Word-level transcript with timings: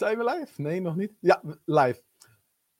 Zijn 0.00 0.18
we 0.18 0.24
live? 0.24 0.62
Nee, 0.62 0.80
nog 0.80 0.96
niet. 0.96 1.12
Ja, 1.20 1.42
live. 1.64 2.02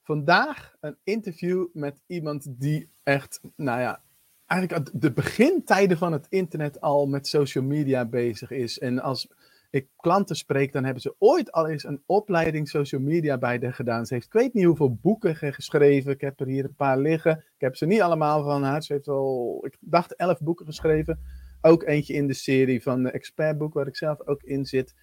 Vandaag 0.03 0.77
een 0.81 0.97
interview 1.05 1.66
met 1.73 2.02
iemand 2.06 2.60
die 2.60 2.90
echt, 3.02 3.40
nou 3.56 3.81
ja, 3.81 4.03
eigenlijk 4.46 4.90
de 4.93 5.12
begintijden 5.12 5.98
van 5.98 6.12
het 6.12 6.27
internet 6.29 6.80
al 6.80 7.06
met 7.06 7.27
social 7.27 7.64
media 7.64 8.04
bezig 8.04 8.51
is. 8.51 8.79
En 8.79 9.01
als 9.01 9.33
ik 9.71 9.88
klanten 9.96 10.37
spreek, 10.37 10.72
dan 10.72 10.85
hebben 10.85 11.03
ze 11.03 11.14
ooit 11.19 11.53
al 11.53 11.69
eens 11.69 11.85
een 11.85 12.03
opleiding 12.06 12.69
social 12.69 13.01
media 13.01 13.39
bij 13.39 13.59
de 13.59 13.73
gedaan. 13.73 14.07
Ze 14.07 14.15
heeft, 14.15 14.27
ik 14.27 14.33
weet 14.33 14.55
niet 14.55 14.65
hoeveel 14.65 14.95
boeken 14.95 15.37
geschreven. 15.37 16.12
Ik 16.12 16.21
heb 16.21 16.41
er 16.41 16.46
hier 16.46 16.64
een 16.64 16.75
paar 16.75 16.98
liggen. 16.98 17.37
Ik 17.37 17.61
heb 17.61 17.77
ze 17.77 17.87
niet 17.87 18.00
allemaal 18.00 18.43
van 18.43 18.62
haar. 18.62 18.82
Ze 18.82 18.93
heeft 18.93 19.09
al, 19.09 19.61
ik 19.66 19.77
dacht, 19.80 20.16
elf 20.16 20.41
boeken 20.41 20.66
geschreven. 20.66 21.21
Ook 21.61 21.82
eentje 21.82 22.14
in 22.14 22.27
de 22.27 22.34
serie 22.34 22.82
van 22.82 23.02
de 23.02 23.11
expertboek, 23.11 23.75
waar 23.75 23.87
ik 23.87 23.96
zelf 23.96 24.27
ook 24.27 24.43
in 24.43 24.66
zit. 24.66 24.95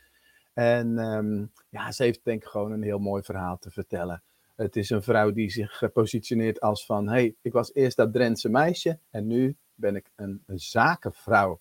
En 0.57 0.97
ehm, 0.97 1.45
ja, 1.69 1.91
ze 1.91 2.03
heeft 2.03 2.19
denk 2.23 2.43
ik 2.43 2.47
gewoon 2.49 2.71
een 2.71 2.83
heel 2.83 2.99
mooi 2.99 3.23
verhaal 3.23 3.57
te 3.57 3.71
vertellen. 3.71 4.23
Het 4.55 4.75
is 4.75 4.89
een 4.89 5.03
vrouw 5.03 5.31
die 5.31 5.49
zich 5.49 5.91
positioneert 5.93 6.61
als 6.61 6.85
van, 6.85 7.07
hey, 7.07 7.35
ik 7.41 7.53
was 7.53 7.73
eerst 7.73 7.97
dat 7.97 8.13
Drentse 8.13 8.49
meisje 8.49 8.99
en 9.09 9.27
nu 9.27 9.57
ben 9.75 9.95
ik 9.95 10.11
een, 10.15 10.43
zakenvrouw. 10.45 11.59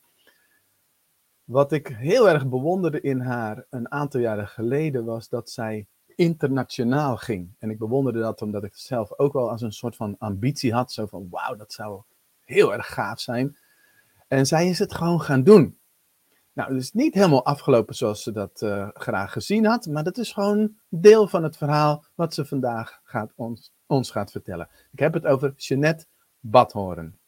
Wat 1.44 1.72
ik 1.72 1.86
heel 1.86 2.28
erg 2.28 2.48
bewonderde 2.48 3.00
in 3.00 3.20
haar 3.20 3.64
een 3.70 3.90
aantal 3.90 4.20
jaren 4.20 4.48
geleden 4.48 5.04
was 5.04 5.28
dat 5.28 5.50
zij 5.50 5.86
internationaal 6.14 7.16
ging. 7.16 7.54
En 7.58 7.70
ik 7.70 7.78
bewonderde 7.78 8.20
dat 8.20 8.42
omdat 8.42 8.64
ik 8.64 8.74
zelf 8.74 9.18
ook 9.18 9.32
wel 9.32 9.50
als 9.50 9.62
een 9.62 9.72
soort 9.72 9.96
van 9.96 10.16
ambitie 10.18 10.72
had. 10.72 10.92
Zo 10.92 11.06
van, 11.06 11.26
wauw, 11.30 11.54
dat 11.54 11.72
zou 11.72 12.02
heel 12.44 12.72
erg 12.72 12.86
gaaf 12.86 13.20
zijn. 13.20 13.56
En 14.28 14.46
zij 14.46 14.68
is 14.68 14.78
het 14.78 14.94
gewoon 14.94 15.20
gaan 15.20 15.42
doen. 15.42 15.78
Nou, 16.56 16.72
het 16.72 16.82
is 16.82 16.92
niet 16.92 17.14
helemaal 17.14 17.44
afgelopen 17.44 17.94
zoals 17.94 18.22
ze 18.22 18.32
dat 18.32 18.60
uh, 18.62 18.88
graag 18.92 19.32
gezien 19.32 19.64
had, 19.64 19.86
maar 19.86 20.04
dat 20.04 20.18
is 20.18 20.32
gewoon 20.32 20.76
deel 20.88 21.28
van 21.28 21.42
het 21.42 21.56
verhaal 21.56 22.04
wat 22.14 22.34
ze 22.34 22.44
vandaag 22.44 23.00
gaat 23.04 23.32
ons, 23.34 23.72
ons 23.86 24.10
gaat 24.10 24.30
vertellen. 24.30 24.68
Ik 24.92 24.98
heb 24.98 25.12
het 25.12 25.26
over 25.26 25.52
Jeanette 25.56 26.06
Badhoorn. 26.40 27.18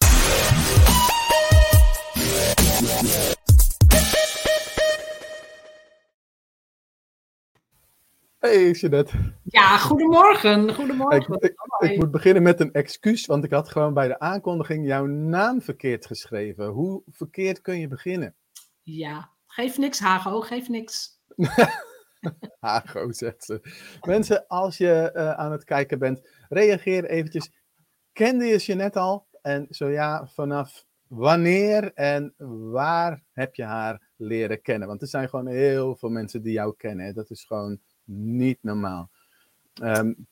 Hey 8.38 8.70
Jeanette. 8.70 9.34
Ja, 9.42 9.78
goedemorgen. 9.78 10.74
Goedemorgen. 10.74 11.34
Ik, 11.38 11.42
ik, 11.42 11.90
ik, 11.90 11.98
moet 11.98 12.10
beginnen 12.10 12.42
met 12.42 12.60
een 12.60 12.72
excuus, 12.72 13.26
want 13.26 13.44
ik 13.44 13.50
had 13.50 13.68
gewoon 13.68 13.94
bij 13.94 14.08
de 14.08 14.18
aankondiging 14.18 14.86
jouw 14.86 15.06
naam 15.06 15.62
verkeerd 15.62 16.06
geschreven. 16.06 16.66
Hoe 16.66 17.02
verkeerd 17.10 17.60
kun 17.60 17.78
je 17.78 17.88
beginnen? 17.88 18.34
Ja, 18.90 19.30
geef 19.46 19.78
niks, 19.78 19.98
Hago, 19.98 20.40
geef 20.40 20.68
niks. 20.68 21.20
Hago, 22.60 23.12
zegt 23.12 23.44
ze. 23.44 23.60
Mensen, 24.00 24.46
als 24.46 24.76
je 24.76 25.12
uh, 25.14 25.30
aan 25.30 25.52
het 25.52 25.64
kijken 25.64 25.98
bent, 25.98 26.28
reageer 26.48 27.04
eventjes. 27.04 27.50
Kende 28.12 28.44
je 28.44 28.56
Jeanette 28.56 28.98
al? 28.98 29.26
En 29.42 29.66
zo 29.70 29.88
ja, 29.88 30.26
vanaf 30.26 30.84
wanneer 31.06 31.92
en 31.94 32.34
waar 32.70 33.22
heb 33.32 33.54
je 33.54 33.64
haar 33.64 34.08
leren 34.16 34.62
kennen? 34.62 34.88
Want 34.88 35.02
er 35.02 35.08
zijn 35.08 35.28
gewoon 35.28 35.46
heel 35.46 35.96
veel 35.96 36.10
mensen 36.10 36.42
die 36.42 36.52
jou 36.52 36.74
kennen. 36.76 37.14
Dat 37.14 37.30
is 37.30 37.44
gewoon 37.44 37.80
niet 38.04 38.58
normaal. 38.62 39.10
Um, 39.82 40.26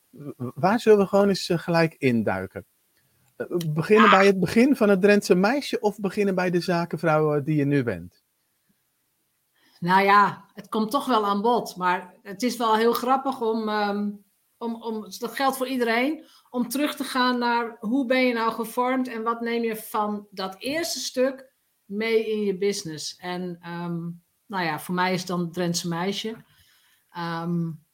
waar 0.55 0.81
zullen 0.81 0.99
we 0.99 1.07
gewoon 1.07 1.29
eens 1.29 1.49
uh, 1.49 1.59
gelijk 1.59 1.95
induiken? 1.95 2.67
Uh, 3.37 3.57
beginnen 3.69 4.11
bij 4.11 4.27
het 4.27 4.41
begin 4.41 4.77
van 4.77 4.89
het 4.89 5.01
Drentse 5.01 5.35
meisje 5.35 5.81
of 5.81 6.01
beginnen 6.01 6.35
bij 6.35 6.51
de 6.51 6.61
zakenvrouw 6.61 7.43
die 7.43 7.57
je 7.57 7.65
nu 7.65 7.83
bent? 7.83 8.25
Nou 9.81 10.05
ja, 10.05 10.45
het 10.53 10.69
komt 10.69 10.91
toch 10.91 11.07
wel 11.07 11.27
aan 11.27 11.43
bod. 11.43 11.77
Maar 11.77 12.15
het 12.23 12.43
is 12.43 12.57
wel 12.57 12.77
heel 12.77 12.93
grappig 12.93 13.41
om, 13.41 13.69
um, 13.69 14.25
om, 14.57 14.83
om, 14.83 15.01
dat 15.19 15.35
geldt 15.35 15.57
voor 15.57 15.69
iedereen, 15.69 16.25
om 16.51 16.69
terug 16.69 16.97
te 16.97 17.05
gaan 17.05 17.39
naar 17.39 17.77
hoe 17.81 18.07
ben 18.07 18.27
je 18.27 18.35
nou 18.35 18.53
gevormd 18.53 19.09
en 19.09 19.23
wat 19.23 19.41
neem 19.41 19.63
je 19.63 19.77
van 19.77 20.27
dat 20.31 20.57
eerste 20.59 20.99
stuk 20.99 21.53
mee 21.85 22.31
in 22.31 22.41
je 22.41 22.59
business. 22.59 23.17
En 23.17 23.43
um, 23.71 24.25
nou 24.47 24.65
ja, 24.65 24.81
voor 24.81 24.95
mij 24.95 25.15
is 25.15 25.27
dan 25.27 25.53
Drentse 25.53 25.89
meisje. 25.89 26.45
Um, 27.19 27.85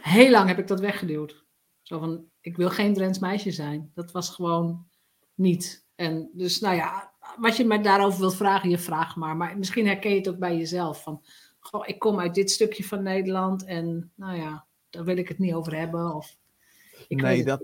heel 0.00 0.30
lang 0.30 0.48
heb 0.48 0.58
ik 0.58 0.66
dat 0.66 0.80
weggeduwd. 0.80 1.44
Zo 1.82 1.98
van, 1.98 2.24
ik 2.40 2.56
wil 2.56 2.70
geen 2.70 2.94
Drents 2.94 3.18
meisje 3.18 3.50
zijn. 3.50 3.90
Dat 3.94 4.12
was 4.12 4.30
gewoon 4.30 4.86
niet. 5.34 5.86
En 5.94 6.30
dus, 6.32 6.60
nou 6.60 6.76
ja, 6.76 7.13
wat 7.38 7.56
je 7.56 7.64
mij 7.64 7.82
daarover 7.82 8.20
wilt 8.20 8.36
vragen, 8.36 8.70
je 8.70 8.78
vraagt 8.78 9.16
maar. 9.16 9.36
Maar 9.36 9.58
misschien 9.58 9.86
herken 9.86 10.10
je 10.10 10.16
het 10.16 10.28
ook 10.28 10.38
bij 10.38 10.56
jezelf. 10.56 11.02
Van, 11.02 11.22
goh, 11.58 11.88
ik 11.88 11.98
kom 11.98 12.20
uit 12.20 12.34
dit 12.34 12.50
stukje 12.50 12.84
van 12.84 13.02
Nederland 13.02 13.64
en 13.64 14.10
nou 14.14 14.36
ja, 14.36 14.64
daar 14.90 15.04
wil 15.04 15.16
ik 15.16 15.28
het 15.28 15.38
niet 15.38 15.54
over 15.54 15.76
hebben. 15.76 16.14
Of, 16.14 16.36
ik 17.08 17.20
nee, 17.20 17.44
dat, 17.44 17.62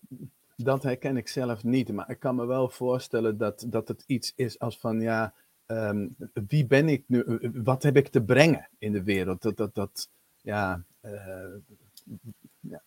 dat 0.57 0.83
herken 0.83 1.17
ik 1.17 1.29
zelf 1.29 1.65
niet. 1.65 1.93
Maar 1.93 2.11
ik 2.11 2.19
kan 2.19 2.35
me 2.35 2.47
wel 2.47 2.69
voorstellen 2.69 3.39
dat, 3.39 3.65
dat 3.69 3.89
het 3.89 4.05
iets 4.07 4.33
is 4.37 4.59
als 4.59 4.79
van, 4.79 5.01
ja, 5.01 5.35
um, 5.67 6.17
wie 6.49 6.67
ben 6.67 6.89
ik 6.89 7.05
nu? 7.07 7.25
Wat 7.55 7.83
heb 7.83 7.97
ik 7.97 8.09
te 8.09 8.23
brengen 8.23 8.69
in 8.79 8.93
de 8.93 9.03
wereld? 9.03 9.43
Dat, 9.43 9.57
dat, 9.57 9.75
dat 9.75 10.09
ja, 10.43 10.83
uh, 11.05 11.13
ja 12.61 12.83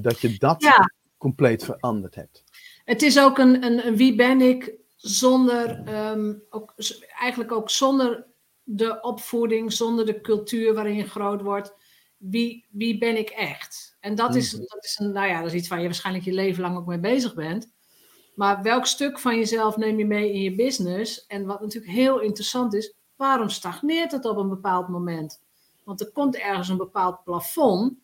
dat 0.00 0.20
je 0.20 0.38
dat 0.38 0.62
ja. 0.62 0.92
compleet 1.16 1.64
veranderd 1.64 2.14
hebt. 2.14 2.44
Het 2.84 3.02
is 3.02 3.18
ook 3.18 3.38
een, 3.38 3.64
een, 3.64 3.86
een 3.86 3.96
wie 3.96 4.16
ben 4.16 4.40
ik 4.40 4.72
zonder, 5.02 5.94
um, 6.10 6.42
ook, 6.50 6.74
eigenlijk 7.18 7.52
ook 7.52 7.70
zonder 7.70 8.26
de 8.62 9.00
opvoeding, 9.00 9.72
zonder 9.72 10.06
de 10.06 10.20
cultuur 10.20 10.74
waarin 10.74 10.94
je 10.94 11.08
groot 11.08 11.42
wordt. 11.42 11.74
Wie, 12.16 12.66
wie 12.70 12.98
ben 12.98 13.16
ik 13.16 13.30
echt? 13.30 13.96
En 14.00 14.14
dat 14.14 14.34
is, 14.34 14.52
mhm. 14.52 14.62
dat 14.66 14.84
is 14.84 14.98
een, 14.98 15.12
nou 15.12 15.28
ja, 15.28 15.38
dat 15.38 15.52
is 15.52 15.58
iets 15.58 15.68
waar 15.68 15.80
je 15.80 15.84
waarschijnlijk 15.84 16.24
je 16.24 16.32
leven 16.32 16.62
lang 16.62 16.76
ook 16.76 16.86
mee 16.86 17.00
bezig 17.00 17.34
bent. 17.34 17.72
Maar 18.34 18.62
welk 18.62 18.86
stuk 18.86 19.18
van 19.18 19.36
jezelf 19.36 19.76
neem 19.76 19.98
je 19.98 20.06
mee 20.06 20.32
in 20.32 20.40
je 20.40 20.54
business? 20.54 21.26
En 21.26 21.46
wat 21.46 21.60
natuurlijk 21.60 21.92
heel 21.92 22.20
interessant 22.20 22.74
is, 22.74 22.94
waarom 23.16 23.48
stagneert 23.48 24.12
het 24.12 24.24
op 24.24 24.36
een 24.36 24.48
bepaald 24.48 24.88
moment? 24.88 25.42
Want 25.84 26.00
er 26.00 26.12
komt 26.12 26.36
ergens 26.36 26.68
een 26.68 26.76
bepaald 26.76 27.24
plafond. 27.24 27.94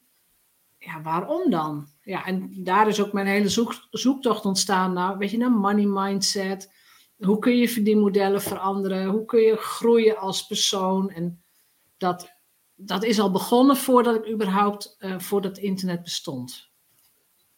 Ja, 0.79 1.03
waarom 1.03 1.51
dan? 1.51 1.87
Ja, 2.03 2.25
en 2.25 2.65
daar 2.65 2.89
is 2.89 3.01
ook 3.01 3.13
mijn 3.13 3.27
hele 3.27 3.49
zoek, 3.49 3.87
zoektocht 3.91 4.45
ontstaan 4.45 4.93
naar, 4.93 5.19
weet 5.19 5.31
je, 5.31 5.37
naar 5.37 5.51
money 5.51 5.87
mindset. 5.87 6.73
Hoe 7.19 7.39
kun 7.39 7.57
je 7.57 7.69
verdienmodellen 7.69 8.43
veranderen? 8.43 9.07
Hoe 9.07 9.25
kun 9.25 9.41
je 9.41 9.57
groeien 9.57 10.17
als 10.17 10.47
persoon? 10.47 11.11
En 11.11 11.43
dat, 11.97 12.33
dat 12.75 13.05
is 13.05 13.21
al 13.21 13.31
begonnen 13.31 13.77
voordat 13.77 14.17
ik 14.17 14.33
überhaupt, 14.33 14.97
uh, 15.01 15.19
voordat 15.19 15.59
internet 15.59 16.03
bestond. 16.03 16.71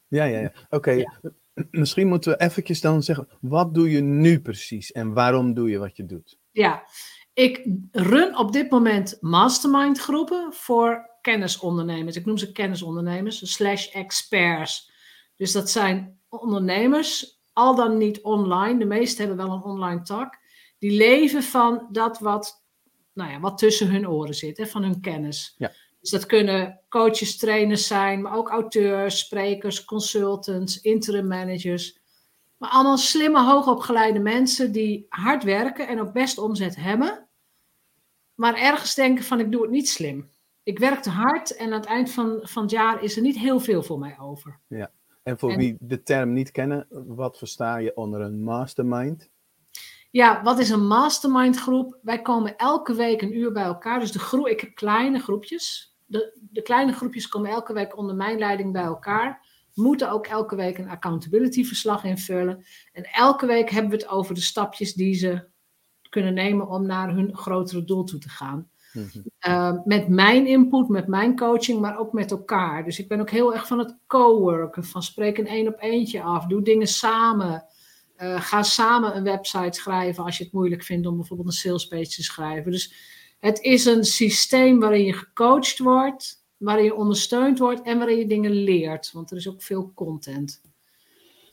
Ja, 0.08 0.24
ja, 0.24 0.38
ja. 0.38 0.52
Oké. 0.70 0.90
Ja. 0.90 1.20
Misschien 1.70 2.08
moeten 2.08 2.32
we 2.32 2.40
eventjes 2.40 2.80
dan 2.80 3.02
zeggen, 3.02 3.28
wat 3.40 3.74
doe 3.74 3.90
je 3.90 4.00
nu 4.00 4.40
precies 4.40 4.92
en 4.92 5.12
waarom 5.12 5.54
doe 5.54 5.70
je 5.70 5.78
wat 5.78 5.96
je 5.96 6.06
doet? 6.06 6.38
Ja, 6.50 6.84
ik 7.32 7.68
run 7.92 8.36
op 8.38 8.52
dit 8.52 8.70
moment 8.70 9.18
mastermind 9.20 9.98
groepen 9.98 10.52
voor 10.52 11.10
kennisondernemers. 11.20 12.16
Ik 12.16 12.26
noem 12.26 12.38
ze 12.38 12.52
kennisondernemers, 12.52 13.52
slash 13.54 13.86
experts. 13.86 14.92
Dus 15.36 15.52
dat 15.52 15.70
zijn 15.70 16.18
ondernemers 16.28 17.39
al 17.60 17.74
dan 17.74 17.98
niet 17.98 18.20
online. 18.22 18.78
De 18.78 18.84
meesten 18.84 19.26
hebben 19.26 19.46
wel 19.46 19.54
een 19.54 19.62
online 19.62 20.02
tak. 20.02 20.38
Die 20.78 20.96
leven 20.96 21.42
van 21.42 21.88
dat 21.90 22.18
wat, 22.18 22.64
nou 23.12 23.30
ja, 23.30 23.40
wat 23.40 23.58
tussen 23.58 23.90
hun 23.90 24.08
oren 24.08 24.34
zit, 24.34 24.56
hè, 24.56 24.66
van 24.66 24.82
hun 24.82 25.00
kennis. 25.00 25.54
Ja. 25.56 25.72
Dus 26.00 26.10
dat 26.10 26.26
kunnen 26.26 26.80
coaches, 26.88 27.36
trainers 27.36 27.86
zijn, 27.86 28.22
maar 28.22 28.36
ook 28.36 28.48
auteurs, 28.48 29.18
sprekers, 29.18 29.84
consultants, 29.84 30.80
interim 30.80 31.26
managers. 31.26 31.98
Maar 32.56 32.70
allemaal 32.70 32.98
slimme, 32.98 33.44
hoogopgeleide 33.44 34.18
mensen 34.18 34.72
die 34.72 35.06
hard 35.08 35.44
werken 35.44 35.88
en 35.88 36.00
ook 36.00 36.12
best 36.12 36.38
omzet 36.38 36.76
hebben. 36.76 37.28
Maar 38.34 38.54
ergens 38.54 38.94
denken 38.94 39.24
van 39.24 39.40
ik 39.40 39.52
doe 39.52 39.62
het 39.62 39.70
niet 39.70 39.88
slim. 39.88 40.30
Ik 40.62 40.78
werk 40.78 41.02
te 41.02 41.10
hard 41.10 41.56
en 41.56 41.66
aan 41.66 41.80
het 41.80 41.84
eind 41.84 42.10
van, 42.10 42.38
van 42.42 42.62
het 42.62 42.70
jaar 42.70 43.02
is 43.02 43.16
er 43.16 43.22
niet 43.22 43.38
heel 43.38 43.60
veel 43.60 43.82
voor 43.82 43.98
mij 43.98 44.16
over. 44.18 44.60
Ja. 44.68 44.90
En 45.22 45.38
voor 45.38 45.56
wie 45.56 45.76
de 45.80 46.02
term 46.02 46.32
niet 46.32 46.50
kennen, 46.50 46.86
wat 46.90 47.38
versta 47.38 47.76
je 47.76 47.96
onder 47.96 48.20
een 48.20 48.42
mastermind? 48.42 49.30
Ja, 50.10 50.42
wat 50.42 50.58
is 50.58 50.70
een 50.70 50.86
mastermind 50.86 51.56
groep? 51.56 51.98
Wij 52.02 52.22
komen 52.22 52.56
elke 52.56 52.94
week 52.94 53.22
een 53.22 53.36
uur 53.36 53.52
bij 53.52 53.62
elkaar. 53.62 54.00
Dus 54.00 54.12
de 54.12 54.18
groep, 54.18 54.46
ik 54.46 54.60
heb 54.60 54.74
kleine 54.74 55.18
groepjes. 55.18 55.96
De, 56.06 56.38
de 56.50 56.62
kleine 56.62 56.92
groepjes 56.92 57.28
komen 57.28 57.50
elke 57.50 57.72
week 57.72 57.96
onder 57.96 58.16
mijn 58.16 58.38
leiding 58.38 58.72
bij 58.72 58.82
elkaar. 58.82 59.46
Moeten 59.74 60.10
ook 60.10 60.26
elke 60.26 60.56
week 60.56 60.78
een 60.78 60.88
accountability 60.88 61.64
verslag 61.64 62.04
invullen. 62.04 62.64
En 62.92 63.04
elke 63.04 63.46
week 63.46 63.70
hebben 63.70 63.90
we 63.90 63.96
het 63.96 64.08
over 64.08 64.34
de 64.34 64.40
stapjes 64.40 64.94
die 64.94 65.14
ze 65.14 65.48
kunnen 66.08 66.34
nemen 66.34 66.68
om 66.68 66.86
naar 66.86 67.10
hun 67.14 67.36
grotere 67.36 67.84
doel 67.84 68.04
toe 68.04 68.18
te 68.18 68.28
gaan. 68.28 68.69
Uh, 69.48 69.72
met 69.84 70.08
mijn 70.08 70.46
input, 70.46 70.88
met 70.88 71.06
mijn 71.06 71.36
coaching, 71.36 71.80
maar 71.80 71.98
ook 71.98 72.12
met 72.12 72.30
elkaar. 72.30 72.84
Dus 72.84 72.98
ik 72.98 73.08
ben 73.08 73.20
ook 73.20 73.30
heel 73.30 73.54
erg 73.54 73.66
van 73.66 73.78
het 73.78 73.96
co-worken, 74.06 74.84
van 74.84 75.02
spreek 75.02 75.38
een 75.38 75.46
één 75.46 75.68
op 75.68 75.76
eentje 75.80 76.22
af, 76.22 76.46
doe 76.46 76.62
dingen 76.62 76.86
samen. 76.86 77.64
Uh, 78.16 78.40
ga 78.40 78.62
samen 78.62 79.16
een 79.16 79.22
website 79.22 79.80
schrijven 79.80 80.24
als 80.24 80.38
je 80.38 80.44
het 80.44 80.52
moeilijk 80.52 80.82
vindt 80.82 81.06
om 81.06 81.16
bijvoorbeeld 81.16 81.48
een 81.48 81.54
salespage 81.54 82.08
te 82.08 82.22
schrijven. 82.22 82.72
Dus 82.72 82.94
het 83.40 83.60
is 83.60 83.84
een 83.84 84.04
systeem 84.04 84.80
waarin 84.80 85.04
je 85.04 85.12
gecoacht 85.12 85.78
wordt, 85.78 86.44
waarin 86.56 86.84
je 86.84 86.94
ondersteund 86.94 87.58
wordt 87.58 87.82
en 87.82 87.98
waarin 87.98 88.18
je 88.18 88.26
dingen 88.26 88.52
leert. 88.52 89.12
Want 89.12 89.30
er 89.30 89.36
is 89.36 89.48
ook 89.48 89.62
veel 89.62 89.92
content. 89.94 90.62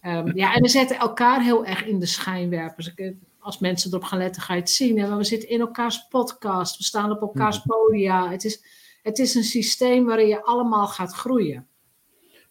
Ehm, 0.02 0.38
ja, 0.38 0.54
en 0.56 0.62
we 0.62 0.68
zetten 0.68 0.98
elkaar 0.98 1.44
heel 1.44 1.66
erg 1.66 1.86
in 1.86 2.00
de 2.00 2.06
schijnwerpers. 2.06 2.94
Ik, 2.96 3.16
als 3.48 3.60
mensen 3.60 3.90
erop 3.90 4.04
gaan 4.04 4.18
letten, 4.20 4.42
ga 4.42 4.54
je 4.54 4.60
het 4.60 4.70
zien. 4.70 5.00
Hè? 5.00 5.08
Maar 5.08 5.18
we 5.18 5.24
zitten 5.24 5.50
in 5.50 5.60
elkaars 5.60 6.08
podcast, 6.08 6.78
we 6.78 6.84
staan 6.84 7.12
op 7.12 7.22
elkaars 7.22 7.58
Mhm. 7.58 7.68
podia. 7.68 8.30
Het 8.32 8.44
is, 8.44 8.64
het 9.02 9.20
is 9.20 9.36
een 9.36 9.44
systeem 9.44 10.06
waarin 10.06 10.28
je 10.28 10.44
allemaal 10.44 10.88
gaat 10.88 11.14
groeien. 11.14 11.68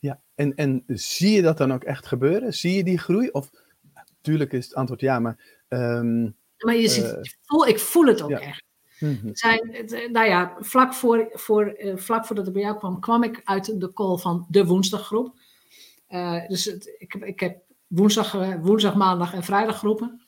Ja, 0.00 0.20
en, 0.34 0.54
en 0.54 0.82
zie 0.86 1.30
je 1.32 1.42
dat 1.42 1.58
dan 1.58 1.72
ook 1.72 1.84
echt 1.84 2.06
gebeuren? 2.06 2.54
Zie 2.54 2.74
je 2.76 2.84
die 2.84 2.98
groei? 2.98 3.28
Of 3.30 3.50
natuurlijk 3.94 4.52
is 4.52 4.64
het 4.64 4.74
antwoord 4.74 5.00
ja, 5.00 5.18
maar. 5.18 5.62
ehm, 5.68 6.22
Maar 6.58 6.74
je 6.76 6.88
ziet, 6.88 7.04
Eh, 7.04 7.18
ik, 7.22 7.36
voel, 7.42 7.66
ik 7.66 7.78
voel 7.78 8.06
het 8.06 8.22
ook 8.22 8.30
ja. 8.30 8.40
echt. 8.40 8.64
mhm, 9.00 9.28
zijn, 9.32 9.72
eh, 9.74 10.10
nou 10.10 10.26
ja, 10.26 10.56
vlak, 10.60 10.94
voor, 10.94 11.28
voor, 11.32 11.66
eh, 11.66 11.96
vlak 11.96 12.26
voordat 12.26 12.46
ik 12.46 12.52
bij 12.52 12.62
jou 12.62 12.78
kwam, 12.78 13.00
kwam 13.00 13.22
ik 13.22 13.40
uit 13.44 13.80
de 13.80 13.92
call 13.92 14.16
van 14.16 14.46
de 14.48 14.64
woensdaggroep. 14.66 15.34
Dus 16.48 16.64
het, 16.64 16.94
ik, 16.98 17.12
heb, 17.12 17.24
ik 17.24 17.40
heb 17.40 17.58
woensdag, 17.86 18.32
woensdag, 18.60 18.94
maandag 18.94 19.34
en 19.34 19.42
vrijdag 19.42 19.76
groepen. 19.78 20.20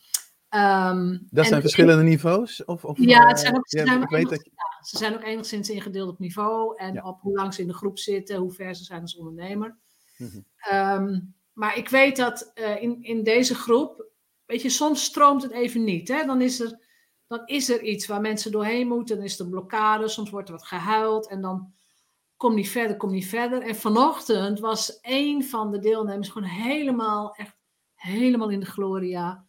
Ehm, 0.48 1.18
dat 1.30 1.46
zijn 1.46 1.60
verschillende 1.60 2.02
niveaus? 2.02 2.64
Of, 2.64 2.84
of, 2.84 2.98
Ja, 2.98 3.26
het 3.26 3.36
eh, 3.36 3.42
zijn 3.42 3.56
ook, 3.56 3.68
ze, 3.68 3.78
ja, 3.78 3.84
zijn 3.84 4.02
ook 4.02 4.12
enigszins, 4.12 4.44
ja, 4.44 4.84
ze 4.84 4.96
zijn 4.96 5.14
ook 5.14 5.22
enigszins 5.22 5.70
ingedeeld 5.70 6.08
op 6.08 6.18
niveau 6.18 6.76
en 6.76 6.94
Ja. 6.94 7.02
op 7.02 7.20
hoe 7.20 7.36
lang 7.36 7.54
ze 7.54 7.60
in 7.60 7.68
de 7.68 7.74
groep 7.74 7.98
zitten, 7.98 8.36
hoe 8.36 8.52
ver 8.52 8.74
ze 8.74 8.84
zijn 8.84 9.00
als 9.00 9.16
ondernemer. 9.16 9.76
Mhm. 10.16 10.38
Ehm, 10.56 11.20
maar 11.52 11.76
ik 11.76 11.88
weet 11.88 12.16
dat 12.16 12.50
eh, 12.54 12.82
in, 12.82 13.02
in 13.02 13.22
deze 13.22 13.54
groep, 13.54 14.06
weet 14.44 14.62
je, 14.62 14.68
soms 14.68 15.04
stroomt 15.04 15.42
het 15.42 15.52
even 15.52 15.84
niet. 15.84 16.08
Hè? 16.08 16.24
Dan, 16.24 16.40
is 16.40 16.60
er, 16.60 16.78
dan 17.26 17.42
is 17.46 17.68
er 17.68 17.82
iets 17.82 18.06
waar 18.06 18.20
mensen 18.20 18.52
doorheen 18.52 18.88
moeten, 18.88 19.16
dan 19.16 19.24
is 19.24 19.38
er 19.38 19.44
een 19.44 19.50
blokkade, 19.50 20.08
soms 20.08 20.30
wordt 20.30 20.48
er 20.48 20.54
wat 20.54 20.66
gehuild 20.66 21.28
en 21.28 21.40
dan 21.40 21.72
kom 22.36 22.54
niet 22.54 22.70
verder, 22.70 22.96
kom 22.96 23.10
niet 23.10 23.26
verder. 23.26 23.62
En 23.62 23.76
vanochtend 23.76 24.60
was 24.60 24.98
een 25.02 25.44
van 25.44 25.70
de 25.70 25.78
deelnemers 25.78 26.28
gewoon 26.28 26.48
helemaal, 26.48 27.34
echt 27.34 27.56
helemaal 27.94 28.50
in 28.50 28.60
de 28.60 28.66
gloria. 28.66 29.47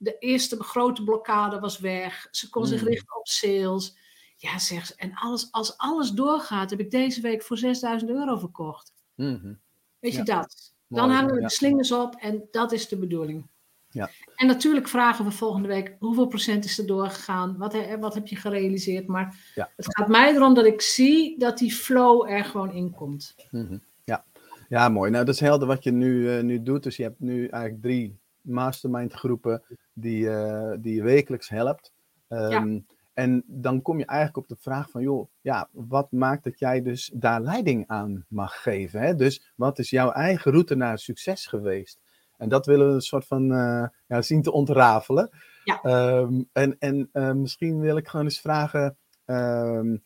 De 0.00 0.16
eerste 0.18 0.62
grote 0.62 1.04
blokkade 1.04 1.58
was 1.60 1.78
weg. 1.78 2.28
Ze 2.30 2.48
kon 2.48 2.66
zich 2.66 2.80
Hmm. 2.80 2.88
richten 2.88 3.16
op 3.18 3.26
sales. 3.28 3.96
Ja, 4.36 4.58
zegt 4.58 4.86
ze. 4.86 4.94
En 4.96 5.12
alles, 5.14 5.48
als 5.50 5.76
alles 5.78 6.10
doorgaat, 6.10 6.70
heb 6.70 6.80
ik 6.80 6.90
deze 6.90 7.20
week 7.20 7.42
voor 7.42 7.58
6000 7.58 8.10
euro 8.10 8.36
verkocht. 8.36 8.92
Mhm. 9.14 9.52
Weet 10.00 10.12
je 10.12 10.18
Ja. 10.18 10.24
dat? 10.24 10.72
Dan 10.88 11.00
Mooi, 11.06 11.12
hangen 11.18 11.34
we 11.34 11.40
ja. 11.40 11.46
de 11.46 11.52
slingers 11.52 11.92
op 11.92 12.14
en 12.14 12.48
dat 12.50 12.72
is 12.72 12.88
de 12.88 12.96
bedoeling. 12.98 13.46
Ja. 13.90 14.10
En 14.36 14.46
natuurlijk 14.46 14.88
vragen 14.88 15.24
we 15.24 15.30
volgende 15.30 15.68
week 15.68 15.96
hoeveel 15.98 16.26
procent 16.26 16.64
is 16.64 16.78
er 16.78 16.86
doorgegaan? 16.86 17.56
Wat, 17.56 17.72
he- 17.72 17.98
wat 17.98 18.14
heb 18.14 18.26
je 18.26 18.36
gerealiseerd? 18.36 19.06
Maar 19.06 19.52
Ja. 19.54 19.70
het 19.76 19.96
gaat 19.96 20.08
mij 20.08 20.34
erom 20.34 20.54
dat 20.54 20.64
ik 20.66 20.80
zie 20.80 21.38
dat 21.38 21.58
die 21.58 21.72
flow 21.72 22.30
er 22.30 22.44
gewoon 22.44 22.72
in 22.72 22.90
komt. 22.90 23.34
Mhm. 23.50 23.78
Ja. 24.04 24.24
ja, 24.68 24.88
mooi. 24.88 25.10
Nou, 25.10 25.24
dat 25.24 25.34
is 25.34 25.40
helder 25.40 25.66
wat 25.68 25.84
je 25.84 25.90
nu, 25.92 26.36
eh, 26.36 26.42
nu 26.42 26.62
doet. 26.62 26.82
Dus 26.82 26.96
je 26.96 27.02
hebt 27.02 27.20
nu 27.20 27.46
eigenlijk 27.46 27.82
drie 27.82 28.18
mastermind 28.48 29.12
groepen 29.12 29.62
die, 29.92 30.30
eh, 30.30 30.76
die 30.80 30.94
je 30.94 31.02
wekelijks 31.02 31.48
helpt. 31.48 31.92
Ehm, 32.28 32.78
En 33.18 33.44
dan 33.46 33.82
kom 33.82 33.98
je 33.98 34.06
eigenlijk 34.06 34.38
op 34.38 34.48
de 34.48 34.62
vraag 34.62 34.90
van, 34.90 35.02
joh, 35.02 35.28
ja, 35.40 35.68
wat 35.72 36.12
maakt 36.12 36.44
dat 36.44 36.58
jij 36.58 36.82
dus 36.82 37.10
daar 37.14 37.40
leiding 37.40 37.84
aan 37.86 38.24
mag 38.28 38.62
geven? 38.62 39.00
Hè? 39.00 39.14
Dus 39.14 39.52
wat 39.56 39.78
is 39.78 39.90
jouw 39.90 40.10
eigen 40.10 40.52
route 40.52 40.74
naar 40.74 40.98
succes 40.98 41.46
geweest? 41.46 42.00
En 42.36 42.48
dat 42.48 42.66
willen 42.66 42.88
we 42.88 42.94
een 42.94 43.00
soort 43.00 43.26
van 43.26 43.52
uh, 43.52 43.86
ja, 44.06 44.22
zien 44.22 44.42
te 44.42 44.52
ontrafelen. 44.52 45.30
Ja. 45.64 45.80
Um, 46.18 46.48
en 46.52 46.76
en 46.78 47.08
uh, 47.12 47.32
misschien 47.32 47.80
wil 47.80 47.96
ik 47.96 48.08
gewoon 48.08 48.26
eens 48.26 48.40
vragen, 48.40 48.96
um, 49.26 50.02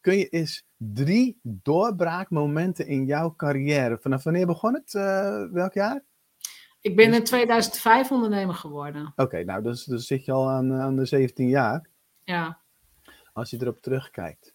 kun 0.00 0.16
je 0.16 0.28
eens 0.28 0.66
drie 0.76 1.38
doorbraakmomenten 1.42 2.86
in 2.86 3.06
jouw 3.06 3.34
carrière, 3.36 3.98
vanaf 4.00 4.24
wanneer 4.24 4.46
begon 4.46 4.74
het? 4.74 4.94
Uh, 4.94 5.44
welk 5.52 5.72
jaar? 5.72 6.02
Ik 6.84 6.96
ben 6.96 7.14
in 7.14 7.24
2005 7.24 8.10
ondernemer 8.10 8.54
geworden. 8.54 9.06
Oké, 9.06 9.22
okay, 9.22 9.42
nou 9.42 9.62
dus, 9.62 9.84
dus 9.84 10.06
zit 10.06 10.24
je 10.24 10.32
al 10.32 10.50
aan, 10.50 10.72
aan 10.72 10.96
de 10.96 11.06
17 11.06 11.48
jaar. 11.48 11.88
Ja. 12.24 12.58
Als 13.32 13.50
je 13.50 13.56
erop 13.60 13.80
terugkijkt, 13.80 14.54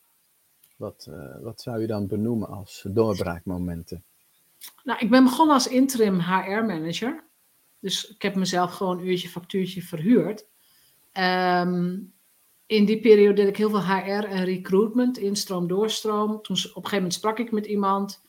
wat, 0.75 1.07
uh, 1.09 1.41
wat 1.41 1.61
zou 1.61 1.81
je 1.81 1.87
dan 1.87 2.07
benoemen 2.07 2.47
als 2.47 2.85
doorbraakmomenten? 2.89 4.03
Nou, 4.83 4.99
ik 4.99 5.09
ben 5.09 5.23
begonnen 5.23 5.55
als 5.55 5.67
interim 5.67 6.19
HR-manager. 6.19 7.23
Dus 7.79 8.09
ik 8.09 8.21
heb 8.21 8.35
mezelf 8.35 8.71
gewoon 8.71 8.99
een 8.99 9.07
uurtje 9.07 9.29
factuurtje 9.29 9.81
verhuurd. 9.81 10.45
Um, 11.13 12.13
in 12.65 12.85
die 12.85 12.99
periode 12.99 13.33
deed 13.33 13.47
ik 13.47 13.57
heel 13.57 13.69
veel 13.69 13.85
HR 13.85 14.25
en 14.25 14.45
recruitment, 14.45 15.17
instroom, 15.17 15.67
doorstroom. 15.67 16.41
Toen, 16.41 16.55
op 16.55 16.63
een 16.63 16.73
gegeven 16.73 16.95
moment 16.95 17.13
sprak 17.13 17.39
ik 17.39 17.51
met 17.51 17.65
iemand, 17.65 18.21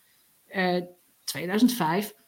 uh, 0.49 0.83
2005. 1.25 2.19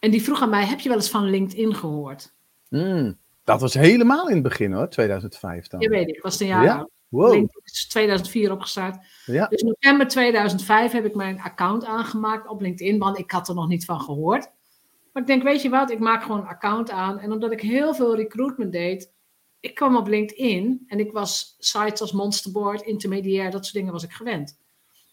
En 0.00 0.10
die 0.10 0.22
vroeg 0.22 0.42
aan 0.42 0.50
mij, 0.50 0.66
heb 0.66 0.80
je 0.80 0.88
wel 0.88 0.98
eens 0.98 1.10
van 1.10 1.30
LinkedIn 1.30 1.74
gehoord? 1.74 2.34
Mm, 2.68 3.18
dat 3.44 3.60
was 3.60 3.74
helemaal 3.74 4.28
in 4.28 4.34
het 4.34 4.42
begin 4.42 4.72
hoor, 4.72 4.88
2005 4.88 5.66
dan. 5.66 5.80
Ja, 5.80 5.88
weet 5.88 6.08
ik. 6.08 6.22
was 6.22 6.40
een 6.40 6.46
jaar 6.46 6.64
ja? 6.64 6.88
Wow. 7.08 7.32
LinkedIn 7.32 7.62
is 7.64 7.86
2004 7.86 8.52
opgestart. 8.52 8.96
Ja. 9.26 9.46
Dus 9.46 9.62
november 9.62 10.08
2005 10.08 10.92
heb 10.92 11.04
ik 11.04 11.14
mijn 11.14 11.40
account 11.40 11.84
aangemaakt 11.84 12.48
op 12.48 12.60
LinkedIn, 12.60 12.98
want 12.98 13.18
ik 13.18 13.30
had 13.30 13.48
er 13.48 13.54
nog 13.54 13.68
niet 13.68 13.84
van 13.84 14.00
gehoord. 14.00 14.50
Maar 15.12 15.22
ik 15.22 15.28
denk, 15.28 15.42
weet 15.42 15.62
je 15.62 15.68
wat, 15.68 15.90
ik 15.90 15.98
maak 15.98 16.22
gewoon 16.22 16.40
een 16.40 16.46
account 16.46 16.90
aan. 16.90 17.18
En 17.18 17.32
omdat 17.32 17.52
ik 17.52 17.60
heel 17.60 17.94
veel 17.94 18.16
recruitment 18.16 18.72
deed, 18.72 19.12
ik 19.60 19.74
kwam 19.74 19.96
op 19.96 20.06
LinkedIn 20.06 20.84
en 20.86 20.98
ik 20.98 21.12
was 21.12 21.56
sites 21.58 22.00
als 22.00 22.12
Monsterboard, 22.12 22.82
Intermediair, 22.82 23.50
dat 23.50 23.64
soort 23.64 23.76
dingen 23.76 23.92
was 23.92 24.04
ik 24.04 24.12
gewend. 24.12 24.58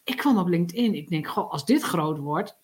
Ik 0.04 0.16
kwam 0.16 0.38
op 0.38 0.48
LinkedIn, 0.48 0.94
ik 0.94 1.08
denk, 1.08 1.26
goh, 1.26 1.50
als 1.50 1.64
dit 1.64 1.82
groot 1.82 2.18
wordt, 2.18 2.56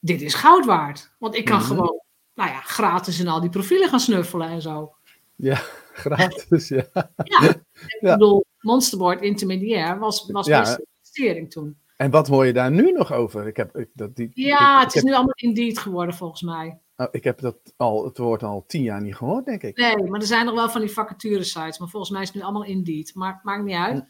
dit 0.00 0.20
is 0.22 0.34
goud 0.34 0.64
waard. 0.64 1.12
Want 1.18 1.34
ik 1.34 1.44
kan 1.44 1.58
Mhm. 1.58 1.66
gewoon, 1.66 2.00
nou 2.34 2.50
ja, 2.50 2.60
gratis 2.60 3.20
in 3.20 3.28
al 3.28 3.40
die 3.40 3.50
profielen 3.50 3.88
gaan 3.88 4.00
snuffelen 4.00 4.48
en 4.48 4.62
zo. 4.62 4.94
Ja, 5.36 5.54
gratis, 6.04 6.68
ja. 6.68 6.86
Ja, 7.24 7.40
ik 7.48 7.98
Ja. 8.00 8.12
bedoel, 8.12 8.44
Monsterboard 8.60 9.20
Intermediair 9.22 9.98
was, 9.98 10.26
was 10.30 10.46
Ja. 10.46 10.60
best 10.60 10.72
een 10.78 10.86
investering 10.98 11.50
toen. 11.50 11.78
En 11.96 12.10
wat 12.10 12.28
hoor 12.28 12.46
je 12.46 12.52
daar 12.52 12.70
nu 12.70 12.92
nog 12.92 13.12
over? 13.12 13.46
Ik 13.46 13.56
heb, 13.56 13.76
ik, 13.76 13.88
dat, 13.94 14.16
die, 14.16 14.30
Ja, 14.34 14.76
ik, 14.76 14.80
het 14.84 14.88
is 14.88 14.94
heb, 14.94 15.04
nu 15.04 15.12
allemaal 15.14 15.34
Indeed 15.34 15.78
geworden 15.78 16.14
volgens 16.14 16.42
mij. 16.42 16.78
oh, 16.96 17.06
ik 17.10 17.24
heb 17.24 17.38
dat 17.40 17.56
al, 17.76 18.04
het 18.04 18.18
woord 18.18 18.42
al 18.42 18.64
tien 18.66 18.82
jaar 18.82 19.00
niet 19.00 19.16
gehoord, 19.16 19.44
denk 19.44 19.62
ik. 19.62 19.76
Nee, 19.76 19.96
maar 19.96 20.20
er 20.20 20.26
zijn 20.26 20.44
nog 20.46 20.54
wel 20.54 20.68
van 20.70 20.80
die 20.80 20.90
vacature-sites. 20.90 21.78
Maar 21.78 21.88
volgens 21.88 22.12
mij 22.12 22.20
is 22.22 22.26
het 22.28 22.36
nu 22.36 22.42
allemaal 22.42 22.64
Indeed. 22.64 23.14
Maar 23.14 23.40
maakt 23.42 23.64
niet 23.64 23.76
uit. 23.76 24.04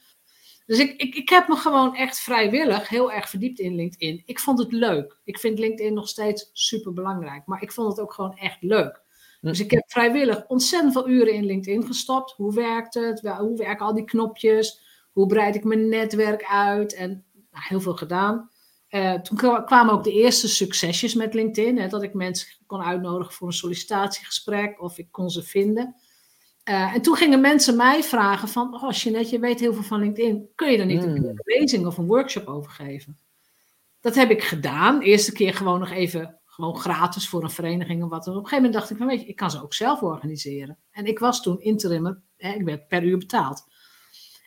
Dus 0.70 0.78
ik, 0.78 0.93
ik, 0.96 1.14
ik 1.14 1.28
heb 1.28 1.49
me 1.49 1.56
gewoon 1.56 1.96
echt 1.96 2.20
vrijwillig 2.20 2.88
heel 2.88 3.12
erg 3.12 3.28
verdiept 3.28 3.58
in 3.58 3.75
LinkedIn. 3.75 4.22
Ik 4.25 4.38
vond 4.40 4.58
het 4.58 4.72
leuk. 4.72 5.17
Ik 5.25 5.38
vind 5.38 5.58
LinkedIn 5.58 5.94
nog 5.94 6.08
steeds 6.08 6.50
super 6.53 6.93
belangrijk. 6.93 7.46
Maar 7.46 7.62
ik 7.62 7.72
vond 7.72 7.89
het 7.89 8.00
ook 8.00 8.12
gewoon 8.12 8.36
echt 8.36 8.56
leuk. 8.60 9.03
Hm. 9.41 9.46
Dus 9.46 9.60
ik 9.60 9.70
heb 9.70 9.82
vrijwillig 9.86 10.46
ontzettend 10.46 10.93
veel 10.93 11.08
uren 11.08 11.32
in 11.32 11.44
LinkedIn 11.44 11.86
gestopt. 11.86 12.32
Hoe 12.32 12.55
werkt 12.55 12.94
het? 12.94 13.20
Hoe 13.20 13.56
werken 13.56 13.86
al 13.86 13.94
die 13.94 14.05
knopjes? 14.05 14.81
Hoe 15.12 15.27
breid 15.27 15.55
ik 15.55 15.65
mijn 15.65 15.89
netwerk 15.89 16.44
uit? 16.44 16.94
En 16.94 17.24
nou, 17.32 17.65
heel 17.69 17.81
veel 17.81 17.96
gedaan. 17.96 18.50
Eh, 18.89 19.15
toen 19.15 19.36
kwa- 19.36 19.62
kwamen 19.62 19.94
ook 19.94 20.05
de 20.05 20.12
eerste 20.12 20.48
succesjes 20.48 21.15
met 21.15 21.34
LinkedIn. 21.34 21.79
Hè, 21.79 21.89
dat 21.89 22.03
ik 22.03 22.15
mensen 22.15 22.48
kon 22.67 22.82
uitnodigen 22.82 23.32
voor 23.32 23.46
een 23.46 23.53
sollicitatiegesprek 23.53 24.82
of 24.82 24.98
ik 24.98 25.08
kon 25.10 25.31
ze 25.31 25.43
vinden. 25.43 25.96
Eh, 26.70 26.94
en 26.94 27.03
toen 27.03 27.17
gingen 27.17 27.41
mensen 27.41 27.77
mij 27.77 28.03
vragen 28.03 28.48
van, 28.48 28.82
oh 28.82 28.91
Jeanette, 28.93 29.31
je 29.31 29.39
weet 29.39 29.60
heel 29.60 29.74
veel 29.74 29.82
van 29.82 30.00
LinkedIn. 30.00 30.48
Kun 30.55 30.70
je 30.70 30.79
er 30.79 30.86
niet 30.86 31.03
Hmm. 31.03 31.15
een 31.15 31.41
lezing 31.44 31.86
of 31.86 31.98
een 31.98 32.06
workshop 32.06 32.46
over 32.46 32.70
geven? 32.70 33.19
Dat 34.00 34.15
heb 34.15 34.31
ik 34.31 34.43
gedaan. 34.43 34.98
De 34.98 35.05
eerste 35.05 35.32
keer 35.32 35.55
gewoon 35.55 35.79
nog 35.79 35.91
even 35.91 36.39
gewoon 36.44 36.77
gratis 36.77 37.29
voor 37.29 37.43
een 37.43 37.50
vereniging 37.50 38.03
of 38.03 38.10
wat. 38.10 38.27
En 38.27 38.32
op 38.32 38.39
een 38.39 38.48
gegeven 38.48 38.65
moment 38.65 38.74
dacht 38.81 38.91
ik, 38.91 38.96
van, 38.96 39.06
weet 39.06 39.20
je, 39.20 39.27
ik 39.27 39.36
kan 39.36 39.50
ze 39.50 39.62
ook 39.62 39.74
zelf 39.74 40.03
organiseren. 40.03 40.79
En 40.91 41.06
ik 41.06 41.19
was 41.19 41.43
toen 41.43 41.60
interimmer, 41.60 42.20
hè, 42.36 42.53
ik 42.53 42.62
werd 42.62 42.89
per 42.89 43.03
uur 43.03 43.19
betaald. 43.19 43.65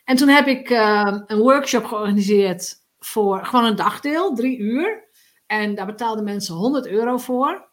En 0.04 0.16
toen 0.16 0.28
heb 0.28 0.46
ik 0.46 0.70
eh, 0.70 1.18
een 1.26 1.38
workshop 1.38 1.84
georganiseerd 1.84 2.76
voor 2.98 3.44
gewoon 3.44 3.64
een 3.64 3.76
dagdeel, 3.76 4.34
drie 4.34 4.58
uur. 4.58 5.08
En 5.46 5.74
daar 5.74 5.86
betaalden 5.86 6.24
mensen 6.24 6.54
100 6.54 6.86
euro 6.86 7.16
voor. 7.16 7.68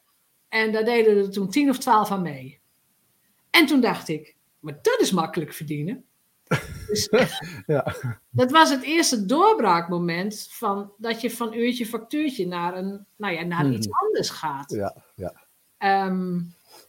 En 0.49 0.71
daar 0.71 0.85
deden 0.85 1.17
er 1.17 1.31
toen 1.31 1.49
10 1.49 1.69
of 1.69 1.77
12 1.77 2.11
aan 2.11 2.21
mee. 2.21 2.61
En 3.49 3.65
toen 3.65 3.81
dacht 3.81 4.07
ik, 4.07 4.39
maar 4.61 4.79
dat 4.81 4.97
is 4.99 5.11
makkelijk 5.11 5.53
verdienen. 5.53 6.03
Dus 6.87 7.09
Ja. 7.65 7.95
dat 8.29 8.51
was 8.51 8.69
het 8.69 8.83
eerste 8.83 9.25
doorbraakmoment 9.25 10.47
van 10.49 10.91
dat 10.97 11.21
je 11.21 11.31
van 11.31 11.53
uurtje 11.53 11.85
factuurtje 11.85 12.47
naar, 12.47 12.77
een, 12.77 13.05
nou 13.15 13.33
ja, 13.33 13.43
naar 13.43 13.65
Mhm. 13.65 13.73
iets 13.73 13.87
anders 13.91 14.29
gaat. 14.29 14.71
Ja, 14.71 14.95
ja. 15.15 15.33
Ehm, 15.77 16.39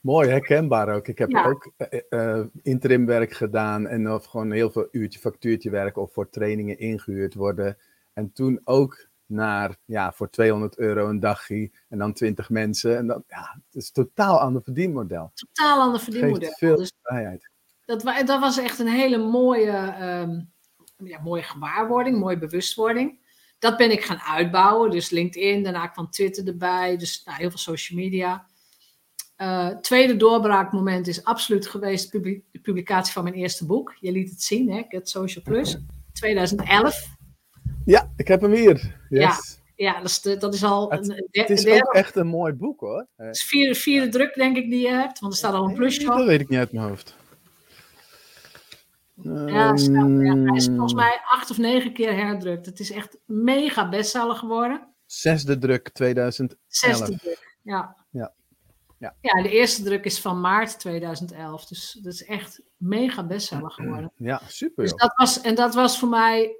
Mooi, 0.00 0.29
herkenbaar 0.29 0.95
ook. 0.95 1.09
Ik 1.09 1.19
heb 1.19 1.31
Ja. 1.31 1.45
ook 1.47 1.73
eh, 1.76 2.00
eh, 2.09 2.47
interimwerk 2.62 3.33
gedaan 3.33 3.87
en 3.87 4.11
of 4.12 4.25
gewoon 4.25 4.50
heel 4.50 4.71
veel 4.71 4.88
uurtje 4.91 5.19
factuurtje 5.21 5.71
werk 5.71 5.97
of 5.97 6.12
voor 6.12 6.29
trainingen 6.31 6.79
ingehuurd 6.79 7.35
worden. 7.35 7.76
En 8.12 8.33
toen 8.33 8.61
ook 8.64 9.07
naar, 9.26 9.76
ja, 9.85 10.12
voor 10.12 10.31
200 10.31 10.79
euro 10.79 11.09
een 11.09 11.21
dagje 11.21 11.71
en 11.88 11.99
dan 11.99 12.12
20 12.12 12.50
mensen. 12.50 12.97
En 12.97 13.07
dan, 13.07 13.25
ja, 13.26 13.61
het 13.67 13.75
is 13.83 13.91
totaal 13.91 14.41
ander 14.41 14.62
verdienmodel. 14.62 15.31
totaal 15.35 15.81
ander 15.81 16.00
Geeft 16.00 16.12
verdienmodel. 16.12 16.50
veel 16.52 16.76
Dus 16.76 16.93
vrijheid. 17.02 17.50
Dat, 17.85 18.03
dat 18.03 18.41
was 18.41 18.59
echt 18.59 18.79
een 18.79 18.89
hele 18.89 19.19
mooie, 19.19 19.71
ehm, 19.71 20.41
ja, 20.97 21.21
mooie 21.21 21.43
gewaarwording, 21.43 22.19
mooie 22.19 22.39
bewustwording. 22.39 23.21
dat 23.59 23.77
ben 23.77 23.91
ik 23.91 24.05
gaan 24.05 24.21
uitbouwen. 24.21 24.91
Dus 24.91 25.11
LinkedIn, 25.11 25.62
daarna 25.62 25.87
kwam 25.87 26.11
Twitter 26.11 26.47
erbij. 26.47 26.97
Dus 26.97 27.23
nou, 27.25 27.39
heel 27.39 27.49
veel 27.49 27.59
social 27.59 27.99
media. 27.99 28.47
Uh, 29.39 29.69
tweede 29.69 30.17
doorbraakmoment 30.17 31.07
is 31.07 31.25
absoluut 31.25 31.67
geweest 31.67 32.12
de 32.12 32.43
publicatie 32.62 33.12
van 33.12 33.23
mijn 33.23 33.35
eerste 33.35 33.67
boek. 33.67 33.97
Je 34.01 34.12
liet 34.12 34.31
het 34.31 34.43
zien, 34.43 34.71
hè? 34.71 34.83
Get 34.89 35.09
Social 35.09 35.45
Plus. 35.45 35.79
2011. 36.12 37.09
Ja, 37.85 38.12
ik 38.17 38.29
heb 38.29 38.41
hem 38.41 38.53
hier. 38.53 39.01
Yes. 39.09 39.61
Ja, 39.77 40.01
dat 40.01 40.09
is, 40.09 40.21
dat 40.21 40.55
is 40.55 40.65
al. 40.65 40.91
Het, 40.91 41.09
een, 41.09 41.29
het 41.31 41.51
is 41.51 41.67
ook 41.67 41.93
echt 41.93 42.17
een 42.17 42.27
mooi 42.27 42.53
boek 42.53 42.81
hoor. 42.81 43.07
Het 43.17 43.37
is 43.37 43.45
vierde, 43.45 43.75
vierde 43.75 44.09
druk, 44.09 44.35
denk 44.35 44.57
ik, 44.57 44.71
die 44.71 44.81
je 44.81 44.93
hebt, 44.93 45.19
want 45.19 45.33
er 45.33 45.39
staat 45.39 45.55
al 45.55 45.69
een 45.69 45.75
plusje 45.75 46.11
op. 46.11 46.17
Dat 46.17 46.27
weet 46.27 46.41
ik 46.41 46.49
niet 46.49 46.59
uit 46.59 46.73
mijn 46.73 46.89
hoofd. 46.89 47.17
Ja, 49.14 49.75
ja, 49.76 50.07
hij 50.07 50.57
is 50.57 50.66
volgens 50.66 50.95
mij 50.95 51.21
acht 51.25 51.50
of 51.50 51.59
negen 51.59 51.92
keer 51.92 52.14
herdrukt. 52.14 52.66
Het 52.66 52.81
is 52.81 52.90
echt 52.90 53.19
mega 53.25 53.88
bestseller 53.88 54.37
geworden. 54.37 54.95
Zesde 55.07 55.59
druk 55.59 55.88
2011. 55.88 56.61
Zesde 56.66 57.19
druk, 57.19 57.59
ja. 57.62 57.97
Ja. 58.11 58.35
Ja. 58.99 59.16
ja, 59.21 59.42
de 59.42 59.50
eerste 59.50 59.83
druk 59.83 60.04
is 60.04 60.21
van 60.21 60.40
maart 60.40 60.78
2011. 60.78 61.66
Dus 61.66 61.99
dat 62.02 62.12
is 62.12 62.25
echt 62.25 62.62
mega 62.76 63.26
bestseller 63.26 63.71
geworden. 63.71 64.12
Ja, 64.31 64.40
super. 64.49 64.85
Dus 64.85 64.95
dat 64.95 65.12
was, 65.16 65.40
en 65.40 65.54
dat 65.54 65.75
was 65.75 65.99
voor 65.99 66.09
mij 66.09 66.57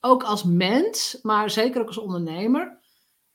ook 0.00 0.22
als 0.22 0.44
mens, 0.44 1.18
maar 1.22 1.50
zeker 1.50 1.80
ook 1.80 1.86
als 1.86 1.98
ondernemer, 1.98 2.78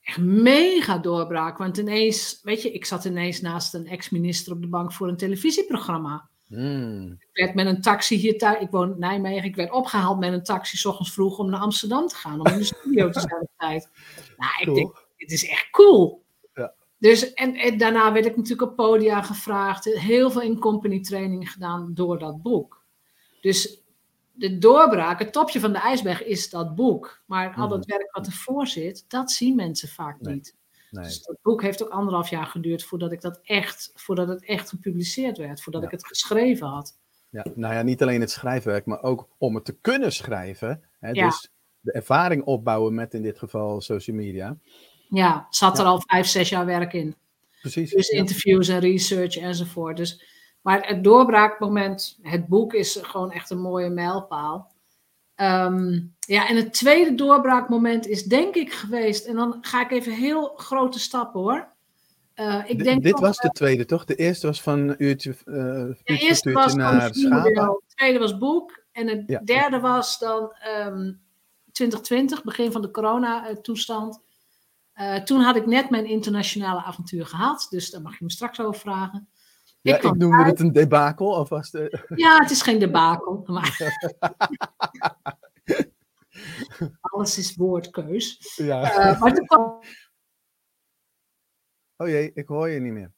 echt 0.00 0.18
mega 0.18 0.98
doorbraak. 0.98 1.58
Want 1.58 1.76
ineens, 1.76 2.38
weet 2.42 2.62
je, 2.62 2.72
ik 2.72 2.84
zat 2.84 3.04
ineens 3.04 3.40
naast 3.40 3.74
een 3.74 3.86
ex-minister 3.86 4.52
op 4.52 4.60
de 4.60 4.68
bank 4.68 4.92
voor 4.92 5.08
een 5.08 5.16
televisieprogramma. 5.16 6.28
Hmm. 6.50 7.16
Ik 7.20 7.28
werd 7.32 7.54
met 7.54 7.66
een 7.66 7.80
taxi 7.80 8.16
hier 8.16 8.38
thuis, 8.38 8.60
ik 8.60 8.70
woon 8.70 8.92
in 8.92 8.98
Nijmegen, 8.98 9.48
ik 9.48 9.56
werd 9.56 9.72
opgehaald 9.72 10.18
met 10.18 10.32
een 10.32 10.42
taxi 10.42 10.76
s 10.76 10.84
ochtends 10.84 11.12
vroeg 11.12 11.38
om 11.38 11.50
naar 11.50 11.60
Amsterdam 11.60 12.06
te 12.06 12.14
gaan, 12.14 12.40
om 12.40 12.46
in 12.46 12.58
de 12.58 12.64
studio 12.64 13.10
te 13.10 13.20
zijn 13.20 13.40
op 13.40 13.50
tijd. 13.58 13.88
Nou, 14.36 14.52
ik 14.60 14.74
denk, 14.74 15.06
dit 15.16 15.30
is 15.30 15.48
echt 15.48 15.70
cool. 15.70 16.22
Ja. 16.54 16.72
Dus, 16.98 17.34
en, 17.34 17.54
en, 17.54 17.78
daarna 17.78 18.12
werd 18.12 18.26
ik 18.26 18.36
natuurlijk 18.36 18.70
op 18.70 18.76
podia 18.76 19.22
gevraagd, 19.22 19.84
heel 19.84 20.30
veel 20.30 20.42
in 20.42 20.58
company 20.58 21.00
training 21.00 21.50
gedaan 21.50 21.90
door 21.94 22.18
dat 22.18 22.42
boek. 22.42 22.82
Dus 23.40 23.82
de 24.32 24.58
doorbraak, 24.58 25.18
het 25.18 25.32
topje 25.32 25.60
van 25.60 25.72
de 25.72 25.78
ijsberg 25.78 26.24
is 26.24 26.50
dat 26.50 26.74
boek. 26.74 27.22
Maar 27.26 27.54
al 27.54 27.68
dat 27.68 27.86
werk 27.86 28.12
wat 28.12 28.26
ervoor 28.26 28.66
zit, 28.66 29.04
dat 29.08 29.30
zien 29.30 29.54
mensen 29.54 29.88
vaak 29.88 30.20
niet. 30.20 30.56
Nee. 30.90 31.04
Dus 31.04 31.22
dat 31.22 31.36
boek 31.42 31.62
heeft 31.62 31.82
ook 31.82 31.88
anderhalf 31.90 32.28
jaar 32.30 32.46
geduurd 32.46 32.84
voordat 32.84 33.12
ik 33.12 33.20
dat 33.20 33.40
echt, 33.42 33.90
voordat 33.94 34.28
het 34.28 34.44
echt 34.44 34.68
gepubliceerd 34.68 35.38
werd, 35.38 35.62
voordat 35.62 35.80
Ja. 35.82 35.86
ik 35.88 35.92
het 35.94 36.06
geschreven 36.06 36.66
had. 36.66 36.98
Ja, 37.30 37.46
nou 37.54 37.74
ja, 37.74 37.82
niet 37.82 38.02
alleen 38.02 38.20
het 38.20 38.30
schrijfwerk, 38.30 38.86
maar 38.86 39.02
ook 39.02 39.28
om 39.38 39.54
het 39.54 39.64
te 39.64 39.76
kunnen 39.80 40.12
schrijven. 40.12 40.82
Hè, 41.00 41.10
Ja. 41.10 41.26
Dus 41.26 41.50
de 41.80 41.92
ervaring 41.92 42.44
opbouwen 42.44 42.94
met 42.94 43.14
in 43.14 43.22
dit 43.22 43.38
geval 43.38 43.80
social 43.80 44.16
media. 44.16 44.56
Ja, 45.08 45.46
zat 45.50 45.78
er 45.78 45.84
Ja. 45.84 45.90
al 45.90 46.02
vijf, 46.06 46.26
zes 46.26 46.48
jaar 46.48 46.66
werk 46.66 46.92
in. 46.92 47.14
Precies. 47.60 47.90
Dus 47.90 48.08
interviews 48.08 48.68
en 48.68 48.78
research 48.80 49.36
enzovoort. 49.36 49.96
Dus, 49.96 50.24
maar 50.62 50.86
het 50.86 51.04
doorbraakmoment, 51.04 52.18
het 52.22 52.46
boek 52.46 52.74
is 52.74 52.98
gewoon 53.02 53.32
echt 53.32 53.50
een 53.50 53.60
mooie 53.60 53.90
mijlpaal. 53.90 54.69
Ehm, 55.40 56.00
ja, 56.18 56.48
en 56.48 56.56
het 56.56 56.72
tweede 56.72 57.14
doorbraakmoment 57.14 58.06
is 58.06 58.22
denk 58.24 58.54
ik 58.54 58.72
geweest, 58.72 59.26
en 59.26 59.34
dan 59.34 59.58
ga 59.60 59.80
ik 59.80 59.90
even 59.90 60.12
heel 60.12 60.52
grote 60.56 60.98
stappen 60.98 61.40
hoor. 61.40 61.72
Eh, 62.34 62.62
ik 62.66 62.84
denk 62.84 63.02
dit 63.02 63.20
was 63.20 63.36
de 63.36 63.48
tweede, 63.50 63.84
toch? 63.84 64.04
De 64.04 64.14
eerste 64.14 64.46
was 64.46 64.62
van 64.62 64.78
een 64.78 64.94
uurtje, 64.98 65.30
eh 65.30 65.44
de 65.44 65.96
uurtje, 66.04 66.26
eerste 66.26 66.48
uurtje 66.48 66.64
was 66.64 66.74
naar 66.74 67.02
het 67.02 67.82
tweede 67.86 68.18
was 68.18 68.38
boek 68.38 68.84
en 68.92 69.08
het 69.08 69.22
Ja. 69.26 69.40
derde 69.44 69.80
was 69.80 70.18
dan 70.18 70.52
ehm 70.52 71.12
2020, 71.72 72.44
begin 72.44 72.72
van 72.72 72.82
de 72.82 72.90
corona-toestand. 72.90 74.20
Eh, 74.92 75.16
toen 75.16 75.40
had 75.40 75.56
ik 75.56 75.66
net 75.66 75.90
mijn 75.90 76.06
internationale 76.06 76.82
avontuur 76.82 77.26
gehad, 77.26 77.66
dus 77.70 77.90
daar 77.90 78.02
mag 78.02 78.18
je 78.18 78.24
me 78.24 78.30
straks 78.30 78.60
over 78.60 78.80
vragen. 78.80 79.28
Ja, 79.82 79.96
kwam 79.96 80.14
ik 80.14 80.20
noemde 80.20 80.44
het 80.44 80.60
een 80.60 80.72
debakel, 80.72 81.26
of 81.26 81.48
was 81.48 81.72
het... 81.72 82.04
Ja, 82.14 82.38
het 82.38 82.50
is 82.50 82.62
geen 82.62 82.78
debakel. 82.78 83.42
Maar... 83.46 83.78
Alles 87.00 87.38
is 87.38 87.54
woordkeus. 87.56 88.54
ja. 88.56 88.82
Eh, 88.82 89.20
maar 89.20 89.34
toen 89.34 89.46
kwam 89.46 89.80
Oh 92.00 92.08
jee, 92.08 92.30
ik 92.34 92.48
hoor 92.48 92.68
je 92.68 92.80
niet 92.80 92.92
meer. 92.92 93.12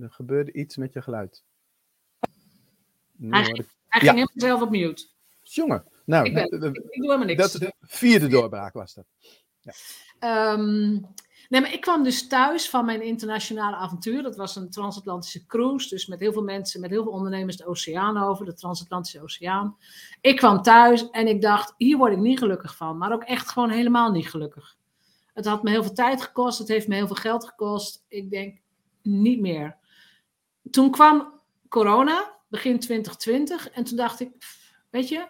Er 0.00 0.10
gebeurde 0.10 0.52
iets 0.52 0.76
met 0.76 0.92
je 0.92 1.02
geluid. 1.02 1.44
Nu 3.16 3.30
Hij 3.30 3.42
hoor 3.42 3.58
ik... 3.58 3.66
hij 3.86 4.04
Ja. 4.04 4.12
ging 4.12 4.28
helemaal 4.28 4.30
zelf 4.34 4.62
op 4.62 4.70
mute. 4.70 5.08
Jongen, 5.42 5.84
nou, 6.04 6.26
Ik, 6.26 6.34
ben, 6.34 6.44
ik, 6.44 6.52
ik 6.52 6.60
doe 6.72 6.82
helemaal 6.92 7.26
niks. 7.26 7.52
dat, 7.52 7.60
de 7.60 7.74
vierde 7.80 8.26
doorbraak 8.26 8.72
was 8.72 8.94
dat. 8.94 9.06
Ehm, 10.18 10.98
nee, 11.50 11.60
maar 11.60 11.72
ik 11.72 11.80
kwam 11.80 12.02
dus 12.02 12.28
thuis 12.28 12.68
van 12.68 12.84
mijn 12.84 13.02
internationale 13.02 13.76
avontuur. 13.76 14.22
Dat 14.22 14.36
was 14.36 14.56
een 14.56 14.70
transatlantische 14.70 15.46
cruise. 15.46 15.88
Dus 15.88 16.06
met 16.06 16.20
heel 16.20 16.32
veel 16.32 16.42
mensen, 16.42 16.80
met 16.80 16.90
heel 16.90 17.02
veel 17.02 17.12
ondernemers 17.12 17.56
de 17.56 17.66
oceaan 17.66 18.16
over. 18.16 18.44
De 18.44 18.54
transatlantische 18.54 19.22
oceaan. 19.22 19.76
Ik 20.20 20.36
kwam 20.36 20.62
thuis 20.62 21.10
en 21.10 21.26
ik 21.26 21.42
dacht, 21.42 21.74
hier 21.76 21.96
word 21.96 22.12
ik 22.12 22.18
niet 22.18 22.38
gelukkig 22.38 22.76
van. 22.76 22.98
Maar 22.98 23.12
ook 23.12 23.22
echt 23.24 23.48
gewoon 23.48 23.70
helemaal 23.70 24.10
niet 24.10 24.28
gelukkig. 24.30 24.76
Het 25.34 25.46
had 25.46 25.62
me 25.62 25.70
heel 25.70 25.82
veel 25.82 25.94
tijd 25.94 26.22
gekost. 26.22 26.58
Het 26.58 26.68
heeft 26.68 26.88
me 26.88 26.94
heel 26.94 27.06
veel 27.06 27.16
geld 27.16 27.44
gekost. 27.44 28.04
Ik 28.08 28.30
denk, 28.30 28.60
niet 29.02 29.40
meer. 29.40 29.76
Toen 30.70 30.90
kwam 30.90 31.40
corona, 31.68 32.34
begin 32.48 32.78
2020. 32.78 33.70
En 33.70 33.84
toen 33.84 33.96
dacht 33.96 34.20
ik, 34.20 34.30
weet 34.90 35.08
je, 35.08 35.28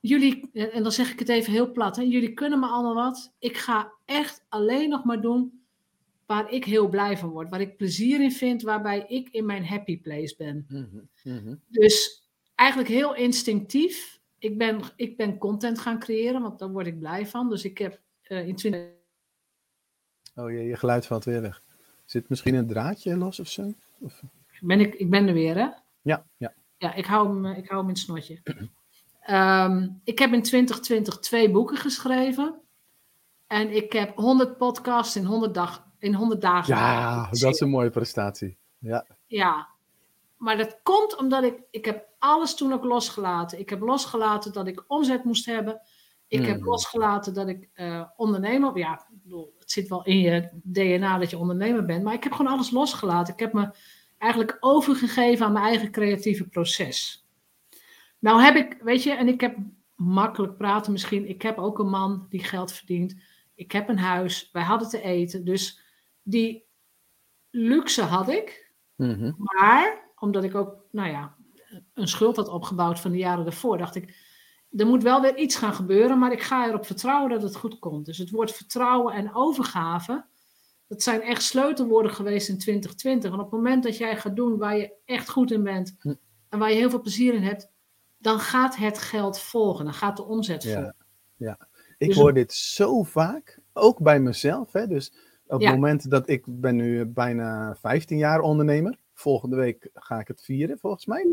jullie, 0.00 0.50
en 0.52 0.82
dan 0.82 0.92
zeg 0.92 1.12
ik 1.12 1.18
het 1.18 1.28
even 1.28 1.52
heel 1.52 1.72
plat, 1.72 1.96
hè, 1.96 2.02
jullie 2.02 2.34
kunnen 2.34 2.60
me 2.60 2.66
allemaal 2.66 2.94
wat. 2.94 3.32
Ik 3.38 3.56
ga 3.56 3.92
echt 4.04 4.44
alleen 4.48 4.88
nog 4.88 5.04
maar 5.04 5.20
doen 5.20 5.60
waar 6.26 6.52
ik 6.52 6.64
heel 6.64 6.88
blij 6.88 7.18
van 7.18 7.28
word, 7.28 7.48
waar 7.48 7.60
ik 7.60 7.76
plezier 7.76 8.20
in 8.20 8.32
vind, 8.32 8.62
waarbij 8.62 9.04
ik 9.08 9.28
in 9.28 9.46
mijn 9.46 9.66
happy 9.66 10.00
place 10.00 10.34
ben. 10.38 10.66
Mhm, 10.68 11.34
mhm. 11.34 11.54
Dus 11.68 12.22
eigenlijk 12.54 12.90
heel 12.90 13.14
instinctief. 13.14 14.20
Ik 14.38 14.58
ben, 14.58 14.80
ik 14.96 15.16
ben 15.16 15.38
content 15.38 15.78
gaan 15.78 15.98
creëren, 15.98 16.42
want 16.42 16.58
daar 16.58 16.70
word 16.70 16.86
ik 16.86 16.98
blij 16.98 17.26
van. 17.26 17.48
Dus 17.48 17.64
ik 17.64 17.78
heb 17.78 18.00
eh, 18.22 18.46
in 18.46 18.56
20. 18.56 18.80
Oh 20.34 20.50
jee, 20.50 20.66
je 20.66 20.76
geluid 20.76 21.06
valt 21.06 21.24
weer 21.24 21.40
weg. 21.40 21.62
Zit 22.04 22.28
misschien 22.28 22.54
een 22.54 22.66
draadje 22.66 23.16
los 23.16 23.40
of 23.40 23.48
zo? 23.48 23.74
Of... 23.98 24.22
Ben 24.60 24.80
ik, 24.80 24.94
ik 24.94 25.10
ben 25.10 25.28
er 25.28 25.34
weer, 25.34 25.54
hè? 25.54 25.68
Ja, 26.02 26.26
ja. 26.36 26.54
Ja, 26.78 26.94
ik 26.94 27.04
hou 27.04 27.28
hem, 27.28 27.46
eh, 27.46 27.58
ik 27.58 27.68
hou 27.68 27.80
hem 27.80 27.88
in 27.88 27.94
het 27.94 27.98
snotje. 27.98 28.40
Ehm, 29.20 29.88
ik 30.04 30.18
heb 30.18 30.32
in 30.32 30.42
2020 30.42 31.18
twee 31.18 31.50
boeken 31.50 31.76
geschreven. 31.76 32.60
En 33.46 33.76
ik 33.76 33.92
heb 33.92 34.16
100 34.16 34.56
podcasts 34.56 35.16
in 35.16 35.24
100, 35.24 35.54
dag, 35.54 35.86
in 35.98 36.14
100 36.14 36.40
dagen. 36.40 36.74
ja, 36.74 37.28
dat 37.30 37.54
is 37.54 37.60
een 37.60 37.70
mooie 37.70 37.90
prestatie. 37.90 38.56
Ja, 38.78 39.06
Ja, 39.26 39.68
maar 40.36 40.56
dat 40.56 40.78
komt 40.82 41.16
omdat 41.16 41.42
ik, 41.44 41.54
ik 41.70 41.84
heb 41.84 42.08
alles 42.18 42.54
toen 42.54 42.72
ook 42.72 42.84
losgelaten. 42.84 43.58
Ik 43.58 43.70
heb 43.70 43.80
losgelaten 43.80 44.52
dat 44.52 44.66
ik 44.66 44.84
omzet 44.86 45.24
moest 45.24 45.46
hebben. 45.46 45.80
Ik 46.28 46.46
heb 46.46 46.56
Mhm. 46.56 46.66
losgelaten 46.68 47.34
dat 47.34 47.48
ik 47.48 47.68
eh, 47.72 48.02
ondernemer, 48.16 48.78
ja, 48.78 48.92
ik 49.12 49.22
bedoel, 49.22 49.54
het 49.58 49.70
zit 49.70 49.88
wel 49.88 50.04
in 50.04 50.18
je 50.18 50.48
DNA 50.62 51.18
dat 51.18 51.30
je 51.30 51.38
ondernemer 51.38 51.84
bent, 51.84 52.02
maar 52.04 52.14
ik 52.14 52.22
heb 52.24 52.32
gewoon 52.32 52.52
alles 52.52 52.70
losgelaten. 52.70 53.34
Ik 53.34 53.40
heb 53.40 53.52
me 53.52 53.70
eigenlijk 54.18 54.56
overgegeven 54.60 55.46
aan 55.46 55.52
mijn 55.52 55.64
eigen 55.64 55.90
creatieve 55.90 56.48
proces. 56.48 57.26
Nou 58.20 58.42
heb 58.42 58.56
ik, 58.56 58.78
weet 58.82 59.02
je, 59.02 59.10
en 59.12 59.28
ik 59.28 59.40
heb 59.40 59.56
makkelijk 59.96 60.56
praten 60.56 60.92
misschien, 60.92 61.28
ik 61.28 61.42
heb 61.42 61.58
ook 61.58 61.78
een 61.78 61.88
man 61.88 62.26
die 62.28 62.44
geld 62.44 62.72
verdient. 62.72 63.14
Ik 63.54 63.72
heb 63.72 63.88
een 63.88 63.98
huis, 63.98 64.50
wij 64.52 64.62
hadden 64.62 64.88
te 64.88 65.02
eten, 65.02 65.44
dus 65.44 65.80
die 66.22 66.64
luxe 67.50 68.02
had 68.02 68.28
ik. 68.28 68.72
Mhm. 68.96 69.32
Maar 69.36 70.10
omdat 70.18 70.44
ik 70.44 70.54
ook, 70.54 70.76
nou 70.90 71.08
ja, 71.08 71.36
een 71.94 72.08
schuld 72.08 72.36
had 72.36 72.48
opgebouwd 72.48 73.00
van 73.00 73.10
de 73.10 73.18
jaren 73.18 73.44
daarvoor, 73.44 73.78
dacht 73.78 73.94
ik, 73.94 74.28
er 74.76 74.86
moet 74.86 75.02
wel 75.02 75.20
weer 75.20 75.36
iets 75.36 75.56
gaan 75.56 75.74
gebeuren, 75.74 76.18
maar 76.18 76.32
ik 76.32 76.42
ga 76.42 76.68
erop 76.68 76.86
vertrouwen 76.86 77.30
dat 77.30 77.42
het 77.42 77.56
goed 77.56 77.78
komt. 77.78 78.06
Dus 78.06 78.18
het 78.18 78.30
woord 78.30 78.52
vertrouwen 78.52 79.14
en 79.14 79.34
overgave, 79.34 80.24
dat 80.86 81.02
zijn 81.02 81.22
echt 81.22 81.42
sleutelwoorden 81.42 82.12
geweest 82.12 82.48
in 82.48 82.58
2020. 82.58 83.30
Want 83.30 83.42
op 83.42 83.50
het 83.50 83.60
moment 83.60 83.82
dat 83.82 83.96
jij 83.96 84.16
gaat 84.16 84.36
doen 84.36 84.58
waar 84.58 84.76
je 84.76 84.92
echt 85.04 85.30
goed 85.30 85.50
in 85.50 85.62
bent 85.62 85.96
Hm. 86.00 86.14
en 86.48 86.58
waar 86.58 86.70
je 86.70 86.76
heel 86.76 86.90
veel 86.90 87.00
plezier 87.00 87.34
in 87.34 87.42
hebt, 87.42 87.70
dan 88.20 88.38
gaat 88.38 88.76
het 88.76 88.98
geld 88.98 89.40
volgen, 89.40 89.84
dan 89.84 89.94
gaat 89.94 90.16
de 90.16 90.24
omzet 90.24 90.62
Ja. 90.62 90.74
volgen. 90.74 90.94
Ik 91.98 92.08
Dus- 92.08 92.16
hoor 92.16 92.32
dit 92.32 92.52
zo 92.52 93.02
vaak, 93.02 93.58
ook 93.72 93.98
bij 93.98 94.20
mezelf. 94.20 94.72
Hè? 94.72 94.86
Dus 94.86 95.12
op 95.46 95.60
Ja. 95.60 95.66
het 95.66 95.74
moment 95.74 96.10
dat 96.10 96.28
ik 96.28 96.44
ben 96.48 96.76
nu 96.76 97.06
bijna 97.06 97.74
15 97.80 98.18
jaar 98.18 98.40
ondernemer. 98.40 98.98
Volgende 99.14 99.56
week 99.56 99.90
ga 99.94 100.18
ik 100.20 100.28
het 100.28 100.42
vieren, 100.42 100.78
volgens 100.78 101.06
mij. 101.06 101.26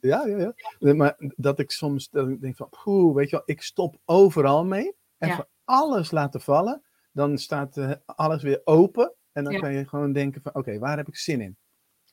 Ja, 0.00 0.26
ja, 0.26 0.52
ja. 0.78 0.94
Maar 0.94 1.14
dat 1.36 1.58
ik 1.58 1.70
soms 1.70 2.10
dat 2.10 2.28
ik 2.28 2.40
denk 2.40 2.56
van, 2.56 2.68
poeh, 2.84 3.14
weet 3.14 3.30
je 3.30 3.36
wel, 3.36 3.44
ik 3.46 3.62
stop 3.62 3.96
overal 4.04 4.64
mee. 4.64 4.94
En 5.18 5.28
Ja. 5.28 5.46
alles 5.64 6.10
laten 6.10 6.40
vallen. 6.40 6.82
Dan 7.12 7.38
staat 7.38 7.76
eh, 7.76 7.90
alles 8.04 8.42
weer 8.42 8.60
open. 8.64 9.12
En 9.32 9.44
dan 9.44 9.52
Ja. 9.52 9.58
kan 9.60 9.72
je 9.72 9.88
gewoon 9.88 10.12
denken 10.12 10.42
van, 10.42 10.54
oké, 10.54 10.78
waar 10.78 10.96
heb 10.96 11.08
ik 11.08 11.16
zin 11.16 11.40
in? 11.40 11.56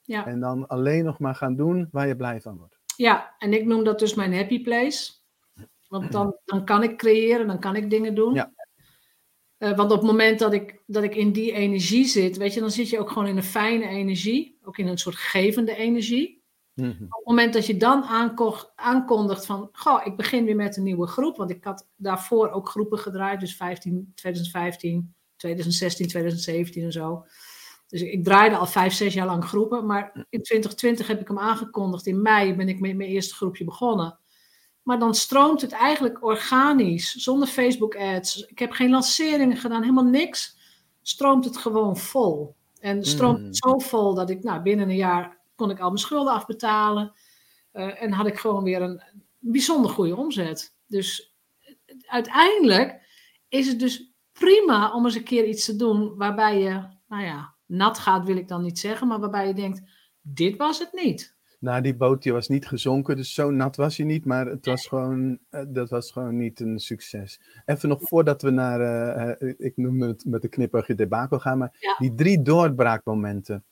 Ja. 0.04 0.26
En 0.26 0.40
dan 0.40 0.68
alleen 0.68 1.04
nog 1.06 1.20
maar 1.20 1.36
gaan 1.36 1.56
doen 1.56 1.88
waar 1.92 2.08
je 2.08 2.16
blij 2.16 2.42
van 2.42 2.58
wordt. 2.58 2.80
Ja, 3.02 3.36
en 3.38 3.54
ik 3.54 3.66
noem 3.66 3.84
dat 3.84 4.00
dus 4.00 4.14
mijn 4.14 4.34
happy 4.34 4.62
place. 4.62 5.12
Want 5.88 6.12
dan, 6.12 6.38
dan 6.46 6.66
kan 6.66 6.84
ik 6.84 6.98
creëren, 6.98 7.48
dan 7.48 7.60
kan 7.60 7.76
ik 7.76 7.90
dingen 7.90 8.16
doen. 8.16 8.34
Ja. 8.34 8.54
Eh, 9.58 9.76
want 9.76 9.92
op 9.92 9.98
het 9.98 10.08
moment 10.08 10.40
dat 10.40 10.54
ik, 10.54 10.82
dat 10.86 11.04
ik 11.04 11.16
in 11.16 11.32
die 11.32 11.52
energie 11.52 12.06
zit, 12.06 12.38
weet 12.38 12.54
je, 12.54 12.60
dan 12.60 12.72
zit 12.72 12.90
je 12.90 13.00
ook 13.00 13.10
gewoon 13.10 13.28
in 13.28 13.38
een 13.38 13.44
fijne 13.44 13.88
energie. 13.88 14.58
Ook 14.64 14.78
in 14.78 14.88
een 14.88 14.98
soort 14.98 15.16
gevende 15.16 15.76
energie. 15.76 16.44
Mhm. 16.74 16.90
Op 16.90 16.98
het 17.00 17.26
moment 17.26 17.54
dat 17.54 17.66
je 17.66 17.78
dan 17.78 18.04
aanko- 18.04 18.72
aankondigt 18.76 19.46
van, 19.46 19.70
goh, 19.72 20.06
ik 20.06 20.16
begin 20.16 20.46
weer 20.46 20.56
met 20.56 20.78
een 20.78 20.84
nieuwe 20.84 21.08
groep. 21.08 21.38
Want 21.38 21.50
ik 21.50 21.64
had 21.64 21.88
daarvoor 21.96 22.50
ook 22.50 22.70
groepen 22.70 23.00
gedraaid, 23.00 23.40
dus 23.40 23.56
15, 23.56 24.12
2015, 24.16 25.16
2016, 25.36 26.08
2017 26.08 26.84
en 26.84 26.92
zo. 26.92 27.26
Dus 27.92 28.02
ik 28.02 28.24
draaide 28.24 28.56
al 28.56 28.66
vijf, 28.66 28.94
zes 28.94 29.14
jaar 29.14 29.26
lang 29.26 29.46
groepen. 29.46 29.86
Maar 29.86 30.12
in 30.30 30.42
2020 30.42 31.08
heb 31.08 31.22
ik 31.22 31.28
hem 31.28 31.40
aangekondigd. 31.40 32.06
In 32.08 32.22
mei 32.22 32.56
ben 32.56 32.70
ik 32.70 32.80
met 32.80 32.96
mijn 32.96 33.10
eerste 33.10 33.36
groepje 33.36 33.64
begonnen. 33.64 34.20
Maar 34.84 35.00
dan 35.00 35.16
stroomt 35.16 35.62
het 35.62 35.72
eigenlijk 35.72 36.24
organisch, 36.24 37.12
zonder 37.14 37.48
Facebook 37.48 37.96
ads. 37.96 38.46
Ik 38.46 38.60
heb 38.60 38.72
geen 38.72 38.90
lanceringen 38.90 39.58
gedaan, 39.58 39.82
helemaal 39.82 40.04
niks. 40.04 40.58
Stroomt 41.02 41.46
het 41.46 41.58
gewoon 41.58 41.98
vol. 41.98 42.56
En 42.80 43.04
stroomt 43.04 43.40
Mm. 43.40 43.46
het 43.46 43.58
zo 43.58 43.80
vol 43.80 44.14
dat 44.14 44.30
ik 44.30 44.44
nou, 44.44 44.62
binnen 44.62 44.90
een 44.90 44.96
jaar 44.96 45.40
kon 45.56 45.70
ik 45.70 45.80
al 45.80 45.88
mijn 45.88 45.98
schulden 46.00 46.34
afbetalen. 46.34 47.14
Eh, 47.72 48.04
en 48.04 48.12
had 48.12 48.28
ik 48.28 48.40
gewoon 48.40 48.64
weer 48.64 48.82
een 48.82 49.02
bijzonder 49.40 49.92
goede 49.92 50.16
omzet. 50.16 50.76
Dus 50.88 51.34
uiteindelijk 52.06 53.02
is 53.50 53.68
het 53.68 53.80
dus 53.80 54.12
prima 54.32 54.94
om 54.94 55.06
eens 55.06 55.16
een 55.16 55.24
keer 55.24 55.46
iets 55.46 55.66
te 55.66 55.76
doen 55.76 56.16
waarbij 56.18 56.60
je, 56.60 56.84
nou 57.08 57.24
ja, 57.24 57.51
nat 57.72 58.00
gaat 58.00 58.26
wil 58.26 58.38
ik 58.38 58.48
dan 58.48 58.62
niet 58.62 58.80
zeggen, 58.80 59.08
maar 59.08 59.20
waarbij 59.20 59.48
je 59.48 59.54
denkt, 59.54 59.82
dit 60.22 60.58
was 60.58 60.80
het 60.80 60.90
niet. 60.94 61.36
Nou, 61.60 61.82
die 61.82 61.96
boot 61.96 62.24
die 62.24 62.34
was 62.34 62.48
niet 62.48 62.68
gezonken, 62.68 63.16
dus 63.16 63.34
zo 63.34 63.50
nat 63.52 63.76
was 63.76 63.98
hij 63.98 64.06
niet, 64.06 64.26
maar 64.26 64.46
het 64.46 64.66
was 64.66 64.88
gewoon, 64.88 65.40
eh, 65.50 65.62
dat 65.68 65.90
was 65.90 66.12
gewoon 66.12 66.38
niet 66.38 66.60
een 66.60 66.80
succes. 66.80 67.42
Even 67.66 67.90
nog 67.90 68.00
voordat 68.02 68.42
we 68.42 68.50
naar, 68.50 68.82
eh, 68.82 69.50
eh, 69.50 69.54
ik 69.58 69.78
noem 69.78 70.02
het 70.02 70.26
met 70.26 70.42
de 70.42 70.48
knipoogje 70.48 70.96
debakel 70.96 71.40
gaan, 71.40 71.58
maar 71.58 71.76
Ja. 71.80 71.96
die 71.98 72.14
drie 72.16 72.42
doorbraakmomenten, 72.42 73.64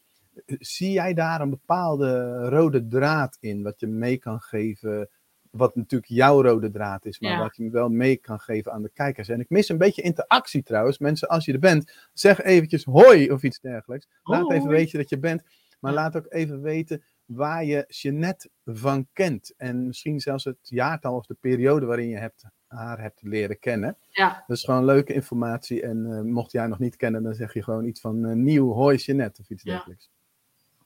zie 0.59 0.91
jij 0.91 1.13
daar 1.13 1.41
een 1.41 1.49
bepaalde 1.49 2.39
rode 2.49 2.87
draad 2.87 3.37
in, 3.39 3.63
wat 3.63 3.79
je 3.79 3.87
mee 3.87 4.17
kan 4.17 4.39
geven, 4.39 5.09
wat 5.49 5.75
natuurlijk 5.75 6.11
jouw 6.11 6.41
rode 6.41 6.69
draad 6.71 7.05
is, 7.05 7.19
maar 7.19 7.31
Ja. 7.31 7.39
wat 7.39 7.55
je 7.55 7.69
wel 7.69 7.89
mee 7.89 8.17
kan 8.17 8.39
geven 8.39 8.71
aan 8.71 8.81
de 8.81 8.91
kijkers. 8.93 9.29
En 9.29 9.39
ik 9.39 9.49
mis 9.49 9.69
een 9.69 9.77
beetje 9.77 10.01
interactie 10.01 10.63
trouwens. 10.63 10.97
Mensen, 10.97 11.27
als 11.27 11.45
je 11.45 11.53
er 11.53 11.59
bent, 11.59 11.93
zeg 12.13 12.41
eventjes 12.41 12.83
hoi 12.83 13.31
of 13.31 13.43
iets 13.43 13.59
dergelijks. 13.59 14.07
Laat 14.23 14.51
even 14.51 14.69
weten 14.69 14.97
dat 14.99 15.09
je 15.09 15.19
bent, 15.19 15.43
maar 15.79 15.93
laat 15.93 16.15
ook 16.17 16.25
even 16.29 16.61
weten 16.61 17.03
waar 17.25 17.63
je 17.65 17.85
Jeanette 17.87 18.49
van 18.65 19.07
kent. 19.13 19.53
En 19.57 19.87
misschien 19.87 20.19
zelfs 20.19 20.43
het 20.43 20.57
jaartal 20.61 21.15
of 21.15 21.25
de 21.25 21.37
periode 21.39 21.85
waarin 21.85 22.09
je 22.09 22.17
hebt, 22.17 22.43
haar 22.67 23.01
hebt 23.01 23.21
leren 23.21 23.59
kennen. 23.59 23.97
Ja, 24.09 24.43
Dat 24.47 24.57
is 24.57 24.63
gewoon 24.63 24.85
leuke 24.85 25.13
informatie. 25.13 25.81
En 25.81 26.05
eh, 26.11 26.21
mocht 26.21 26.51
jij 26.51 26.61
haar 26.61 26.69
nog 26.69 26.79
niet 26.79 26.95
kennen, 26.95 27.23
dan 27.23 27.33
zeg 27.33 27.53
je 27.53 27.63
gewoon 27.63 27.85
iets 27.85 28.01
van 28.01 28.25
eh, 28.25 28.35
nieuw 28.35 28.71
hoi 28.73 28.97
Jeanette 28.97 29.41
of 29.41 29.49
iets 29.49 29.63
Ja. 29.63 29.71
dergelijks. 29.71 30.09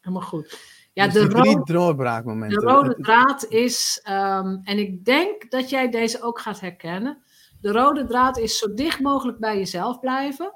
helemaal 0.02 0.28
goed. 0.28 0.60
Ja, 0.94 1.06
Dus 1.08 1.14
de, 1.14 1.28
drie 1.28 1.64
doorbraakmomenten. 1.64 2.60
de 2.60 2.66
rode 2.66 2.96
draad 3.02 3.46
is, 3.46 4.00
ehm, 4.04 4.58
en 4.64 4.78
ik 4.78 5.06
denk 5.06 5.52
dat 5.52 5.70
jij 5.70 5.90
deze 5.90 6.22
ook 6.22 6.40
gaat 6.40 6.60
herkennen. 6.60 7.24
De 7.62 7.72
rode 7.72 8.06
draad 8.06 8.38
is 8.38 8.58
zo 8.58 8.74
dicht 8.74 9.00
mogelijk 9.00 9.40
bij 9.40 9.58
jezelf 9.58 10.00
blijven. 10.00 10.54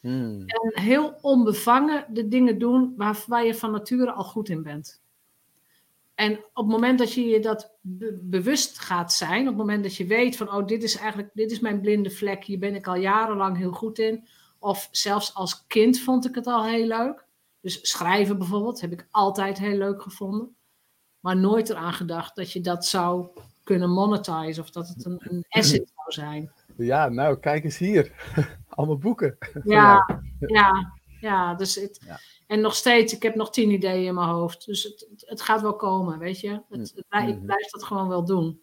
Hmm. 0.00 0.42
En 0.46 0.82
heel 0.82 1.18
onbevangen 1.20 2.04
de 2.08 2.28
dingen 2.28 2.58
doen 2.58 2.94
waar, 2.96 3.24
waar 3.26 3.44
je 3.44 3.54
van 3.54 3.70
nature 3.70 4.12
al 4.12 4.24
goed 4.24 4.48
in 4.48 4.62
bent. 4.62 5.02
En 6.14 6.32
op 6.32 6.64
het 6.64 6.66
moment 6.66 6.98
dat 6.98 7.12
je 7.12 7.24
je 7.24 7.40
dat 7.40 7.76
be- 7.80 8.18
bewust 8.22 8.78
gaat 8.78 9.12
zijn, 9.12 9.40
op 9.40 9.46
het 9.46 9.56
moment 9.56 9.82
dat 9.82 9.96
je 9.96 10.06
weet 10.06 10.36
van, 10.36 10.52
oh, 10.52 10.66
dit 10.66 10.82
is 10.82 10.96
eigenlijk, 10.96 11.30
dit 11.34 11.50
is 11.50 11.60
mijn 11.60 11.80
blinde 11.80 12.10
vlek, 12.10 12.44
hier 12.44 12.58
ben 12.58 12.74
ik 12.74 12.86
al 12.86 12.94
jarenlang 12.96 13.56
heel 13.56 13.72
goed 13.72 13.98
in. 13.98 14.26
Of 14.58 14.88
zelfs 14.90 15.34
als 15.34 15.66
kind 15.66 16.00
vond 16.00 16.28
ik 16.28 16.34
het 16.34 16.46
al 16.46 16.64
heel 16.64 16.86
leuk. 16.86 17.26
Dus 17.68 17.90
schrijven 17.90 18.38
bijvoorbeeld, 18.38 18.80
heb 18.80 18.92
ik 18.92 19.06
altijd 19.10 19.58
heel 19.58 19.76
leuk 19.76 20.02
gevonden. 20.02 20.56
Maar 21.20 21.36
nooit 21.36 21.68
eraan 21.70 21.92
gedacht 21.92 22.36
dat 22.36 22.52
je 22.52 22.60
dat 22.60 22.86
zou 22.86 23.26
kunnen 23.64 23.90
monetizen 23.90 24.62
of 24.62 24.70
dat 24.70 24.88
het 24.88 25.04
een, 25.04 25.20
een 25.28 25.44
asset 25.48 25.92
zou 25.94 26.12
zijn. 26.28 26.52
Ja, 26.76 27.08
nou, 27.08 27.38
kijk 27.38 27.64
eens 27.64 27.78
hier. 27.78 28.12
Allemaal 28.68 28.98
boeken. 28.98 29.38
Ja, 29.64 30.20
ja, 30.38 30.92
ja. 31.20 31.54
Dus 31.54 31.74
het, 31.74 32.00
Ja. 32.06 32.18
En 32.46 32.60
nog 32.60 32.74
steeds, 32.74 33.14
ik 33.14 33.22
heb 33.22 33.34
nog 33.34 33.50
tien 33.50 33.70
ideeën 33.70 34.06
in 34.06 34.14
mijn 34.14 34.28
hoofd. 34.28 34.66
Dus 34.66 34.82
het, 34.82 35.06
het, 35.26 35.40
gaat 35.40 35.60
wel 35.60 35.76
komen, 35.76 36.18
weet 36.18 36.40
je. 36.40 36.62
Het, 36.68 36.92
het 36.94 37.04
blij- 37.08 37.28
ik 37.28 37.36
Mhm. 37.36 37.44
blijf 37.44 37.70
dat 37.70 37.84
gewoon 37.84 38.08
wel 38.08 38.24
doen. 38.24 38.60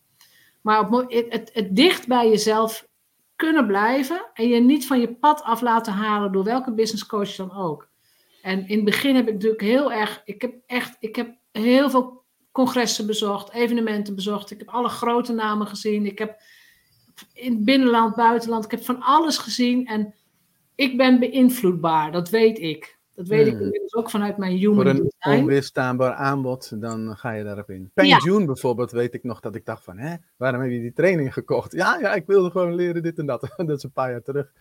Maar 0.61 0.79
op, 0.79 1.05
het, 1.11 1.49
het 1.53 1.75
dicht 1.75 2.07
bij 2.07 2.29
jezelf 2.29 2.87
kunnen 3.35 3.67
blijven 3.67 4.25
en 4.33 4.47
je 4.47 4.59
niet 4.59 4.87
van 4.87 4.99
je 4.99 5.13
pad 5.15 5.41
af 5.43 5.61
laten 5.61 5.93
halen 5.93 6.31
door 6.31 6.43
welke 6.43 6.73
business 6.73 7.05
coach 7.05 7.35
dan 7.35 7.55
ook. 7.55 7.93
En 8.45 8.67
in 8.67 8.75
het 8.75 8.85
begin 8.85 9.15
heb 9.15 9.27
ik 9.27 9.33
natuurlijk 9.33 9.61
heel 9.61 9.91
erg, 9.93 10.21
ik 10.25 10.41
heb 10.41 10.53
echt, 10.65 10.95
ik 10.99 11.15
heb 11.15 11.35
heel 11.51 11.89
veel 11.89 12.23
congressen 12.51 13.05
bezocht, 13.07 13.51
evenementen 13.53 14.15
bezocht. 14.15 14.51
Ik 14.51 14.59
heb 14.59 14.67
alle 14.69 14.89
grote 14.89 15.33
namen 15.33 15.67
gezien. 15.67 16.05
Ik 16.05 16.19
heb 16.19 16.41
in 17.33 17.51
het 17.53 17.65
binnenland, 17.65 18.15
buitenland, 18.15 18.65
ik 18.65 18.71
heb 18.71 18.83
van 18.83 19.01
alles 19.01 19.37
gezien. 19.37 19.87
En 19.87 20.13
ik 20.75 20.97
ben 20.97 21.19
beïnvloedbaar, 21.19 22.11
dat 22.11 22.29
weet 22.29 22.59
ik. 22.59 22.97
Dat 23.15 23.27
weet 23.27 23.47
ik 23.47 23.57
Hmm. 23.57 23.71
ook 23.89 24.09
vanuit 24.09 24.37
mijn 24.37 24.51
Voor 24.51 24.69
human 24.69 24.87
een 24.87 25.09
design. 25.19 25.39
onweerstaanbaar 25.41 26.13
aanbod, 26.13 26.81
dan 26.81 27.17
ga 27.17 27.31
je 27.31 27.43
daarop 27.43 27.69
in. 27.69 27.91
Peng 27.93 28.07
Ja. 28.07 28.17
June 28.23 28.45
bijvoorbeeld, 28.45 28.91
weet 28.91 29.13
ik 29.13 29.23
nog 29.23 29.39
dat 29.39 29.55
ik 29.55 29.65
dacht 29.65 29.83
van, 29.83 29.97
hè, 29.97 30.15
waarom 30.37 30.61
heb 30.61 30.71
je 30.71 30.79
die 30.79 30.93
training 30.93 31.33
gekocht? 31.33 31.71
Ja, 31.73 31.97
ja, 31.99 32.13
ik 32.13 32.25
wilde 32.25 32.49
gewoon 32.51 32.75
leren 32.75 33.03
dit 33.03 33.17
en 33.19 33.25
dat. 33.25 33.41
dat 33.57 33.69
is 33.77 33.83
een 33.83 33.91
paar 33.91 34.11
jaar 34.11 34.21
terug. 34.23 34.51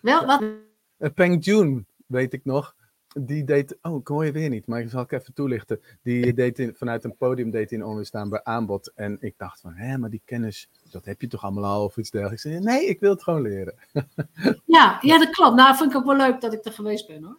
Wel, 0.00 0.26
wat, 0.26 0.42
Eh, 0.98 1.10
Peng 1.14 1.44
June, 1.44 1.84
weet 2.06 2.32
ik 2.32 2.44
nog, 2.44 2.74
die 3.18 3.44
deed, 3.44 3.76
oh, 3.82 4.00
ik 4.00 4.06
hoor 4.08 4.24
je 4.24 4.32
weer 4.32 4.48
niet, 4.48 4.66
maar 4.66 4.80
ik 4.80 4.90
zal 4.90 5.00
ik 5.02 5.12
even 5.12 5.34
toelichten. 5.34 5.80
Die 6.02 6.34
deed 6.34 6.58
in, 6.58 6.74
vanuit 6.74 7.04
een 7.04 7.16
podium 7.16 7.50
deed 7.50 7.70
hij 7.70 7.78
een 7.78 7.84
onweerstaanbaar 7.84 8.44
aanbod. 8.44 8.92
En 8.94 9.16
ik 9.20 9.34
dacht 9.36 9.60
van, 9.60 9.72
hè, 9.74 9.98
maar 9.98 10.10
die 10.10 10.22
kennis, 10.24 10.68
dat 10.90 11.04
heb 11.04 11.20
je 11.20 11.26
toch 11.26 11.42
allemaal 11.44 11.64
al 11.64 11.84
of 11.84 11.96
iets 11.96 12.10
dergelijks. 12.10 12.44
Ik 12.44 12.50
zei, 12.52 12.64
nee, 12.64 12.86
ik 12.86 13.00
wil 13.00 13.10
het 13.10 13.22
gewoon 13.22 13.42
leren. 13.42 13.74
ja, 14.64 14.98
ja, 15.00 15.18
dat 15.18 15.30
klopt. 15.30 15.56
Nou, 15.56 15.76
vind 15.76 15.90
ik 15.90 15.96
ook 15.96 16.04
wel 16.06 16.16
leuk 16.16 16.40
dat 16.40 16.52
ik 16.52 16.64
er 16.64 16.72
geweest 16.72 17.06
ben 17.06 17.22
hoor. 17.22 17.38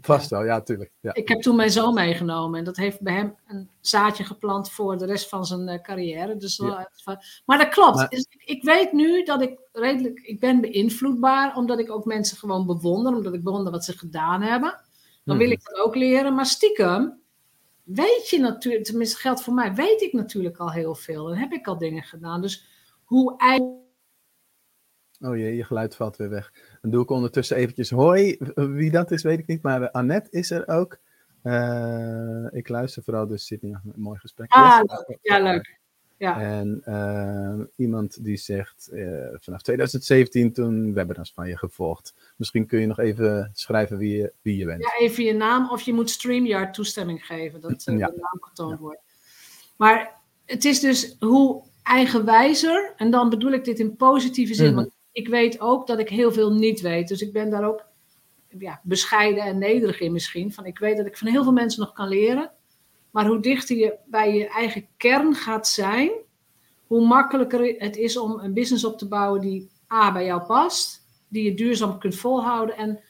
Vast 0.00 0.30
wel, 0.30 0.44
ja, 0.44 0.60
tuurlijk. 0.60 0.90
Ja. 1.00 1.14
Ik 1.14 1.28
heb 1.28 1.40
toen 1.40 1.56
mijn 1.56 1.70
zoon 1.70 1.94
meegenomen 1.94 2.58
en 2.58 2.64
dat 2.64 2.76
heeft 2.76 3.00
bij 3.00 3.14
hem 3.14 3.34
een 3.46 3.68
zaadje 3.80 4.24
geplant 4.24 4.70
voor 4.70 4.98
de 4.98 5.06
rest 5.06 5.28
van 5.28 5.44
zijn 5.44 5.68
eh, 5.68 5.80
carrière. 5.82 6.36
Dus, 6.36 6.58
maar 7.44 7.58
dat 7.58 7.68
klopt. 7.68 7.96
Maar- 7.96 8.08
Dus 8.08 8.26
ik 8.44 8.62
weet 8.62 8.92
nu 8.92 9.22
dat 9.24 9.42
ik 9.42 9.58
redelijk, 9.72 10.20
ik 10.20 10.40
ben 10.40 10.60
beïnvloedbaar, 10.60 11.56
omdat 11.56 11.78
ik 11.78 11.90
ook 11.90 12.04
mensen 12.04 12.36
gewoon 12.36 12.66
bewonder, 12.66 13.14
omdat 13.14 13.34
ik 13.34 13.42
bewonder 13.42 13.72
wat 13.72 13.84
ze 13.84 13.98
gedaan 13.98 14.42
hebben. 14.42 14.80
Dan 15.26 15.36
wil 15.36 15.46
Mhm. 15.46 15.54
ik 15.56 15.64
dat 15.64 15.78
ook 15.84 15.94
leren. 15.94 16.34
Maar 16.34 16.46
stiekem 16.46 17.20
weet 17.82 18.28
je 18.28 18.38
natuurlijk, 18.40 18.84
tenminste 18.84 19.16
geldt 19.16 19.42
voor 19.42 19.54
mij, 19.54 19.74
weet 19.74 20.00
ik 20.02 20.12
natuurlijk 20.12 20.56
al 20.56 20.72
heel 20.72 20.94
veel. 20.94 21.30
En 21.32 21.38
heb 21.38 21.52
ik 21.52 21.66
al 21.66 21.78
dingen 21.78 22.02
gedaan. 22.02 22.40
Dus 22.42 22.66
hoe 23.04 23.36
eigenlijk 23.38 23.84
Oh 25.20 25.36
jee, 25.36 25.56
je 25.56 25.64
geluid 25.64 25.96
valt 25.96 26.16
weer 26.16 26.28
weg. 26.28 26.52
Dan 26.80 26.90
doe 26.90 27.02
ik 27.02 27.10
ondertussen 27.10 27.56
eventjes 27.56 27.90
hoi. 27.90 28.36
Wie 28.54 28.90
dat 28.90 29.10
is, 29.10 29.22
weet 29.22 29.38
ik 29.38 29.46
niet. 29.46 29.62
Maar 29.62 29.82
eh, 29.82 29.90
Annette 29.90 30.30
is 30.30 30.50
er 30.50 30.68
ook. 30.68 30.98
Eh, 31.42 32.46
ik 32.50 32.68
luister 32.68 33.02
vooral, 33.02 33.26
dus 33.26 33.48
hier 33.48 33.58
een 33.62 33.80
mooi 33.94 34.18
gesprek. 34.18 34.50
Ah, 34.52 34.80
Yes. 34.86 35.16
ja, 35.22 35.42
leuk. 35.42 35.75
Ja. 36.18 36.40
En 36.40 36.80
eh, 36.84 37.64
iemand 37.76 38.24
die 38.24 38.36
zegt, 38.36 38.88
eh, 38.88 39.26
vanaf 39.40 39.62
2017 39.62 40.52
toen 40.52 40.94
webinars 40.94 41.32
van 41.34 41.48
je 41.48 41.56
gevolgd. 41.58 42.14
Misschien 42.36 42.66
kun 42.66 42.80
je 42.80 42.86
nog 42.86 42.98
even 42.98 43.50
schrijven 43.54 43.98
wie 43.98 44.16
je, 44.16 44.32
wie 44.42 44.56
je 44.56 44.64
bent. 44.64 44.82
Ja, 44.82 44.98
even 44.98 45.24
je 45.24 45.34
naam 45.34 45.70
of 45.70 45.80
je 45.80 45.92
moet 45.92 46.10
StreamYard 46.10 46.74
toestemming 46.74 47.26
geven 47.26 47.60
dat 47.60 47.82
Ja. 47.84 47.92
de 47.92 48.16
naam 48.16 48.38
getoond 48.40 48.78
wordt. 48.78 49.00
Maar 49.76 50.14
het 50.44 50.64
is 50.64 50.80
dus 50.80 51.16
hoe 51.18 51.62
eigenwijzer, 51.82 52.92
en 52.96 53.10
dan 53.10 53.28
bedoel 53.30 53.52
ik 53.52 53.64
dit 53.64 53.78
in 53.78 53.96
positieve 53.96 54.54
zin, 54.54 54.66
Mhm. 54.66 54.74
want 54.74 54.90
ik 55.12 55.28
weet 55.28 55.60
ook 55.60 55.86
dat 55.86 55.98
ik 55.98 56.08
heel 56.08 56.32
veel 56.32 56.52
niet 56.52 56.80
weet. 56.80 57.08
Dus 57.08 57.20
ik 57.20 57.32
ben 57.32 57.50
daar 57.50 57.64
ook 57.68 57.84
ja, 58.58 58.80
bescheiden 58.82 59.42
en 59.44 59.58
nederig 59.58 60.00
in 60.00 60.12
misschien. 60.12 60.52
Van 60.52 60.64
ik 60.66 60.78
weet 60.78 60.96
dat 60.96 61.06
ik 61.06 61.16
van 61.18 61.28
heel 61.28 61.42
veel 61.42 61.52
mensen 61.52 61.80
nog 61.80 61.92
kan 61.92 62.08
leren. 62.08 62.50
Maar 63.16 63.26
hoe 63.26 63.40
dichter 63.40 63.76
je 63.76 63.94
bij 64.06 64.34
je 64.34 64.48
eigen 64.48 64.86
kern 64.96 65.34
gaat 65.34 65.68
zijn, 65.68 66.10
hoe 66.86 67.06
makkelijker 67.06 67.74
het 67.78 67.96
is 67.96 68.16
om 68.16 68.38
een 68.40 68.52
business 68.52 68.84
op 68.84 68.98
te 68.98 69.08
bouwen 69.08 69.40
die 69.40 69.70
A 69.92 70.12
bij 70.12 70.24
jou 70.24 70.42
past, 70.46 71.02
die 71.28 71.44
je 71.44 71.54
duurzaam 71.54 71.98
kunt 71.98 72.14
volhouden 72.16 72.76
en, 72.76 73.00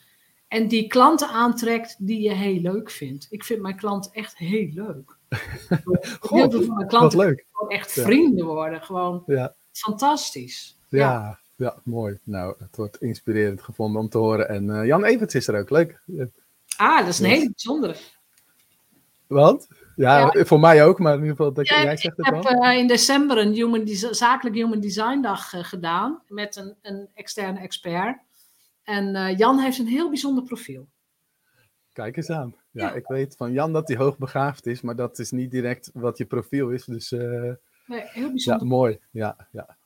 en 0.48 0.68
die 0.68 0.86
klanten 0.86 1.28
aantrekt 1.28 1.96
die 1.98 2.20
je 2.20 2.32
heel 2.32 2.60
leuk 2.60 2.90
vindt. 2.90 3.26
Ik 3.30 3.44
vind 3.44 3.60
mijn 3.62 3.76
klanten 3.76 4.12
echt 4.12 4.36
heel 4.38 4.68
leuk. 4.72 5.16
heel 6.20 6.50
veel 6.50 6.50
van 6.50 6.66
mijn 6.66 6.68
Wat 6.76 6.86
klanten 6.88 7.18
leuk. 7.18 7.46
gewoon 7.52 7.70
echt 7.70 7.94
Ja. 7.94 8.02
vrienden 8.02 8.46
worden. 8.46 8.82
Gewoon 8.82 9.22
Ja, 9.26 9.54
fantastisch. 9.72 10.78
ja, 10.88 11.38
ja, 11.56 11.76
mooi. 11.84 12.18
Nou, 12.22 12.54
het 12.58 12.76
wordt 12.76 13.02
inspirerend 13.02 13.62
gevonden 13.62 14.00
om 14.00 14.08
te 14.08 14.18
horen. 14.18 14.48
En 14.48 14.70
eh, 14.70 14.86
Jan 14.86 15.04
Everts 15.04 15.34
is 15.34 15.48
er 15.48 15.58
ook. 15.60 15.70
Leuk. 15.70 16.00
Ah, 16.76 16.98
dat 16.98 17.08
is 17.08 17.18
een 17.18 17.24
hele 17.26 17.44
bijzondere. 17.50 17.96
Want? 19.26 19.68
Ja, 19.96 20.32
voor 20.32 20.60
mij 20.60 20.84
ook, 20.84 20.98
maar 20.98 21.12
in 21.14 21.20
ieder 21.20 21.36
geval, 21.36 21.52
dat, 21.52 21.68
Ja, 21.68 21.82
jij 21.82 21.96
zegt 21.96 22.16
het 22.16 22.26
Ik 22.26 22.34
heb 22.34 22.44
eh, 22.62 22.78
in 22.78 22.86
december 22.86 23.38
een 23.38 23.52
human 23.52 23.86
zakelijk 24.10 24.56
Human 24.56 24.80
Design 24.80 25.20
dag 25.20 25.52
eh, 25.52 25.64
gedaan 25.64 26.22
met 26.28 26.56
een, 26.56 26.74
een 26.82 27.08
externe 27.14 27.60
expert. 27.60 28.18
En 28.82 29.14
eh, 29.14 29.36
Jan 29.38 29.58
heeft 29.58 29.78
een 29.78 29.86
heel 29.86 30.08
bijzonder 30.08 30.44
profiel. 30.44 30.88
Kijk 31.92 32.16
eens 32.16 32.30
aan. 32.30 32.54
Ja, 32.70 32.86
Ja. 32.88 32.94
ik 32.94 33.06
weet 33.06 33.36
van 33.36 33.52
Jan 33.52 33.72
dat 33.72 33.88
hij 33.88 33.96
hoogbegaafd 33.96 34.66
is, 34.66 34.80
maar 34.80 34.96
dat 34.96 35.18
is 35.18 35.30
niet 35.30 35.50
direct 35.50 35.90
wat 35.94 36.18
je 36.18 36.24
profiel 36.26 36.70
is. 36.70 36.84
Dus 36.84 37.10
Nee, 37.10 38.02
heel 38.04 38.24
ja, 38.24 38.30
bijzonder. 38.30 38.66
mooi. 38.66 38.98
Ja, 39.10 39.48
ja. 39.52 39.76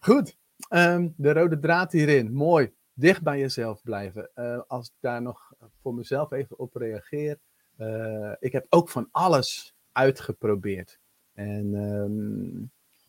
Goed. 0.00 0.36
Ehm, 0.68 1.08
de 1.16 1.32
rode 1.32 1.58
draad 1.58 1.92
hierin. 1.92 2.32
Mooi. 2.32 2.72
Dicht 2.94 3.22
bij 3.22 3.38
jezelf 3.38 3.82
blijven. 3.82 4.30
Als 4.66 4.86
ik 4.86 4.94
daar 5.00 5.22
nog 5.22 5.52
voor 5.82 5.94
mezelf 5.94 6.32
even 6.32 6.58
op 6.58 6.74
reageer. 6.74 7.38
Eh, 7.76 8.32
ik 8.38 8.52
heb 8.52 8.66
ook 8.68 8.88
van 8.88 9.08
alles 9.10 9.74
uitgeprobeerd. 9.92 10.98
En 11.32 11.74
ehm, 11.74 12.64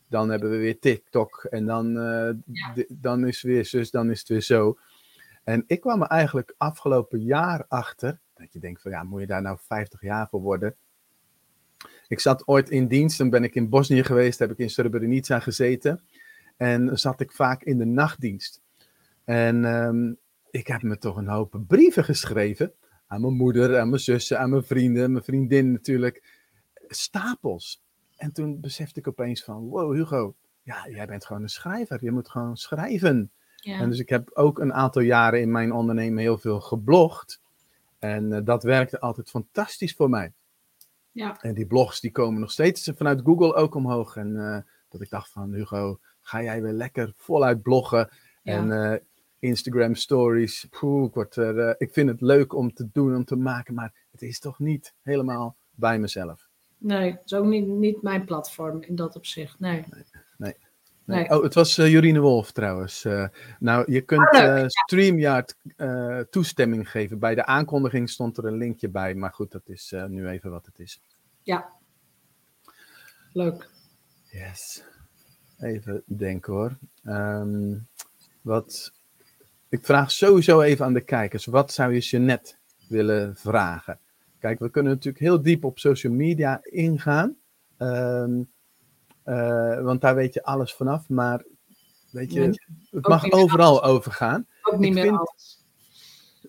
dan 0.10 0.30
hebben 0.30 0.50
we 0.50 0.58
weer 0.58 0.80
TikTok. 0.80 1.48
En 1.50 1.66
dan, 1.66 1.98
eh, 1.98 2.30
Ja. 2.46 2.84
dan 2.88 3.28
is 3.28 3.42
het 3.42 3.52
weer 3.52 3.66
zus, 3.66 3.92
dan 3.92 4.10
is 4.10 4.20
het 4.20 4.28
weer 4.28 4.42
zo. 4.42 4.78
En 5.44 5.64
ik 5.68 5.80
kwam 5.82 6.02
er 6.02 6.08
eigenlijk 6.08 6.54
afgelopen 6.58 7.20
jaar 7.24 7.66
achter. 7.68 8.20
Dat 8.34 8.54
je 8.54 8.60
denkt 8.60 8.82
van 8.82 8.92
ja, 8.92 9.04
moet 9.04 9.22
je 9.22 9.28
daar 9.28 9.42
nou 9.42 9.58
50 9.62 10.02
jaar 10.02 10.28
voor 10.30 10.42
worden? 10.42 10.76
Ik 12.08 12.20
zat 12.20 12.48
ooit 12.48 12.70
in 12.70 12.88
dienst, 12.88 13.18
dan 13.18 13.30
ben 13.30 13.44
ik 13.44 13.56
in 13.56 13.70
Bosnië 13.70 14.04
geweest, 14.04 14.40
heb 14.40 14.52
ik 14.52 14.58
in 14.58 14.70
Srebrenica 14.70 15.40
gezeten. 15.40 16.02
En 16.58 16.98
zat 17.00 17.20
ik 17.20 17.32
vaak 17.32 17.64
in 17.64 17.78
de 17.78 17.86
nachtdienst. 17.86 18.62
En 19.24 19.66
ehm, 19.66 20.14
ik 20.52 20.68
heb 20.68 20.82
me 20.82 20.98
toch 20.98 21.18
een 21.18 21.28
hoop 21.28 21.62
brieven 21.68 22.04
geschreven. 22.04 22.74
Aan 23.08 23.22
mijn 23.22 23.34
moeder, 23.34 23.80
aan 23.80 23.89
mijn 23.89 24.02
zussen, 24.02 24.39
aan 24.39 24.50
mijn 24.50 24.63
vrienden, 24.63 25.12
mijn 25.12 25.24
vriendin 25.24 25.72
natuurlijk. 25.72 26.24
Stapels. 26.88 27.82
En 28.15 28.34
toen 28.34 28.60
besefte 28.60 29.00
ik 29.00 29.08
opeens 29.08 29.43
van, 29.43 29.67
wow 29.67 29.93
Hugo, 29.93 30.36
ja, 30.63 30.88
jij 30.89 31.06
bent 31.06 31.26
gewoon 31.26 31.41
een 31.41 31.50
schrijver. 31.50 32.04
Je 32.04 32.12
moet 32.12 32.30
gewoon 32.30 32.58
schrijven. 32.58 33.32
Ja. 33.56 33.80
En 33.80 33.89
dus 33.89 34.00
ik 34.00 34.10
heb 34.10 34.30
ook 34.34 34.60
een 34.60 34.74
aantal 34.74 35.02
jaren 35.02 35.41
in 35.41 35.52
mijn 35.52 35.72
ondernemen 35.72 36.20
heel 36.20 36.38
veel 36.38 36.62
geblogd. 36.62 37.41
En 38.00 38.34
eh, 38.34 38.41
dat 38.43 38.63
werkte 38.63 39.00
altijd 39.00 39.30
fantastisch 39.30 39.93
voor 39.93 40.10
mij. 40.10 40.34
ja. 41.12 41.41
En 41.41 41.54
die 41.54 41.65
blogs 41.65 42.00
die 42.00 42.12
komen 42.12 42.39
nog 42.39 42.52
steeds 42.52 42.91
vanuit 42.96 43.22
Google 43.24 43.54
ook 43.54 43.76
omhoog. 43.76 44.15
En 44.15 44.38
eh, 44.38 44.62
dat 44.89 45.02
ik 45.02 45.10
dacht 45.10 45.32
van 45.32 45.54
Hugo, 45.54 46.00
ga 46.22 46.43
jij 46.43 46.62
weer 46.62 46.74
lekker 46.74 47.13
voluit 47.15 47.62
bloggen. 47.62 48.10
Ja. 48.43 48.54
En 48.54 48.72
eh, 48.72 49.00
Instagram 49.39 49.95
stories. 49.95 50.67
Poeh, 50.69 51.08
ik, 51.08 51.13
word 51.13 51.36
er, 51.36 51.60
eh, 51.60 51.76
ik 51.78 51.93
vind 51.93 52.10
het 52.10 52.21
leuk 52.21 52.54
om 52.54 52.73
te 52.73 52.89
doen, 52.91 53.15
om 53.15 53.26
te 53.26 53.36
maken. 53.36 53.73
Maar 53.73 53.93
het 54.12 54.21
is 54.21 54.39
toch 54.39 54.60
niet 54.60 54.93
helemaal 55.02 55.56
bij 55.71 56.00
mezelf. 56.00 56.47
Nee, 56.78 57.12
het 57.12 57.21
is 57.26 57.34
ook 57.34 57.45
niet, 57.45 57.67
niet 57.67 58.02
mijn 58.02 58.26
platform 58.26 58.82
in 58.82 58.95
dat 58.95 59.15
opzicht. 59.15 59.60
Nee. 59.60 59.84
Nee. 60.38 60.56
Nee. 61.08 61.30
Oh, 61.30 61.43
het 61.43 61.54
was 61.54 61.78
eh, 61.78 61.91
Jorine 61.91 62.19
Wolf 62.19 62.52
trouwens. 62.52 63.06
Eh, 63.06 63.28
nou, 63.60 63.91
je 63.91 64.02
kunt 64.02 64.32
eh, 64.32 64.63
StreamYard 64.67 65.56
toestemming 66.30 66.89
geven. 66.89 67.19
Bij 67.19 67.36
de 67.36 67.45
aankondiging 67.45 68.10
stond 68.10 68.38
er 68.38 68.45
een 68.45 68.58
linkje 68.58 68.89
bij. 68.89 69.15
Maar 69.15 69.34
goed, 69.34 69.52
dat 69.52 69.69
is 69.69 69.93
nu 70.08 70.28
even 70.28 70.52
wat 70.52 70.65
het 70.65 70.80
is. 70.80 71.02
Ja. 71.43 71.69
Leuk. 73.34 73.69
Yes. 74.32 74.84
Even 75.60 76.04
denken 76.06 76.54
hoor. 76.54 76.78
Ehm, 77.04 77.76
wat, 78.41 78.93
ik 79.70 79.86
vraag 79.86 80.12
sowieso 80.12 80.62
even 80.62 80.86
aan 80.86 80.94
de 80.94 81.02
kijkers. 81.02 81.46
Wat 81.46 81.72
zou 81.74 81.94
je 81.94 82.00
Jeanette 82.00 82.56
willen 82.88 83.36
vragen? 83.36 84.00
Kijk, 84.40 84.60
we 84.60 84.70
kunnen 84.70 84.92
natuurlijk 84.92 85.24
heel 85.24 85.42
diep 85.42 85.64
op 85.64 85.80
social 85.80 86.14
media 86.14 86.60
ingaan. 86.64 87.36
Ehm, 87.78 88.42
eh, 89.24 89.82
want 89.82 90.02
daar 90.02 90.16
weet 90.16 90.34
je 90.34 90.44
alles 90.44 90.74
vanaf. 90.74 91.10
Maar 91.10 91.44
weet 92.12 92.34
je, 92.34 92.42
het 92.92 93.08
mag 93.08 93.32
overal 93.32 93.84
overgaan. 93.84 94.48
Ook 94.62 94.78
niet 94.80 94.88
Ik 94.88 94.94
meer 94.94 95.04
vind- 95.04 95.18
alles. 95.18 95.66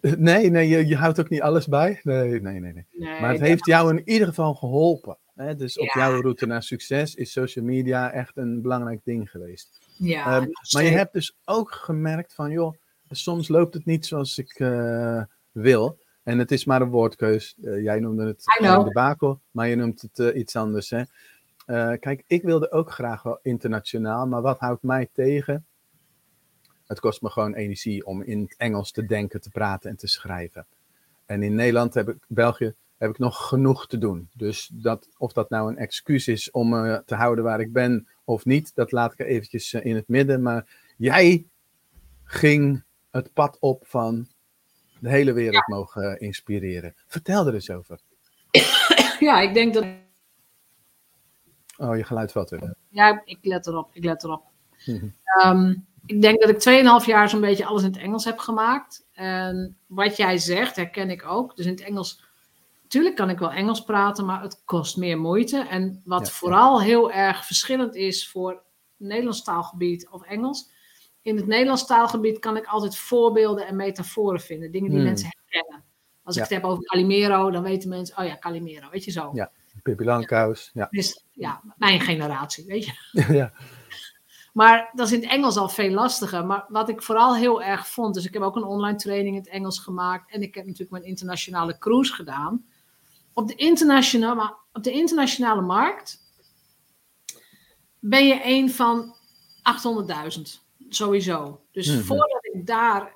Nee, 0.18 0.50
nee 0.50 0.68
je, 0.68 0.86
je 0.86 0.96
houdt 0.96 1.20
ook 1.20 1.28
niet 1.28 1.42
alles 1.42 1.66
bij. 1.66 2.00
Nee, 2.02 2.40
nee, 2.40 2.60
nee. 2.60 2.72
nee. 2.72 2.86
Nee, 2.92 3.20
Maar 3.20 3.32
het 3.32 3.40
heeft 3.40 3.66
jou 3.66 3.96
in 3.96 4.08
ieder 4.10 4.28
geval 4.28 4.54
geholpen. 4.54 5.18
Hè? 5.34 5.56
Dus 5.56 5.78
op 5.78 5.86
jouw 5.94 6.20
route 6.20 6.46
naar 6.46 6.62
succes 6.62 7.14
is 7.14 7.32
social 7.32 7.64
media 7.64 8.10
echt 8.12 8.36
een 8.36 8.62
belangrijk 8.62 9.00
ding 9.04 9.30
geweest. 9.30 9.80
Ja, 9.96 10.24
Ehm, 10.40 10.46
maar 10.72 10.82
je 10.84 10.90
hebt 10.90 11.12
dus 11.12 11.36
ook 11.44 11.72
gemerkt 11.72 12.34
van, 12.34 12.50
joh, 12.50 12.74
soms 13.10 13.48
loopt 13.48 13.74
het 13.74 13.84
niet 13.84 14.06
zoals 14.06 14.38
ik 14.38 14.52
eh, 14.52 15.22
wil. 15.52 15.98
En 16.22 16.38
het 16.38 16.50
is 16.50 16.64
maar 16.64 16.82
een 16.82 16.90
woordkeus. 16.90 17.56
Eh, 17.62 17.82
jij 17.82 18.00
noemde 18.00 18.26
het 18.26 18.42
I 18.60 18.62
know. 18.62 18.78
een 18.78 18.84
debakel, 18.84 19.40
maar 19.50 19.68
je 19.68 19.76
noemt 19.76 20.02
het 20.02 20.18
eh, 20.18 20.40
iets 20.40 20.56
anders. 20.56 20.90
Hè? 20.90 21.02
Eh, 21.68 21.92
kijk, 21.98 22.24
ik 22.26 22.42
wilde 22.42 22.70
ook 22.70 22.92
graag 22.92 23.22
wel 23.22 23.38
internationaal, 23.42 24.26
maar 24.26 24.42
wat 24.42 24.58
houdt 24.58 24.82
mij 24.82 25.08
tegen? 25.12 25.66
Het 26.86 27.00
kost 27.00 27.22
me 27.22 27.30
gewoon 27.30 27.54
energie 27.54 28.06
om 28.06 28.22
in 28.22 28.40
het 28.40 28.54
Engels 28.56 28.92
te 28.92 29.06
denken, 29.06 29.40
te 29.40 29.50
praten 29.50 29.90
en 29.90 29.96
te 29.96 30.06
schrijven. 30.06 30.66
En 31.26 31.42
in 31.42 31.54
Nederland 31.54 31.94
heb 31.94 32.08
ik, 32.08 32.16
België, 32.28 32.74
heb 32.96 33.10
ik 33.10 33.18
nog 33.18 33.48
genoeg 33.48 33.86
te 33.86 33.98
doen. 33.98 34.28
Dus 34.34 34.70
dat, 34.72 35.08
of 35.18 35.32
dat 35.32 35.50
nou 35.50 35.70
een 35.70 35.76
excuus 35.76 36.28
is 36.28 36.50
om 36.50 36.68
me 36.68 37.02
te 37.06 37.14
houden 37.14 37.44
waar 37.44 37.60
ik 37.60 37.72
ben 37.72 38.08
of 38.24 38.44
niet, 38.44 38.74
dat 38.74 38.92
laat 38.92 39.12
ik 39.12 39.18
eventjes 39.18 39.72
eh, 39.72 39.84
in 39.84 39.94
het 39.94 40.08
midden. 40.08 40.42
Maar 40.42 40.92
jij 40.96 41.46
ging 42.24 42.84
het 43.10 43.32
pad 43.32 43.56
op 43.60 43.84
van 43.86 44.28
de 45.00 45.08
hele 45.08 45.32
wereld 45.32 45.66
mogen 45.66 46.12
eh, 46.12 46.26
inspireren. 46.26 46.94
Vertel 47.06 47.46
er 47.46 47.54
eens 47.54 47.70
over. 47.70 47.98
Ja, 49.18 49.40
ik 49.40 49.54
denk 49.54 49.74
dat. 49.74 49.86
Oh, 51.76 51.96
je 51.96 52.04
geluid 52.04 52.32
valt 52.32 52.50
weer. 52.50 52.74
Ja, 52.88 53.22
ik 53.24 53.38
let 53.42 53.66
erop. 53.66 53.90
Ik 53.92 54.04
let 54.04 54.24
erop. 54.24 54.42
Mhm. 54.86 55.08
Ehm, 55.24 55.74
ik 56.06 56.22
denk 56.22 56.40
dat 56.40 56.50
ik 56.50 57.00
2,5 57.02 57.06
jaar 57.06 57.28
zo'n 57.28 57.40
beetje 57.40 57.64
alles 57.64 57.82
in 57.82 57.90
het 57.92 58.00
Engels 58.00 58.24
heb 58.24 58.38
gemaakt. 58.38 59.06
En 59.12 59.76
wat 59.86 60.16
jij 60.16 60.38
zegt, 60.38 60.76
herken 60.76 61.10
ik 61.10 61.26
ook. 61.26 61.56
Dus 61.56 61.66
in 61.66 61.72
het 61.72 61.80
Engels. 61.80 62.24
Natuurlijk 62.82 63.16
kan 63.16 63.30
ik 63.30 63.38
wel 63.38 63.52
Engels 63.52 63.84
praten, 63.84 64.24
maar 64.24 64.42
het 64.42 64.62
kost 64.64 64.96
meer 64.96 65.18
moeite. 65.18 65.58
En 65.58 66.02
wat 66.04 66.26
Ja, 66.26 66.32
vooral 66.32 66.82
heel 66.82 67.12
erg 67.12 67.46
verschillend 67.46 67.94
is 67.94 68.28
voor 68.28 68.62
Nederlands 68.96 69.42
taalgebied 69.42 70.08
of 70.08 70.22
Engels. 70.22 70.70
In 71.28 71.36
het 71.36 71.46
Nederlands 71.46 71.86
taalgebied 71.86 72.38
kan 72.38 72.56
ik 72.56 72.66
altijd 72.66 72.96
voorbeelden 72.96 73.66
en 73.66 73.76
metaforen 73.76 74.40
vinden. 74.40 74.70
Dingen 74.72 74.88
die 74.88 74.98
Hmm. 74.98 75.08
mensen 75.08 75.28
herkennen. 75.28 75.84
Als 76.22 76.36
ik 76.36 76.42
Ja. 76.42 76.48
het 76.48 76.62
heb 76.62 76.70
over 76.70 76.84
Calimero, 76.84 77.50
dan 77.50 77.62
weten 77.62 77.88
mensen, 77.88 78.18
oh 78.18 78.24
ja, 78.24 78.38
Calimero, 78.38 78.90
weet 78.90 79.04
je 79.04 79.10
zo. 79.10 79.30
Ja. 79.32 79.50
Pippi 79.82 80.04
Langkous. 80.04 80.70
Ja. 80.74 80.88
Dus 80.90 81.24
ja, 81.32 81.62
mijn 81.76 82.00
generatie, 82.00 82.64
weet 82.66 82.84
je. 82.84 82.92
ja. 83.40 83.52
Maar 84.52 84.90
dat 84.94 85.06
is 85.06 85.12
in 85.12 85.20
het 85.20 85.30
Engels 85.30 85.56
al 85.56 85.68
veel 85.68 85.90
lastiger. 85.90 86.46
Maar 86.46 86.64
wat 86.68 86.88
ik 86.88 87.02
vooral 87.02 87.36
heel 87.36 87.62
erg 87.62 87.88
vond, 87.88 88.14
dus 88.14 88.24
ik 88.26 88.32
heb 88.32 88.42
ook 88.42 88.56
een 88.56 88.64
online 88.64 88.98
training 88.98 89.36
in 89.36 89.42
het 89.42 89.50
Engels 89.50 89.78
gemaakt. 89.78 90.32
En 90.32 90.42
ik 90.42 90.54
heb 90.54 90.64
natuurlijk 90.64 90.90
mijn 90.90 91.04
internationale 91.04 91.78
cruise 91.78 92.12
gedaan. 92.14 92.66
Op 93.32 93.48
de, 93.48 93.54
internationale, 93.54 94.34
maar 94.34 94.54
op 94.72 94.82
de 94.82 94.92
internationale 94.92 95.60
markt 95.60 96.18
ben 97.98 98.26
je 98.26 98.40
een 98.44 98.70
van 98.70 99.14
800.000. 99.62 100.66
Sowieso. 100.88 101.60
Dus 101.72 101.86
Mhm. 101.88 102.00
voordat 102.02 102.48
ik 102.52 102.66
daar 102.66 103.14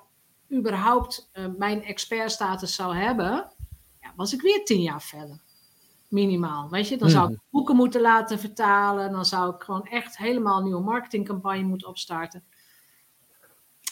überhaupt 0.51 1.29
eh, 1.31 1.45
mijn 1.57 1.83
expertstatus 1.83 2.75
zou 2.75 2.95
hebben, 2.95 3.51
ja, 4.01 4.13
was 4.15 4.33
ik 4.33 4.41
weer 4.41 4.65
tien 4.65 4.81
jaar 4.81 5.01
verder. 5.01 5.41
Minimaal. 6.09 6.69
Weet 6.69 6.87
je, 6.87 6.97
dan 6.97 7.09
zou 7.09 7.31
ik 7.31 7.39
boeken 7.49 7.75
moeten 7.75 8.01
laten 8.01 8.39
vertalen. 8.39 9.11
Dan 9.11 9.25
zou 9.25 9.55
ik 9.55 9.61
gewoon 9.63 9.85
echt 9.85 10.17
helemaal 10.17 10.57
een 10.57 10.63
nieuwe 10.63 10.81
marketingcampagne 10.83 11.63
moeten 11.63 11.87
opstarten. 11.87 12.43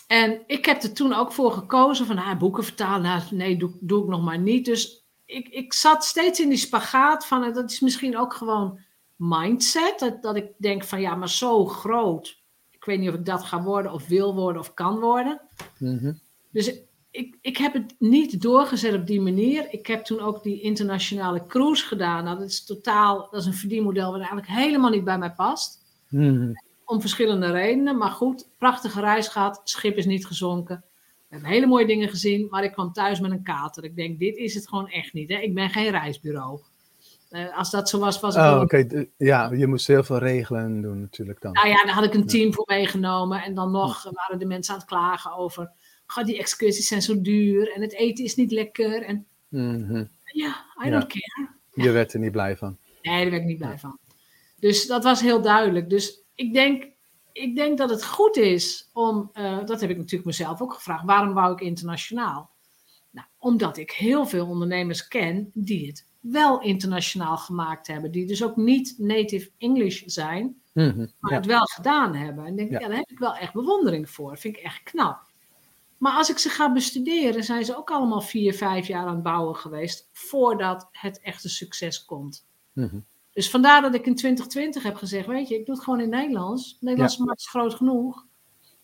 En 0.08 0.42
ik 0.48 0.66
heb 0.66 0.84
er 0.84 0.94
toen 0.94 1.14
ook 1.14 1.32
voor 1.32 1.52
gekozen 1.52 2.06
van 2.06 2.18
ah, 2.18 2.38
boeken 2.38 2.64
vertalen. 2.64 3.02
Nou, 3.02 3.22
nee, 3.32 3.58
doe, 3.58 3.72
doe 3.80 4.04
ik 4.04 4.10
nog 4.10 4.22
maar 4.22 4.40
niet. 4.40 4.66
Dus 4.66 5.06
ik, 5.26 5.48
ik 5.48 5.74
zat 5.74 6.06
steeds 6.06 6.40
in 6.40 6.50
die 6.50 6.58
spagaat 6.58 7.26
van 7.26 7.44
eh, 7.44 7.54
dat 7.54 7.72
is 7.72 7.80
misschien 7.80 8.18
ook 8.18 8.34
gewoon 8.34 8.80
mindset. 9.16 10.00
Dat, 10.00 10.22
dat 10.22 10.36
ik 10.36 10.52
denk 10.58 10.84
van 10.84 11.02
ja, 11.02 11.16
maar 11.16 11.30
zo 11.30 11.66
groot. 11.66 12.41
Ik 12.82 12.88
weet 12.88 13.00
niet 13.00 13.10
of 13.10 13.16
ik 13.16 13.26
dat 13.26 13.44
ga 13.44 13.64
worden 13.64 13.94
of 13.94 14.08
wil 14.08 14.36
worden 14.36 14.62
of 14.62 14.74
kan 14.74 15.00
worden. 15.00 15.42
Mhm. 15.78 16.14
Dus 16.52 16.82
ik, 17.12 17.38
ik 17.42 17.58
heb 17.58 17.74
het 17.74 17.96
niet 18.00 18.42
doorgezet 18.42 18.94
op 18.94 19.08
die 19.08 19.22
manier. 19.22 19.68
Ik 19.74 19.88
heb 19.88 20.04
toen 20.04 20.20
ook 20.20 20.44
die 20.44 20.62
internationale 20.62 21.46
cruise 21.48 21.86
gedaan. 21.86 22.24
Nou, 22.24 22.38
dat 22.40 22.50
is 22.50 22.66
totaal, 22.66 23.28
dat 23.32 23.42
is 23.42 23.46
een 23.46 23.54
verdienmodel 23.54 24.12
wat 24.12 24.20
eigenlijk 24.20 24.48
helemaal 24.48 24.90
niet 24.90 25.04
bij 25.04 25.18
mij 25.18 25.32
past. 25.32 25.84
Mhm. 26.10 26.52
Om 26.86 27.02
verschillende 27.02 27.52
redenen. 27.52 27.98
Maar 27.98 28.12
goed, 28.12 28.50
prachtige 28.58 29.00
reis 29.00 29.28
gehad. 29.28 29.62
Schip 29.64 29.98
is 29.98 30.06
niet 30.06 30.26
gezonken. 30.26 30.84
We 31.28 31.36
hebben 31.36 31.50
hele 31.50 31.66
mooie 31.66 31.86
dingen 31.88 32.10
gezien. 32.10 32.48
Maar 32.50 32.64
ik 32.64 32.72
kwam 32.72 32.94
thuis 32.94 33.20
met 33.20 33.32
een 33.32 33.44
kater. 33.44 33.84
Ik 33.84 33.96
denk, 33.96 34.20
dit 34.20 34.36
is 34.36 34.54
het 34.54 34.70
gewoon 34.70 34.90
echt 34.90 35.14
niet. 35.14 35.30
Hè? 35.30 35.38
Ik 35.38 35.54
ben 35.54 35.70
geen 35.70 35.92
reisbureau. 35.92 36.60
Eh, 37.32 37.58
als 37.58 37.72
dat 37.72 37.90
zo 37.90 38.00
was, 38.00 38.20
was 38.20 38.36
ik 38.36 38.42
Oh, 38.42 38.60
oké. 38.62 39.06
Ja, 39.18 39.52
je 39.54 39.68
moest 39.68 39.88
heel 39.88 40.04
veel 40.04 40.18
regelen 40.18 40.62
en 40.64 40.82
doen 40.82 41.02
natuurlijk 41.02 41.42
dan. 41.42 41.52
Nou 41.52 41.68
ja, 41.68 41.84
daar 41.86 41.94
had 41.94 42.04
ik 42.04 42.14
een 42.14 42.26
team 42.28 42.54
voor 42.54 42.64
meegenomen. 42.68 43.44
En 43.44 43.54
dan 43.54 43.72
nog 43.72 44.04
waren 44.12 44.40
de 44.40 44.46
mensen 44.46 44.74
aan 44.74 44.80
het 44.80 44.90
klagen 44.90 45.36
over... 45.36 45.72
"Goh, 46.06 46.24
die 46.26 46.38
excursies 46.38 46.88
zijn 46.88 47.02
zo 47.02 47.22
duur 47.22 47.72
en 47.74 47.82
het 47.82 47.94
eten 47.94 48.24
is 48.24 48.36
niet 48.36 48.52
lekker. 48.52 49.04
En 49.04 49.26
Mhm. 49.48 50.04
ja, 50.24 50.66
I 50.84 50.86
Ja. 50.86 50.90
don't 50.90 51.08
care. 51.08 51.50
Je 51.74 51.92
werd 51.92 52.14
er 52.14 52.20
niet 52.20 52.32
blij 52.32 52.58
van. 52.58 52.78
Nee, 53.02 53.22
daar 53.22 53.30
ben 53.30 53.40
ik 53.40 53.46
niet 53.46 53.58
blij 53.58 53.80
van. 53.80 53.98
Dus 54.60 54.88
dat 54.88 55.04
was 55.04 55.22
heel 55.22 55.42
duidelijk. 55.42 55.90
Dus 55.90 56.22
ik 56.36 56.54
denk, 56.54 56.88
ik 57.32 57.56
denk 57.56 57.78
dat 57.78 57.90
het 57.90 58.06
goed 58.06 58.38
is 58.38 58.90
om, 58.94 59.30
eh, 59.34 59.66
dat 59.66 59.82
heb 59.82 59.90
ik 59.90 59.98
natuurlijk 59.98 60.26
mezelf 60.26 60.62
ook 60.62 60.74
gevraagd, 60.74 61.06
waarom 61.06 61.34
wou 61.34 61.54
ik 61.54 61.62
internationaal? 61.62 62.50
Nou, 63.12 63.28
omdat 63.38 63.78
ik 63.78 63.92
heel 63.92 64.26
veel 64.26 64.48
ondernemers 64.48 65.08
ken 65.08 65.52
die 65.54 65.88
het 65.88 66.06
wel 66.22 66.62
internationaal 66.62 67.38
gemaakt 67.38 67.88
hebben, 67.88 68.12
die 68.12 68.26
dus 68.28 68.44
ook 68.44 68.56
niet 68.56 68.96
native 68.98 69.50
English 69.58 70.04
zijn, 70.06 70.56
Mhm, 70.74 70.98
maar 71.20 71.32
ja. 71.32 71.38
het 71.38 71.46
wel 71.46 71.66
gedaan 71.66 72.16
hebben. 72.16 72.46
En 72.46 72.56
denk 72.56 72.68
ik, 72.70 72.74
Ja. 72.74 72.80
ja, 72.80 72.88
daar 72.88 72.98
heb 72.98 73.10
ik 73.10 73.20
wel 73.20 73.36
echt 73.36 73.54
bewondering 73.54 74.10
voor. 74.10 74.38
vind 74.38 74.58
ik 74.58 74.64
echt 74.64 74.84
knap. 74.84 75.30
Maar 75.98 76.14
als 76.14 76.30
ik 76.30 76.38
ze 76.38 76.50
ga 76.50 76.72
bestuderen, 76.74 77.44
zijn 77.44 77.66
ze 77.66 77.78
ook 77.78 77.92
allemaal 77.92 78.22
vier, 78.22 78.54
vijf 78.54 78.88
jaar 78.88 79.06
aan 79.06 79.14
het 79.14 79.24
bouwen 79.24 79.56
geweest 79.56 80.10
voordat 80.14 80.88
het 80.92 81.20
echte 81.22 81.50
succes 81.50 82.06
komt. 82.06 82.48
Mhm. 82.74 83.00
Dus 83.32 83.50
vandaar 83.50 83.82
dat 83.82 83.94
ik 83.94 84.06
in 84.06 84.16
2020 84.16 84.84
heb 84.84 84.96
gezegd, 84.96 85.28
weet 85.28 85.48
je, 85.48 85.56
ik 85.60 85.66
doe 85.66 85.76
het 85.76 85.84
gewoon 85.84 86.00
in 86.02 86.10
Nederlands. 86.10 86.72
Het 86.72 86.82
Nederlandse 86.82 87.24
markt 87.24 87.40
is 87.40 87.50
groot 87.50 87.74
genoeg. 87.74 88.26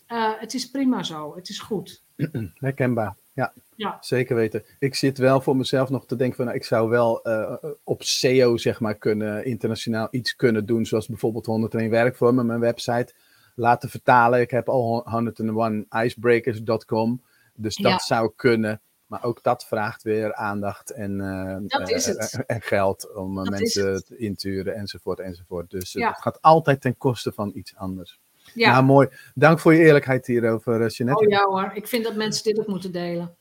Eh, 0.06 0.32
het 0.39 0.54
is 0.54 0.69
prima 0.69 1.04
zo, 1.04 1.36
het 1.36 1.50
is 1.50 1.60
goed. 1.60 2.04
Herkenbaar. 2.54 3.17
Ja, 3.38 3.54
Ja. 3.76 3.97
zeker 4.02 4.36
weten. 4.36 4.63
Ik 4.80 4.95
zit 4.95 5.17
wel 5.17 5.41
voor 5.41 5.56
mezelf 5.58 5.89
nog 5.89 6.06
te 6.06 6.15
denken 6.15 6.36
van, 6.36 6.45
nou, 6.45 6.58
ik 6.58 6.63
zou 6.63 6.89
wel 6.89 7.23
eh, 7.23 7.54
op 7.84 8.04
SEO 8.04 8.58
zeg 8.58 8.80
maar 8.80 8.95
kunnen, 8.95 9.45
internationaal 9.45 10.08
iets 10.12 10.36
kunnen 10.36 10.65
doen, 10.65 10.86
zoals 10.86 11.08
bijvoorbeeld 11.08 11.45
101 11.45 11.89
werkvormen, 11.89 12.45
mijn 12.45 12.60
website, 12.60 13.13
laten 13.56 13.89
vertalen. 13.89 14.41
Ik 14.41 14.52
heb 14.52 14.69
al 14.69 15.06
101icebreakers.com, 15.10 17.21
dus 17.56 17.76
dat 17.76 17.91
Ja. 17.91 17.97
zou 18.00 18.32
kunnen. 18.36 18.82
Maar 19.06 19.23
ook 19.23 19.43
dat 19.43 19.65
vraagt 19.65 20.04
weer 20.04 20.34
aandacht 20.36 20.91
en, 20.91 21.21
eh, 21.21 21.56
eh, 21.56 22.39
en 22.47 22.62
geld 22.62 23.13
om 23.15 23.36
Dat 23.36 23.50
mensen 23.50 24.04
te 24.06 24.17
inturen 24.17 24.76
enzovoort 24.76 25.19
enzovoort. 25.19 25.69
Dus 25.69 25.93
Ja. 25.93 26.08
het 26.10 26.21
gaat 26.21 26.41
altijd 26.41 26.82
ten 26.82 26.97
koste 26.97 27.32
van 27.32 27.52
iets 27.54 27.76
anders. 27.76 28.19
Ja, 28.58 28.72
Nou, 28.72 28.84
mooi. 28.84 29.08
Dank 29.36 29.60
voor 29.60 29.74
je 29.74 29.80
eerlijkheid 29.80 30.28
hierover, 30.28 30.82
eh, 30.82 30.89
Jeanette. 30.89 31.24
oh 31.24 31.30
ja 31.30 31.43
hoor. 31.43 31.72
Ik 31.74 31.88
vind 31.88 32.04
dat 32.04 32.15
mensen 32.15 32.43
dit 32.43 32.60
ook 32.60 32.67
moeten 32.67 32.91
delen. 32.91 33.36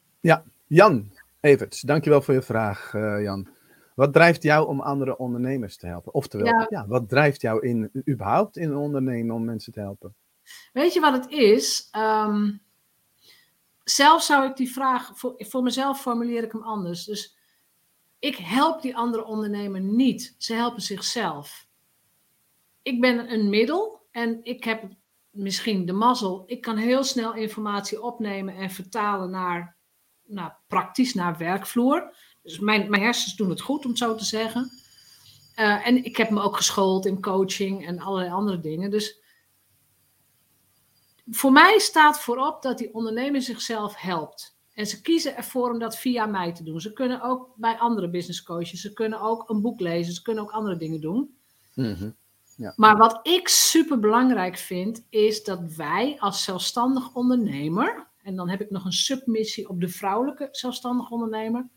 Jan 0.69 1.13
Everts, 1.41 1.81
dankjewel 1.81 2.23
voor 2.23 2.35
je 2.35 2.43
vraag, 2.43 2.95
eh, 2.95 3.23
Jan. 3.23 3.49
Wat 3.95 4.13
drijft 4.13 4.43
jou 4.43 4.69
om 4.69 4.81
andere 4.81 5.17
ondernemers 5.17 5.77
te 5.77 5.87
helpen? 5.87 6.15
Oftewel, 6.15 6.47
ja. 6.47 6.67
Ja. 6.69 6.87
wat 6.87 7.09
drijft 7.09 7.41
jou 7.41 7.67
in, 7.67 7.91
überhaupt 8.09 8.57
in 8.57 8.71
een 8.71 8.77
ondernemen 8.77 9.35
om 9.35 9.45
mensen 9.45 9.73
te 9.73 9.81
helpen? 9.81 10.15
Weet 10.73 10.93
je 10.93 11.01
wat 11.01 11.13
het 11.13 11.31
is? 11.31 11.89
Ehm, 11.91 12.53
zelf 13.85 14.23
zou 14.23 14.49
ik 14.49 14.57
die 14.57 14.73
vraag, 14.73 15.11
voor, 15.15 15.35
voor 15.39 15.63
mezelf 15.63 16.01
formuleer 16.01 16.43
ik 16.45 16.53
hem 16.53 16.63
anders. 16.63 17.05
Dus 17.05 17.37
ik 18.19 18.37
help 18.37 18.83
die 18.83 18.97
andere 18.97 19.25
ondernemer 19.25 19.81
niet. 19.81 20.35
Ze 20.39 20.55
helpen 20.55 20.83
zichzelf. 20.83 21.67
Ik 22.83 23.01
ben 23.01 23.33
een 23.33 23.49
middel 23.49 24.01
en 24.11 24.41
ik 24.43 24.65
heb 24.65 24.83
misschien 25.37 25.87
de 25.87 25.93
mazzel. 25.93 26.43
Ik 26.47 26.61
kan 26.61 26.77
heel 26.77 27.05
snel 27.05 27.35
informatie 27.35 28.03
opnemen 28.03 28.57
en 28.57 28.71
vertalen 28.71 29.31
naar, 29.31 29.77
nou, 30.27 30.53
praktisch 30.67 31.15
naar 31.15 31.39
werkvloer. 31.39 32.17
Dus 32.43 32.59
mijn, 32.59 32.91
mijn 32.91 33.03
hersens 33.03 33.37
doen 33.37 33.51
het 33.51 33.61
goed, 33.61 33.85
om 33.85 33.91
het 33.91 33.99
zo 33.99 34.15
te 34.15 34.25
zeggen. 34.25 34.71
Eh, 35.55 35.87
en 35.87 36.05
ik 36.05 36.17
heb 36.17 36.31
me 36.31 36.41
ook 36.41 36.57
geschoold 36.57 37.07
in 37.07 37.21
coaching 37.21 37.87
en 37.87 37.99
allerlei 37.99 38.31
andere 38.31 38.61
dingen. 38.61 38.91
Dus 38.91 39.23
voor 41.31 41.53
mij 41.53 41.79
staat 41.79 42.21
voorop 42.21 42.63
dat 42.63 42.79
die 42.79 42.95
ondernemer 42.95 43.43
zichzelf 43.43 43.97
helpt. 43.97 44.57
En 44.75 44.87
ze 44.87 45.01
kiezen 45.01 45.37
ervoor 45.37 45.71
om 45.71 45.79
dat 45.79 45.99
via 45.99 46.27
mij 46.27 46.53
te 46.53 46.63
doen. 46.63 46.81
Ze 46.81 46.93
kunnen 46.93 47.23
ook 47.23 47.53
bij 47.57 47.79
andere 47.79 48.11
business 48.11 48.43
coaches, 48.43 48.81
ze 48.81 48.93
kunnen 48.93 49.21
ook 49.21 49.49
een 49.49 49.61
boek 49.61 49.81
lezen, 49.81 50.15
ze 50.15 50.23
kunnen 50.23 50.43
ook 50.43 50.51
andere 50.51 50.77
dingen 50.77 51.01
doen. 51.01 51.37
Maar 52.77 52.97
wat 52.97 53.21
ik 53.23 53.49
super 53.49 53.99
belangrijk 53.99 54.57
vind, 54.57 55.07
is 55.11 55.45
dat 55.45 55.61
wij 55.77 56.17
als 56.19 56.45
zelfstandig 56.45 57.15
ondernemer, 57.15 58.07
en 58.23 58.37
dan 58.37 58.49
heb 58.49 58.61
ik 58.61 58.71
nog 58.71 58.85
een 58.85 58.93
submissie 58.93 59.69
op 59.69 59.81
de 59.81 59.89
vrouwelijke 59.89 60.49
zelfstandig 60.51 61.11
ondernemer, 61.11 61.69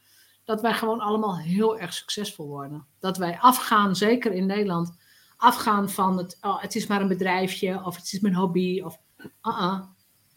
dat 0.44 0.62
wij 0.62 0.74
gewoon 0.74 1.00
allemaal 1.00 1.38
heel 1.38 1.80
erg 1.80 1.94
succesvol 1.94 2.48
worden. 2.48 2.86
Dat 3.00 3.18
wij 3.18 3.40
afgaan, 3.40 3.96
zeker 3.96 4.32
in 4.32 4.46
Nederland, 4.46 4.98
afgaan 5.38 5.90
van 5.90 6.18
het, 6.18 6.38
oh, 6.42 6.62
het 6.62 6.76
is 6.76 6.88
maar 6.88 7.02
een 7.02 7.08
bedrijfje 7.08 7.84
of 7.86 7.96
het 7.96 8.14
is 8.14 8.20
mijn 8.20 8.36
hobby. 8.36 8.82
Of, 8.82 9.00
uh-uh. 9.44 9.82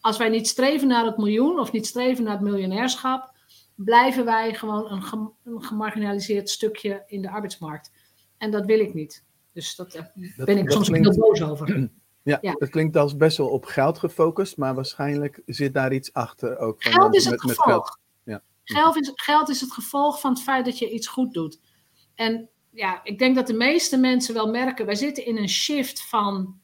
Als 0.01 0.17
wij 0.17 0.29
niet 0.29 0.47
streven 0.47 0.87
naar 0.87 1.05
het 1.05 1.17
miljoen 1.17 1.59
of 1.59 1.71
niet 1.71 1.87
streven 1.87 2.23
naar 2.23 2.33
het 2.33 2.41
miljonairschap, 2.41 3.31
blijven 3.75 4.25
wij 4.25 4.53
gewoon 4.53 5.03
een 5.43 5.63
gemarginaliseerd 5.63 6.49
stukje 6.49 7.03
in 7.07 7.21
de 7.21 7.29
arbeidsmarkt. 7.29 7.91
En 8.37 8.51
dat 8.51 8.65
wil 8.65 8.79
ik 8.79 8.93
niet. 8.93 9.23
Dus 9.53 9.75
dat, 9.75 9.93
eh, 9.93 10.01
Dat- 10.37 10.45
ben 10.45 10.57
ik 10.57 10.63
dat 10.63 10.73
soms 10.73 10.87
klinkt- 10.89 11.07
heel 11.09 11.17
boos 11.17 11.41
over. 11.41 11.67
Ja, 12.23 12.37
Ja. 12.41 12.51
dat 12.51 12.69
klinkt 12.69 12.97
als 12.97 13.17
best 13.17 13.37
wel 13.37 13.49
op 13.49 13.65
geld 13.65 13.99
gefocust, 13.99 14.57
maar 14.57 14.75
waarschijnlijk 14.75 15.41
zit 15.45 15.73
daar 15.73 15.93
iets 15.93 16.13
achter 16.13 16.57
ook. 16.57 16.83
Van 16.83 16.91
Geld 16.91 17.15
is 17.15 17.25
het 17.25 17.33
met, 17.33 17.45
met 17.45 17.57
gevolg. 17.59 17.99
Ja. 18.23 18.41
Geld, 18.63 18.95
is, 18.97 19.11
geld 19.15 19.49
is 19.49 19.61
het 19.61 19.71
gevolg 19.71 20.19
van 20.19 20.31
het 20.31 20.41
feit 20.41 20.65
dat 20.65 20.77
je 20.79 20.89
iets 20.91 21.07
goed 21.07 21.33
doet. 21.33 21.59
En 22.15 22.49
ja, 22.69 23.03
ik 23.03 23.19
denk 23.19 23.35
dat 23.35 23.47
de 23.47 23.53
meeste 23.53 23.97
mensen 23.97 24.33
wel 24.33 24.49
merken, 24.51 24.85
wij 24.85 24.95
zitten 24.95 25.25
in 25.25 25.37
een 25.37 25.49
shift 25.49 26.01
van 26.07 26.59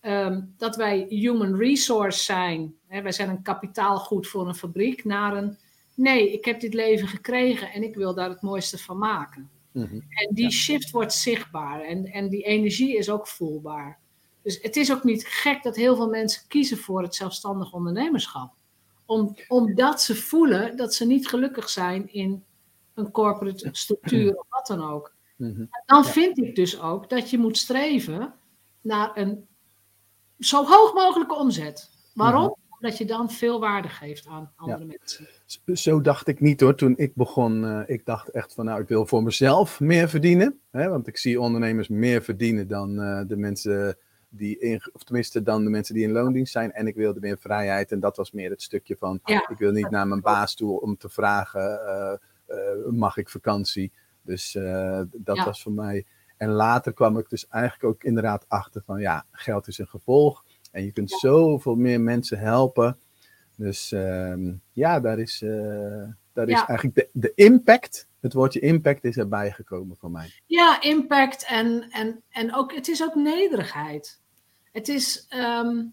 ehm, 0.00 0.40
dat 0.56 0.76
wij 0.76 1.06
human 1.08 1.56
resource 1.56 2.22
zijn. 2.24 2.74
Hè, 2.86 3.02
wij 3.02 3.12
zijn 3.12 3.28
een 3.28 3.42
kapitaalgoed 3.42 4.26
voor 4.28 4.48
een 4.48 4.54
fabriek, 4.54 5.04
naar 5.04 5.36
een 5.36 5.58
nee, 5.94 6.32
ik 6.32 6.44
heb 6.44 6.60
dit 6.60 6.74
leven 6.74 7.08
gekregen 7.08 7.72
en 7.72 7.82
ik 7.82 7.94
wil 7.94 8.14
daar 8.14 8.28
het 8.28 8.42
mooiste 8.42 8.78
van 8.78 8.98
maken. 8.98 9.50
Mhm. 9.72 9.94
En 9.94 10.34
die 10.34 10.50
shift 10.50 10.90
wordt 10.90 11.12
zichtbaar 11.12 11.80
en, 11.80 12.04
en 12.04 12.28
die 12.28 12.42
energie 12.42 12.96
is 12.96 13.10
ook 13.10 13.26
voelbaar. 13.26 13.98
Dus 14.42 14.58
het 14.62 14.76
is 14.76 14.92
ook 14.92 15.04
niet 15.04 15.26
gek 15.26 15.62
dat 15.62 15.76
heel 15.76 15.96
veel 15.96 16.08
mensen 16.08 16.42
kiezen 16.48 16.78
voor 16.78 17.02
het 17.02 17.14
zelfstandig 17.14 17.72
ondernemerschap. 17.72 18.52
Om, 19.06 19.36
omdat 19.48 20.02
ze 20.02 20.14
voelen 20.14 20.76
dat 20.76 20.94
ze 20.94 21.06
niet 21.06 21.28
gelukkig 21.28 21.68
zijn 21.68 22.12
in 22.12 22.44
een 22.94 23.10
corporate 23.10 23.68
structuur 23.72 24.34
of 24.36 24.46
wat 24.48 24.66
dan 24.66 24.82
ook. 24.90 25.14
Mhm. 25.36 25.60
En 25.60 25.82
dan 25.86 26.02
Ja. 26.02 26.10
vind 26.10 26.38
ik 26.38 26.54
dus 26.54 26.80
ook 26.80 27.08
dat 27.10 27.30
je 27.30 27.38
moet 27.38 27.58
streven 27.58 28.34
naar 28.80 29.10
een 29.14 29.46
zo 30.38 30.64
hoog 30.64 30.94
mogelijke 30.94 31.34
omzet. 31.34 31.90
Waarom? 32.14 32.42
Mhm. 32.42 32.52
Omdat 32.82 32.98
je 32.98 33.04
dan 33.04 33.30
veel 33.30 33.60
waarde 33.60 33.88
geeft 33.88 34.26
aan 34.26 34.52
andere 34.56 34.84
mensen. 34.84 35.28
Zo 35.74 36.00
dacht 36.00 36.26
ik 36.28 36.40
niet 36.40 36.60
hoor, 36.60 36.74
toen 36.74 36.94
ik 36.96 37.14
begon. 37.14 37.64
eh, 37.64 37.80
ik 37.86 38.04
dacht 38.04 38.28
echt 38.28 38.54
van, 38.54 38.64
nou, 38.64 38.80
ik 38.80 38.88
wil 38.88 39.06
voor 39.06 39.22
mezelf 39.22 39.80
meer 39.80 40.08
verdienen. 40.08 40.60
Hè, 40.70 40.88
want 40.88 41.06
ik 41.06 41.16
zie 41.16 41.40
ondernemers 41.40 41.88
meer 41.88 42.22
verdienen 42.22 42.68
dan 42.68 43.00
eh, 43.00 43.20
de 43.26 43.36
mensen 43.36 43.96
die 44.28 44.58
in, 44.58 44.80
of 44.92 45.02
tenminste 45.02 45.42
dan 45.42 45.64
de 45.64 45.70
mensen 45.70 45.94
die 45.94 46.04
in 46.04 46.12
loondienst 46.12 46.52
zijn. 46.52 46.72
En 46.72 46.86
ik 46.86 46.94
wilde 46.94 47.20
meer 47.20 47.38
vrijheid. 47.38 47.92
En 47.92 48.00
dat 48.00 48.16
was 48.16 48.32
meer 48.32 48.50
het 48.50 48.62
stukje 48.62 48.96
van, 48.96 49.20
Ja. 49.24 49.48
ik 49.48 49.58
wil 49.58 49.72
niet 49.72 49.90
naar 49.90 50.08
mijn 50.08 50.20
baas 50.20 50.54
toe 50.54 50.80
om 50.80 50.96
te 50.96 51.08
vragen, 51.08 51.80
eh, 52.46 52.58
mag 52.90 53.16
ik 53.16 53.28
vakantie? 53.28 53.92
Dus 54.22 54.52
dat 55.12 55.36
Ja. 55.36 55.44
was 55.44 55.62
voor 55.62 55.72
mij. 55.72 56.04
En 56.36 56.48
later 56.50 56.92
kwam 56.92 57.18
ik 57.18 57.30
dus 57.30 57.48
eigenlijk 57.48 57.84
ook 57.94 58.04
inderdaad 58.04 58.44
achter 58.48 58.82
van, 58.86 59.00
ja, 59.00 59.24
geld 59.30 59.66
is 59.66 59.78
een 59.78 59.88
gevolg. 59.88 60.44
En 60.72 60.84
je 60.84 60.92
kunt 60.92 61.10
zoveel 61.10 61.74
meer 61.74 62.00
mensen 62.00 62.38
helpen. 62.38 62.98
Dus 63.56 63.92
ehm, 63.92 64.52
ja, 64.72 65.00
daar 65.00 65.18
is, 65.18 65.42
eh, 65.42 66.08
daar 66.32 66.48
is 66.48 66.64
eigenlijk 66.66 66.94
de, 66.94 67.08
de 67.12 67.32
impact, 67.34 68.08
het 68.20 68.32
woordje 68.32 68.60
impact 68.60 69.04
is 69.04 69.16
erbij 69.16 69.50
gekomen 69.50 69.96
voor 69.96 70.10
mij. 70.10 70.30
Ja, 70.46 70.82
impact 70.82 71.44
en, 71.44 71.90
en, 71.90 72.22
en 72.28 72.54
ook, 72.54 72.74
het 72.74 72.88
is 72.88 73.02
ook 73.02 73.14
nederigheid. 73.14 74.20
Het 74.72 74.88
is 74.88 75.26
ehm, 75.28 75.84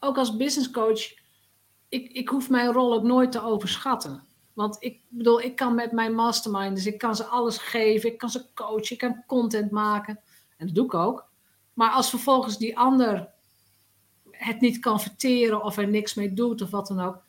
ook 0.00 0.18
als 0.18 0.36
business 0.36 0.70
coach, 0.70 1.00
ik, 1.88 2.12
ik 2.12 2.28
hoef 2.28 2.50
mijn 2.50 2.72
rol 2.72 2.94
ook 2.94 3.02
nooit 3.02 3.32
te 3.32 3.42
overschatten. 3.42 4.22
Want 4.54 4.76
ik 4.80 5.00
bedoel, 5.08 5.40
ik 5.40 5.56
kan 5.56 5.74
met 5.74 5.92
mijn 5.92 6.14
mastermind, 6.14 6.74
dus 6.74 6.86
ik 6.86 6.98
kan 6.98 7.16
ze 7.16 7.24
alles 7.24 7.58
geven, 7.58 8.12
ik 8.12 8.18
kan 8.18 8.30
ze 8.30 8.44
coachen, 8.54 8.90
ik 8.90 8.98
kan 8.98 9.24
content 9.26 9.70
maken. 9.70 10.20
En 10.56 10.66
dat 10.66 10.74
doe 10.74 10.84
ik 10.84 10.94
ook. 10.94 11.28
Maar 11.74 11.90
als 11.90 12.10
vervolgens 12.10 12.58
die 12.58 12.78
ander 12.78 13.28
het 14.38 14.60
niet 14.60 14.78
kan 14.78 15.00
verteren 15.00 15.62
of 15.62 15.76
er 15.76 15.88
niks 15.88 16.14
mee 16.14 16.32
doet 16.32 16.62
of 16.62 16.70
wat 16.70 16.86
dan 16.86 17.00
ook. 17.00 17.22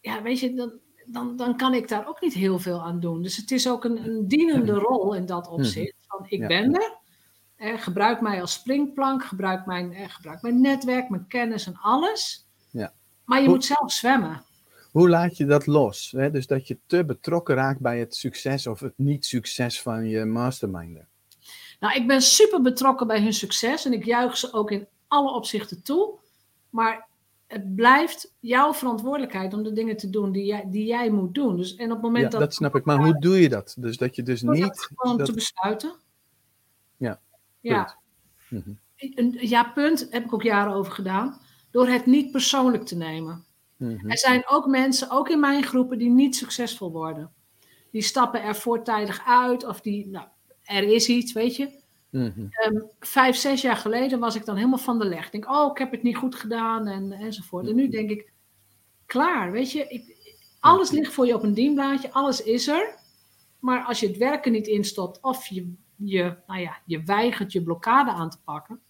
Ja, 0.00 0.22
weet 0.22 0.40
je, 0.40 0.54
dan, 0.54 0.72
dan, 1.06 1.36
dan 1.36 1.56
kan 1.56 1.74
ik 1.74 1.88
daar 1.88 2.08
ook 2.08 2.20
niet 2.20 2.34
heel 2.34 2.58
veel 2.58 2.82
aan 2.82 3.00
doen. 3.00 3.22
Dus 3.22 3.36
het 3.36 3.50
is 3.50 3.68
ook 3.68 3.84
een, 3.84 4.04
een 4.04 4.28
dienende 4.28 4.72
rol 4.72 5.14
in 5.14 5.26
dat 5.26 5.48
opzicht. 5.48 5.94
Van 6.06 6.26
ik 6.28 6.46
ben 6.46 6.74
er. 6.74 6.98
Eh, 7.56 7.80
gebruik 7.80 8.20
mij 8.20 8.40
als 8.40 8.52
springplank. 8.52 9.24
Gebruik 9.24 9.66
mijn, 9.66 9.92
eh, 9.92 10.08
gebruik 10.08 10.42
mijn 10.42 10.60
netwerk, 10.60 11.08
mijn 11.08 11.26
kennis 11.26 11.66
en 11.66 11.76
alles. 11.80 12.46
Ja. 12.70 12.92
Maar 13.24 13.42
je 13.42 13.48
moet 13.48 13.64
zelf 13.64 13.92
zwemmen. 13.92 14.44
Hoe 14.90 15.08
laat 15.08 15.36
je 15.36 15.46
dat 15.46 15.66
los? 15.66 16.12
Hè? 16.16 16.30
Dus 16.30 16.46
dat 16.46 16.66
je 16.66 16.78
te 16.86 17.04
betrokken 17.04 17.54
raakt 17.54 17.80
bij 17.80 17.98
het 17.98 18.14
succes 18.14 18.66
of 18.66 18.80
het 18.80 18.92
niet-succes 18.96 19.82
van 19.82 20.08
je 20.08 20.24
masterminder. 20.24 21.06
Nou, 21.80 21.94
ik 21.94 22.06
ben 22.06 22.22
super 22.22 22.62
betrokken 22.62 23.06
bij 23.06 23.22
hun 23.22 23.32
succes. 23.32 23.84
En 23.84 23.92
ik 23.92 24.04
juich 24.04 24.36
ze 24.36 24.52
ook 24.52 24.70
in 24.70 24.86
alle 25.10 25.30
opzichten 25.34 25.82
toe. 25.82 26.18
Maar 26.70 27.08
het 27.46 27.74
blijft 27.74 28.34
jouw 28.40 28.74
verantwoordelijkheid 28.74 29.54
om 29.54 29.62
de 29.62 29.72
dingen 29.72 29.96
te 29.96 30.10
doen 30.10 30.32
die 30.32 30.44
jij, 30.44 30.64
die 30.70 30.86
jij 30.86 31.10
moet 31.10 31.34
doen. 31.34 31.56
Dus, 31.56 31.76
en 31.76 31.86
op 31.86 31.92
het 31.92 32.02
moment 32.02 32.24
Ja, 32.24 32.30
dat 32.30 32.40
dat 32.40 32.54
snap 32.54 32.74
ik. 32.74 32.84
Maar 32.84 32.98
hoe 33.04 33.18
doe 33.18 33.40
je 33.40 33.48
dat? 33.48 33.74
Dus 33.78 33.96
dat 33.96 34.16
je 34.16 34.22
dus 34.22 34.42
niet... 34.42 34.90
gewoon 34.94 35.16
dat- 35.16 35.26
te 35.26 35.32
besluiten. 35.32 35.94
Ja, 36.96 37.20
Ja. 37.60 37.96
punt. 38.48 38.64
Mhm. 38.64 38.70
een 38.96 39.36
ja, 39.40 39.64
punt, 39.64 40.06
heb 40.10 40.24
ik 40.24 40.32
ook 40.34 40.42
jaren 40.42 40.72
over 40.72 40.92
gedaan, 40.92 41.40
door 41.70 41.88
het 41.88 42.06
niet 42.06 42.30
persoonlijk 42.30 42.86
te 42.86 42.96
nemen. 42.96 43.44
Mhm. 43.76 44.10
Er 44.10 44.18
zijn 44.18 44.42
ook 44.48 44.66
mensen, 44.66 45.10
ook 45.10 45.28
in 45.28 45.40
mijn 45.40 45.62
groepen, 45.64 45.98
die 45.98 46.10
niet 46.10 46.36
succesvol 46.36 46.90
worden. 46.92 47.32
Die 47.90 48.02
stappen 48.02 48.42
er 48.42 48.56
voortijdig 48.56 49.22
uit 49.26 49.64
of 49.66 49.80
die, 49.80 50.08
nou, 50.08 50.26
er 50.62 50.82
is 50.82 51.08
iets, 51.08 51.32
weet 51.32 51.56
je. 51.56 51.79
Mhm. 52.10 52.46
Ehm, 52.50 52.80
vijf, 53.00 53.36
zes 53.36 53.62
jaar 53.62 53.76
geleden 53.76 54.18
was 54.18 54.34
ik 54.34 54.44
dan 54.44 54.56
helemaal 54.56 54.78
van 54.78 54.98
de 54.98 55.04
leg. 55.04 55.26
Ik 55.26 55.32
denk, 55.32 55.50
oh, 55.50 55.70
ik 55.70 55.78
heb 55.78 55.90
het 55.90 56.02
niet 56.02 56.16
goed 56.16 56.34
gedaan 56.34 56.86
en, 56.86 57.12
enzovoort. 57.12 57.68
En 57.68 57.74
nu 57.74 57.88
denk 57.88 58.10
ik, 58.10 58.32
klaar, 59.06 59.52
weet 59.52 59.72
je. 59.72 59.86
Ik, 59.88 60.18
alles 60.60 60.90
ligt 60.90 61.12
voor 61.12 61.26
je 61.26 61.34
op 61.34 61.42
een 61.42 61.54
dienblaadje, 61.54 62.12
alles 62.12 62.42
is 62.42 62.68
er. 62.68 62.98
Maar 63.58 63.84
als 63.84 64.00
je 64.00 64.06
het 64.06 64.16
werken 64.16 64.52
niet 64.52 64.66
instopt 64.66 65.20
of 65.22 65.46
je, 65.46 65.74
je, 65.96 66.36
nou 66.46 66.60
ja, 66.60 66.78
je 66.84 67.02
weigert 67.02 67.52
je 67.52 67.62
blokkade 67.62 68.10
aan 68.10 68.30
te 68.30 68.38
pakken. 68.44 68.80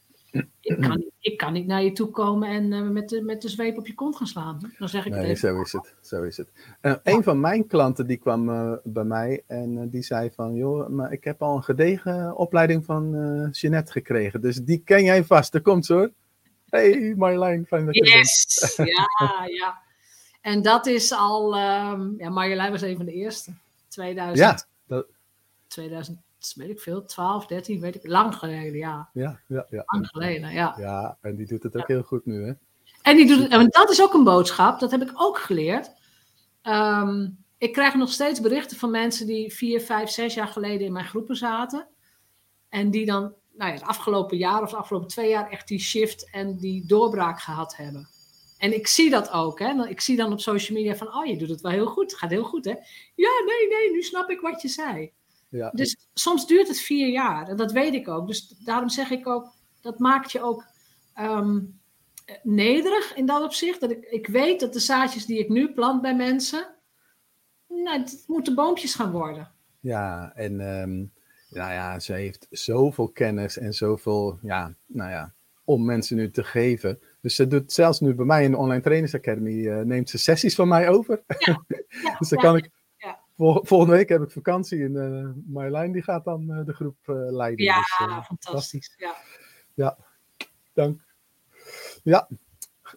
Ik 0.60 0.80
kan, 0.80 0.96
niet- 0.96 1.10
ik 1.18 1.36
kan 1.38 1.52
niet 1.52 1.66
naar 1.66 1.82
je 1.82 1.92
toe 1.92 2.10
komen 2.10 2.48
en 2.48 2.72
eh, 2.72 2.80
met, 2.88 3.08
de, 3.08 3.22
met 3.22 3.42
de 3.42 3.48
zweep 3.48 3.78
op 3.78 3.86
je 3.86 3.94
kont 3.94 4.16
gaan 4.16 4.26
slaan. 4.26 4.72
Dan 4.78 4.88
zeg 4.88 5.06
ik 5.06 5.12
Nee, 5.12 5.34
zo 5.36 5.60
is 5.60 5.72
het. 5.72 5.94
Zo 6.00 6.22
is 6.22 6.36
het. 6.36 6.48
Eh, 6.80 6.94
een 7.02 7.22
van 7.22 7.40
mijn 7.40 7.66
klanten 7.66 8.06
die 8.06 8.16
kwam 8.16 8.48
eh, 8.50 8.72
bij 8.84 9.04
mij 9.04 9.42
en 9.46 9.88
die 9.88 10.02
zei 10.02 10.30
van, 10.34 10.54
joh, 10.54 10.88
maar 10.88 11.12
ik 11.12 11.24
heb 11.24 11.42
al 11.42 11.56
een 11.56 11.62
gedegen 11.62 12.36
opleiding 12.36 12.84
van 12.84 13.10
Jeanette 13.52 13.92
gekregen. 13.92 14.40
Dus 14.40 14.56
die 14.56 14.78
ken 14.84 15.04
jij 15.04 15.24
vast. 15.24 15.52
Daar 15.52 15.60
komt 15.62 15.86
ze 15.86 15.92
hoor. 15.92 16.10
Hey 16.68 17.14
Marjolein, 17.16 17.66
fijn 17.66 17.86
dat 17.86 17.94
je 17.94 18.00
er 18.00 18.06
bent. 18.12 18.16
Yes! 18.26 18.76
Ja, 18.76 19.44
ja. 19.46 19.78
En 20.40 20.62
dat 20.62 20.86
is 20.86 21.12
al, 21.12 21.56
ehm, 21.56 22.08
ja, 22.18 22.28
Marjolein 22.30 22.70
was 22.70 22.82
een 22.82 22.96
van 22.96 23.04
de 23.06 23.12
eerste. 23.12 23.52
2000, 23.88 24.38
Ja, 24.38 24.66
dat, 24.86 25.06
2000, 25.66 26.18
weet 26.54 26.70
ik 26.70 26.80
veel, 26.80 27.04
12, 27.04 27.46
13, 27.46 27.80
weet 27.80 27.94
ik, 27.94 28.06
lang 28.06 28.34
geleden, 28.34 28.78
ja. 28.78 29.10
ja, 29.12 29.40
ja, 29.46 29.66
ja. 29.70 29.82
Lang 29.86 30.06
geleden, 30.06 30.52
ja. 30.52 30.74
Ja, 30.78 31.18
en 31.20 31.36
die 31.36 31.46
doet 31.46 31.62
het 31.62 31.76
ook 31.76 31.88
heel 31.88 32.02
goed 32.02 32.26
nu 32.26 32.46
hè. 32.46 32.52
En 33.02 33.16
die 33.16 33.26
doet 33.26 33.38
het, 33.38 33.52
en 33.52 33.68
dat 33.68 33.90
is 33.90 34.02
ook 34.02 34.14
een 34.14 34.24
boodschap, 34.24 34.80
dat 34.80 34.90
heb 34.90 35.02
ik 35.02 35.12
ook 35.14 35.38
geleerd. 35.38 35.90
Ehm, 36.62 37.28
ik 37.58 37.72
krijg 37.72 37.94
nog 37.94 38.12
steeds 38.12 38.40
berichten 38.40 38.76
van 38.76 38.90
mensen 38.90 39.26
die 39.26 39.52
vier, 39.52 39.80
vijf, 39.80 40.10
zes 40.10 40.34
jaar 40.34 40.48
geleden 40.48 40.86
in 40.86 40.92
mijn 40.92 41.04
groepen 41.04 41.36
zaten. 41.36 41.88
En 42.68 42.90
die 42.90 43.06
dan 43.06 43.34
nou 43.52 43.72
ja, 43.72 43.78
het 43.78 43.86
afgelopen 43.86 44.36
jaar 44.36 44.62
of 44.62 44.70
de 44.70 44.76
afgelopen 44.76 45.08
twee 45.08 45.28
jaar 45.28 45.50
echt 45.50 45.68
die 45.68 45.78
shift 45.78 46.30
en 46.30 46.56
die 46.56 46.86
doorbraak 46.86 47.40
gehad 47.40 47.76
hebben. 47.76 48.08
En 48.58 48.74
ik 48.74 48.86
zie 48.86 49.10
dat 49.10 49.30
ook. 49.30 49.58
Hè? 49.58 49.88
Ik 49.88 50.00
zie 50.00 50.16
dan 50.16 50.32
op 50.32 50.40
social 50.40 50.78
media 50.78 50.96
van, 50.96 51.14
oh 51.14 51.26
je 51.26 51.36
doet 51.36 51.48
het 51.48 51.60
wel 51.60 51.72
heel 51.72 51.86
goed. 51.86 52.10
Het 52.10 52.20
gaat 52.20 52.30
heel 52.30 52.44
goed 52.44 52.64
hè. 52.64 52.74
Ja, 53.14 53.30
nee, 53.46 53.68
nee, 53.68 53.90
nu 53.92 54.02
snap 54.02 54.30
ik 54.30 54.40
wat 54.40 54.62
je 54.62 54.68
zei. 54.68 55.12
Ja, 55.50 55.70
Dus 55.70 56.08
soms 56.14 56.46
duurt 56.46 56.68
het 56.68 56.80
vier 56.80 57.08
jaar. 57.08 57.48
En 57.48 57.56
dat 57.56 57.72
weet 57.72 57.94
ik 57.94 58.08
ook. 58.08 58.26
Dus 58.26 58.48
daarom 58.48 58.88
zeg 58.88 59.10
ik 59.10 59.26
ook, 59.26 59.52
dat 59.80 59.98
maakt 59.98 60.32
je 60.32 60.42
ook 60.42 60.64
ehm, 61.14 61.58
eh, 62.24 62.34
nederig 62.42 63.14
in 63.14 63.26
dat 63.26 63.42
opzicht. 63.42 63.80
Dat 63.80 63.90
ik, 63.90 64.04
ik 64.04 64.26
weet 64.26 64.60
dat 64.60 64.72
de 64.72 64.78
zaadjes 64.78 65.26
die 65.26 65.38
ik 65.38 65.48
nu 65.48 65.72
plant 65.72 66.02
bij 66.02 66.16
mensen, 66.16 66.74
nou, 67.68 68.00
het 68.00 68.24
moeten 68.26 68.54
boompjes 68.54 68.94
gaan 68.94 69.10
worden. 69.10 69.52
ja 69.80 70.32
en 70.34 70.60
ehm, 70.60 71.04
nou 71.50 71.72
ja, 71.72 71.98
ze 71.98 72.12
heeft 72.12 72.46
zoveel 72.50 73.08
kennis 73.08 73.58
en 73.58 73.72
zoveel, 73.72 74.38
ja, 74.42 74.74
nou 74.86 75.10
ja, 75.10 75.32
om 75.64 75.84
mensen 75.84 76.16
nu 76.16 76.30
te 76.30 76.44
geven. 76.44 76.98
Dus 77.20 77.34
ze 77.34 77.46
doet 77.46 77.72
zelfs 77.72 78.00
nu 78.00 78.14
bij 78.14 78.24
mij 78.24 78.44
in 78.44 78.50
de 78.50 78.56
Online 78.56 78.82
Trainers 78.82 79.14
Academy, 79.14 79.68
eh, 79.68 79.80
neemt 79.80 80.10
ze 80.10 80.18
sessies 80.18 80.54
van 80.54 80.68
mij 80.68 80.88
over. 80.88 81.22
Ja, 81.38 81.64
dus 82.18 82.28
dan 82.28 82.38
ja, 82.38 82.44
kan 82.44 82.56
ik, 82.56 82.64
ja. 82.64 82.70
Vol- 83.40 83.64
volgende 83.64 83.94
week 83.96 84.08
heb 84.08 84.22
ik 84.22 84.30
vakantie 84.30 84.84
en 84.84 84.96
eh 84.96 85.30
Marjolein 85.52 85.92
die 85.92 86.02
gaat 86.02 86.24
dan 86.24 86.52
eh, 86.52 86.64
de 86.64 86.72
groep 86.72 86.96
eh, 87.08 87.14
leiden. 87.14 87.64
Ja, 87.64 87.76
Dus, 87.78 87.96
eh, 87.98 88.24
fantastisch. 88.24 88.94
Ja. 89.74 89.96
Dank. 90.72 91.00
Ja, 92.02 92.28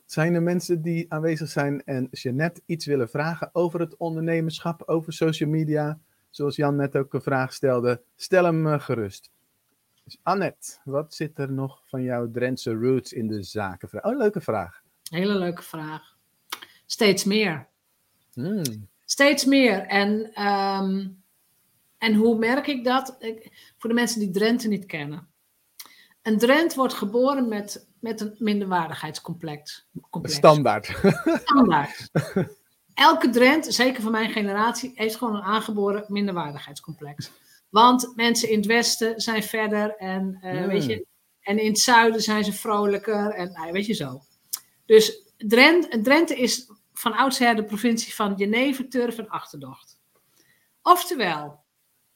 zijn 0.05 0.33
er 0.33 0.43
mensen 0.43 0.81
die 0.81 1.13
aanwezig 1.13 1.49
zijn 1.49 1.83
en 1.83 2.07
Jeannette 2.11 2.61
iets 2.65 2.85
willen 2.85 3.09
vragen 3.09 3.49
over 3.53 3.79
het 3.79 3.97
ondernemerschap, 3.97 4.83
over 4.85 5.13
social 5.13 5.49
media? 5.49 5.99
Zoals 6.29 6.55
Jan 6.55 6.75
net 6.75 6.95
ook 6.95 7.13
een 7.13 7.21
vraag 7.21 7.53
stelde, 7.53 8.01
stel 8.15 8.43
hem 8.43 8.79
gerust. 8.79 9.31
Dus 10.03 10.19
Annette, 10.23 10.77
wat 10.83 11.13
zit 11.13 11.39
er 11.39 11.51
nog 11.51 11.81
van 11.85 12.03
jouw 12.03 12.31
Drentse 12.31 12.73
roots 12.73 13.13
in 13.13 13.27
de 13.27 13.43
zaken? 13.43 14.03
Oh, 14.05 14.17
leuke 14.17 14.41
vraag. 14.41 14.81
Hele 15.09 15.35
leuke 15.35 15.61
vraag. 15.63 16.17
Steeds 16.85 17.23
meer. 17.23 17.67
Hmm, 18.33 18.87
Steeds 19.13 19.45
meer. 19.45 19.85
En, 19.85 20.33
ehm, 20.33 21.07
en 21.97 22.13
hoe 22.13 22.37
merk 22.37 22.67
ik 22.67 22.83
dat? 22.83 23.15
Ik- 23.19 23.73
voor 23.77 23.89
de 23.89 23.95
mensen 23.95 24.19
die 24.19 24.31
Drenthe 24.31 24.67
niet 24.67 24.85
kennen. 24.85 25.27
Een 26.21 26.37
Drent 26.37 26.73
wordt 26.73 26.93
geboren 26.93 27.47
met, 27.47 27.87
met 27.99 28.21
een 28.21 28.35
minderwaardigheidscomplex. 28.37 29.87
Complex. 30.09 30.37
standaard. 30.37 30.85
Standaard. 31.43 32.09
Elke 32.93 33.29
Drent, 33.29 33.73
zeker 33.73 34.01
van 34.01 34.11
mijn 34.11 34.31
generatie, 34.31 34.91
heeft 34.95 35.15
gewoon 35.15 35.35
een 35.35 35.41
aangeboren 35.41 36.05
minderwaardigheidscomplex. 36.07 37.31
Want 37.69 38.11
mensen 38.15 38.49
in 38.49 38.57
het 38.57 38.65
westen 38.65 39.21
zijn 39.21 39.43
verder 39.43 39.95
en, 39.95 40.37
eh, 40.41 40.65
weet 40.65 40.85
je, 40.85 41.05
en 41.41 41.59
in 41.59 41.69
het 41.69 41.79
zuiden 41.79 42.21
zijn 42.21 42.43
ze 42.43 42.53
vrolijker 42.53 43.33
en 43.33 43.51
nou, 43.51 43.71
weet 43.71 43.85
je 43.85 43.93
zo. 43.93 44.21
Dus 44.85 45.31
Drenthe, 45.37 46.01
Drenthe 46.01 46.35
is 46.35 46.71
van 47.03 47.13
oudsher 47.13 47.55
de 47.55 47.63
provincie 47.63 48.13
van 48.13 48.33
Jenever, 48.35 48.89
Turf 48.89 49.17
en 49.17 49.29
Achterdocht. 49.29 50.01
Oftewel, 50.81 51.63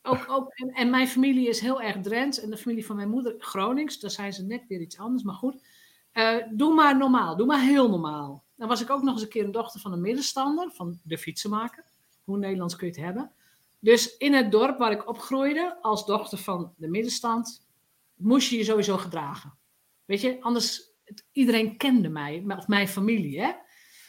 ook, 0.01 0.25
ook, 0.29 0.51
en, 0.53 0.89
mijn 0.89 1.07
familie 1.07 1.47
is 1.47 1.59
heel 1.59 1.81
erg 1.81 2.01
Drents 2.01 2.39
en 2.39 2.49
de 2.49 2.57
familie 2.57 2.85
van 2.85 2.95
mijn 2.95 3.09
moeder 3.09 3.35
Gronings, 3.37 3.99
daar 3.99 4.11
zijn 4.11 4.33
ze 4.33 4.45
net 4.45 4.67
weer 4.67 4.81
iets 4.81 4.97
anders, 4.97 5.23
maar 5.23 5.35
goed. 5.35 5.65
Eh, 6.11 6.35
doe 6.51 6.73
maar 6.73 6.97
normaal, 6.97 7.35
doe 7.35 7.45
maar 7.45 7.61
heel 7.61 7.89
normaal. 7.89 8.43
Dan 8.55 8.67
was 8.67 8.81
ik 8.81 8.89
ook 8.89 9.01
nog 9.01 9.13
eens 9.13 9.23
een 9.23 9.29
keer 9.29 9.43
een 9.43 9.51
dochter 9.51 9.79
van 9.79 9.91
een 9.91 10.01
middenstander, 10.01 10.71
van 10.71 10.99
de 11.03 11.17
fietsenmaker. 11.17 11.85
Hoe 12.23 12.37
Nederlands 12.37 12.75
kun 12.75 12.87
je 12.87 12.93
het 12.93 13.03
hebben? 13.03 13.31
Dus 13.79 14.17
in 14.17 14.33
het 14.33 14.51
dorp 14.51 14.77
waar 14.77 14.91
ik 14.91 15.07
opgroeide, 15.07 15.77
als 15.81 16.05
dochter 16.05 16.37
van 16.37 16.73
de 16.77 16.87
middenstand, 16.87 17.67
moest 18.15 18.49
je 18.49 18.57
je 18.57 18.63
sowieso 18.63 18.97
gedragen. 18.97 19.57
Weet 20.05 20.21
je, 20.21 20.41
anders, 20.41 20.81
iedereen 21.31 21.77
kende 21.77 22.09
mij, 22.09 22.43
of 22.57 22.67
mijn 22.67 22.87
familie, 22.87 23.41
hè. 23.41 23.51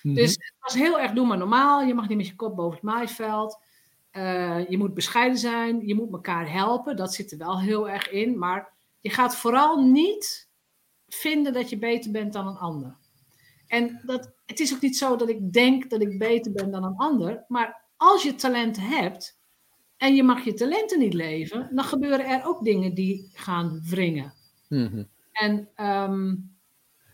Dus 0.02 0.30
het 0.30 0.54
was 0.58 0.74
heel 0.74 1.00
erg, 1.00 1.12
doe 1.12 1.26
maar 1.26 1.38
normaal. 1.38 1.82
Je 1.82 1.94
mag 1.94 2.08
niet 2.08 2.16
met 2.16 2.26
je 2.26 2.34
kop 2.34 2.56
boven 2.56 2.74
het 2.74 2.82
maaiveld. 2.82 3.58
Eh, 4.10 4.68
je 4.68 4.78
moet 4.78 4.94
bescheiden 4.94 5.38
zijn. 5.38 5.86
Je 5.86 5.94
moet 5.94 6.12
elkaar 6.12 6.52
helpen. 6.52 6.96
Dat 6.96 7.14
zit 7.14 7.32
er 7.32 7.38
wel 7.38 7.60
heel 7.60 7.88
erg 7.88 8.10
in. 8.10 8.38
Maar 8.38 8.72
je 9.00 9.10
gaat 9.10 9.36
vooral 9.36 9.82
niet 9.82 10.48
vinden 11.06 11.52
dat 11.52 11.70
je 11.70 11.78
beter 11.78 12.10
bent 12.10 12.32
dan 12.32 12.46
een 12.46 12.56
ander. 12.56 12.96
En 13.66 14.00
dat, 14.04 14.32
het 14.46 14.60
is 14.60 14.74
ook 14.74 14.80
niet 14.80 14.96
zo 14.96 15.16
dat 15.16 15.28
ik 15.28 15.52
denk 15.52 15.90
dat 15.90 16.00
ik 16.00 16.18
beter 16.18 16.52
ben 16.52 16.70
dan 16.70 16.84
een 16.84 16.96
ander. 16.96 17.44
Maar 17.48 17.84
als 17.96 18.22
je 18.22 18.34
talent 18.34 18.76
hebt 18.80 19.38
en 19.96 20.14
je 20.14 20.22
mag 20.22 20.44
je 20.44 20.54
talenten 20.54 20.98
niet 20.98 21.14
leven, 21.14 21.68
dan 21.74 21.84
gebeuren 21.84 22.26
er 22.26 22.46
ook 22.46 22.64
dingen 22.64 22.94
die 22.94 23.30
gaan 23.32 23.80
wringen. 23.84 24.32
Mhm. 24.68 25.04
En 25.32 25.68
ehm, 25.74 26.34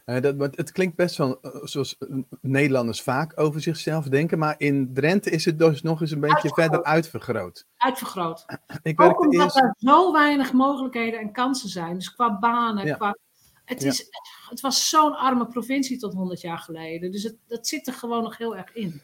Eh, 0.04 0.20
dat, 0.22 0.36
want 0.36 0.56
het 0.56 0.72
klinkt 0.72 0.96
best 0.96 1.16
wel 1.16 1.40
eh, 1.40 1.50
zoals 1.62 1.98
eh, 1.98 2.08
Nederlanders 2.40 3.02
vaak 3.02 3.40
over 3.40 3.60
zichzelf 3.60 4.04
denken, 4.08 4.38
maar 4.38 4.54
in 4.58 4.90
Drenthe 4.94 5.30
is 5.30 5.44
het 5.44 5.58
dus 5.58 5.82
nog 5.82 6.00
eens 6.00 6.10
een 6.10 6.20
beetje 6.20 6.34
Uitvergroot. 6.34 6.64
verder 6.70 6.84
uitvergroot. 6.84 7.66
uitvergroot. 7.76 8.44
Ik 8.82 9.00
Ook 9.00 9.20
omdat 9.20 9.42
eerst. 9.42 9.56
er 9.56 9.74
zo 9.78 10.12
weinig 10.12 10.52
mogelijkheden 10.52 11.20
en 11.20 11.32
kansen 11.32 11.68
zijn. 11.68 11.94
Dus 11.94 12.14
qua 12.14 12.38
banen, 12.38 12.86
Ja. 12.86 12.94
qua... 12.94 13.16
Het, 13.64 13.82
Ja. 13.82 13.88
is, 13.88 14.08
het 14.48 14.60
was 14.60 14.88
zo'n 14.88 15.16
arme 15.16 15.46
provincie 15.46 15.98
tot 15.98 16.12
100 16.14 16.40
jaar 16.40 16.58
geleden. 16.58 17.10
Dus 17.12 17.22
het, 17.22 17.36
dat 17.46 17.66
zit 17.66 17.86
er 17.86 17.92
gewoon 17.92 18.22
nog 18.22 18.36
heel 18.38 18.56
erg 18.56 18.74
in. 18.74 19.00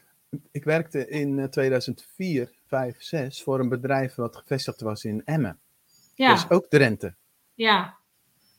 Ik 0.51 0.65
werkte 0.65 1.09
in 1.09 1.39
eh, 1.39 1.45
2004, 1.49 2.53
5, 2.67 3.03
6 3.03 3.43
voor 3.43 3.61
een 3.61 3.69
bedrijf 3.69 4.15
wat 4.15 4.37
gevestigd 4.37 4.81
was 4.81 5.05
in 5.05 5.23
Emmen. 5.25 5.59
Ja, 6.15 6.33
Dus 6.33 6.51
ook 6.51 6.67
Drenthe. 6.69 7.15
ja, 7.55 7.97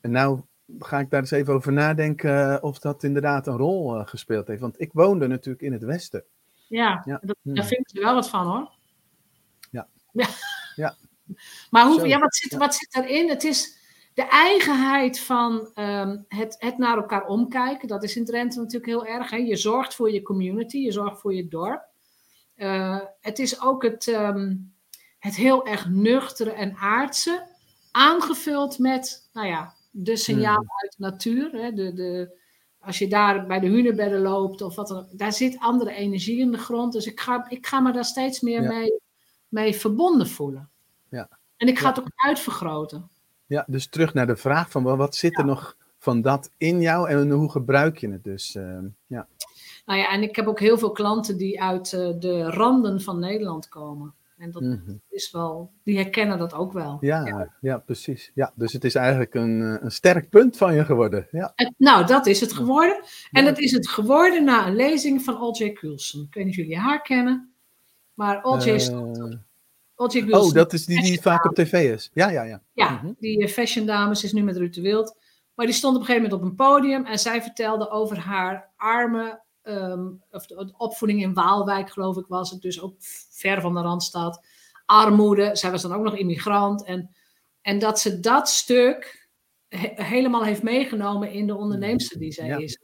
En 0.01 0.11
nou 0.11 0.41
ga 0.79 0.99
ik 0.99 1.09
daar 1.09 1.19
eens 1.19 1.31
even 1.31 1.53
over 1.53 1.73
nadenken 1.73 2.53
eh, 2.53 2.63
of 2.63 2.79
dat 2.79 3.03
inderdaad 3.03 3.47
een 3.47 3.57
rol 3.57 3.95
eh, 3.95 4.07
gespeeld 4.07 4.47
heeft. 4.47 4.61
Want 4.61 4.81
ik 4.81 4.89
woonde 4.93 5.27
natuurlijk 5.27 5.63
in 5.63 5.73
het 5.73 5.83
westen. 5.83 6.23
ja. 6.67 7.01
Ja. 7.05 7.19
Dat, 7.23 7.37
Hmm. 7.41 7.55
Daar 7.55 7.65
vind 7.65 7.89
ik 7.89 7.97
er 7.97 8.03
wel 8.03 8.13
wat 8.13 8.29
van 8.29 8.47
hoor. 8.47 8.71
Ja. 9.71 9.87
ja. 10.11 10.27
Ja. 10.75 10.95
Maar 11.69 11.85
hoe, 11.85 11.99
Zo. 11.99 12.05
ja, 12.05 12.19
wat, 12.19 12.35
zit, 12.35 12.55
wat 12.57 12.75
zit 12.75 12.95
erin? 12.95 13.29
Het 13.29 13.43
is 13.43 13.77
de 14.13 14.27
eigenheid 14.27 15.19
van 15.19 15.69
ehm, 15.73 16.17
het, 16.27 16.55
het 16.59 16.77
naar 16.77 16.97
elkaar 16.97 17.25
omkijken. 17.25 17.87
Dat 17.87 18.03
is 18.03 18.15
in 18.15 18.25
Drenthe 18.25 18.59
natuurlijk 18.59 18.85
heel 18.85 19.05
erg. 19.05 19.29
Hè? 19.29 19.37
Je 19.37 19.55
zorgt 19.55 19.95
voor 19.95 20.11
je 20.11 20.21
community, 20.21 20.77
je 20.77 20.91
zorgt 20.91 21.21
voor 21.21 21.33
je 21.33 21.47
dorp. 21.47 21.89
Eh, 22.55 22.99
het 23.21 23.39
is 23.39 23.61
ook 23.61 23.83
het, 23.83 24.07
ehm, 24.07 24.55
het 25.19 25.35
heel 25.35 25.67
erg 25.67 25.89
nuchtere 25.89 26.51
en 26.51 26.75
aardse. 26.75 27.47
Aangevuld 27.91 28.79
met, 28.79 29.29
nou 29.33 29.47
ja, 29.47 29.73
de 29.91 30.15
signalen 30.15 30.71
uit 30.81 30.95
de 30.97 31.03
natuur. 31.03 31.51
Hè? 31.51 31.71
De, 31.71 31.93
de, 31.93 32.39
als 32.79 32.99
je 32.99 33.07
daar 33.07 33.47
bij 33.47 33.59
de 33.59 33.67
hunebedden 33.67 34.21
loopt 34.21 34.61
of 34.61 34.75
wat 34.75 34.87
dan 34.87 35.07
daar 35.11 35.33
zit 35.33 35.59
andere 35.59 35.91
energie 35.93 36.39
in 36.39 36.51
de 36.51 36.57
grond. 36.57 36.93
Dus 36.93 37.05
ik 37.05 37.19
ga, 37.19 37.45
ik 37.49 37.67
ga 37.67 37.79
me 37.79 37.91
daar 37.91 38.05
steeds 38.05 38.39
meer 38.41 38.61
Ja. 38.61 38.67
mee, 38.69 38.99
mee 39.47 39.75
verbonden 39.75 40.27
voelen. 40.27 40.69
Ja. 41.09 41.29
En 41.57 41.67
ik 41.67 41.79
ga 41.79 41.87
het 41.89 41.99
ook 41.99 42.11
uitvergroten. 42.15 43.09
Ja, 43.45 43.65
dus 43.67 43.87
terug 43.87 44.13
naar 44.13 44.27
de 44.27 44.35
vraag 44.35 44.71
van 44.71 44.83
wat 44.83 45.15
zit 45.15 45.37
er 45.37 45.45
nog 45.45 45.75
van 45.97 46.21
dat 46.21 46.51
in 46.57 46.81
jou 46.81 47.09
en 47.09 47.29
hoe 47.29 47.51
gebruik 47.51 47.97
je 47.97 48.11
het 48.11 48.23
dus? 48.23 48.55
Ehm, 48.55 48.85
ja. 49.07 49.27
Nou 49.85 49.99
ja, 49.99 50.11
en 50.11 50.21
ik 50.21 50.35
heb 50.35 50.47
ook 50.47 50.59
heel 50.59 50.77
veel 50.77 50.91
klanten 50.91 51.37
die 51.37 51.61
uit 51.61 51.93
eh, 51.93 52.09
de 52.19 52.49
randen 52.49 53.01
van 53.01 53.19
Nederland 53.19 53.69
komen. 53.69 54.13
En 54.41 54.51
dat 54.51 54.61
Mhm. 54.61 54.95
is 55.09 55.31
wel, 55.31 55.71
die 55.83 55.95
herkennen 55.97 56.37
dat 56.37 56.53
ook 56.53 56.73
wel. 56.73 56.97
Ja, 57.01 57.51
ja. 57.61 57.77
precies. 57.77 58.31
Ja, 58.33 58.51
dus 58.55 58.73
het 58.73 58.83
is 58.83 58.95
eigenlijk 58.95 59.33
een, 59.33 59.61
eh, 59.61 59.83
een 59.83 59.91
sterk 59.91 60.29
punt 60.29 60.57
van 60.57 60.75
je 60.75 60.85
geworden. 60.85 61.27
Ja. 61.31 61.51
En, 61.55 61.75
nou, 61.77 62.05
dat 62.05 62.25
is 62.25 62.39
het 62.39 62.53
geworden. 62.53 63.03
En 63.31 63.45
dat 63.45 63.59
is 63.59 63.71
het 63.71 63.87
geworden 63.89 64.43
na 64.43 64.67
een 64.67 64.75
lezing 64.75 65.21
van 65.21 65.37
O.J. 65.41 65.71
Coulson. 65.73 66.21
Ik 66.21 66.33
weet 66.33 66.45
niet 66.45 66.53
of 66.53 66.59
jullie 66.59 66.77
haar 66.77 67.01
kennen, 67.01 67.53
maar 68.13 68.43
O.J. 68.43 68.67
Eh. 68.69 68.89
O.J. 69.95 70.19
Coulson. 70.19 70.33
oh, 70.33 70.53
dat 70.53 70.73
is 70.73 70.85
die 70.85 71.01
die 71.01 71.21
vaak 71.21 71.45
op 71.45 71.55
tv 71.55 71.93
is. 71.93 72.09
Ja, 72.13 72.29
ja, 72.29 72.43
ja. 72.43 72.61
Ja, 72.73 72.89
Mhm. 72.91 73.11
die 73.19 73.43
eh, 73.43 73.47
fashion 73.51 73.85
dames 73.85 74.23
is 74.23 74.33
nu 74.33 74.41
met 74.43 74.57
Ruud 74.57 74.73
de 74.73 74.81
Wild. 74.81 75.17
Maar 75.55 75.65
die 75.65 75.75
stond 75.75 75.95
op 75.95 76.01
een 76.01 76.07
gegeven 76.07 76.29
moment 76.29 76.43
op 76.43 76.49
een 76.49 76.65
podium 76.65 77.05
en 77.05 77.19
zij 77.19 77.41
vertelde 77.41 77.89
over 77.89 78.17
haar 78.19 78.69
arme, 78.75 79.41
ehm, 79.63 80.07
of 80.31 80.45
de, 80.45 80.55
de 80.65 80.73
opvoeding 80.77 81.21
in 81.21 81.33
Waalwijk 81.33 81.89
geloof 81.89 82.17
ik 82.17 82.25
was 82.27 82.51
het, 82.51 82.61
dus 82.61 82.81
ook 82.81 82.95
ver 83.29 83.61
van 83.61 83.73
de 83.73 83.81
Randstad. 83.81 84.45
Armoede, 84.85 85.55
zij 85.55 85.71
was 85.71 85.81
dan 85.81 85.93
ook 85.93 86.03
nog 86.03 86.15
immigrant. 86.15 86.83
En, 86.83 87.15
en 87.61 87.79
dat 87.79 87.99
ze 87.99 88.19
dat 88.19 88.49
stuk 88.49 89.27
he- 89.67 90.03
helemaal 90.03 90.43
heeft 90.43 90.63
meegenomen 90.63 91.31
in 91.31 91.47
de 91.47 91.55
onderneemster 91.55 92.19
die 92.19 92.31
zij 92.31 92.47
Ja. 92.47 92.57
is. 92.57 92.79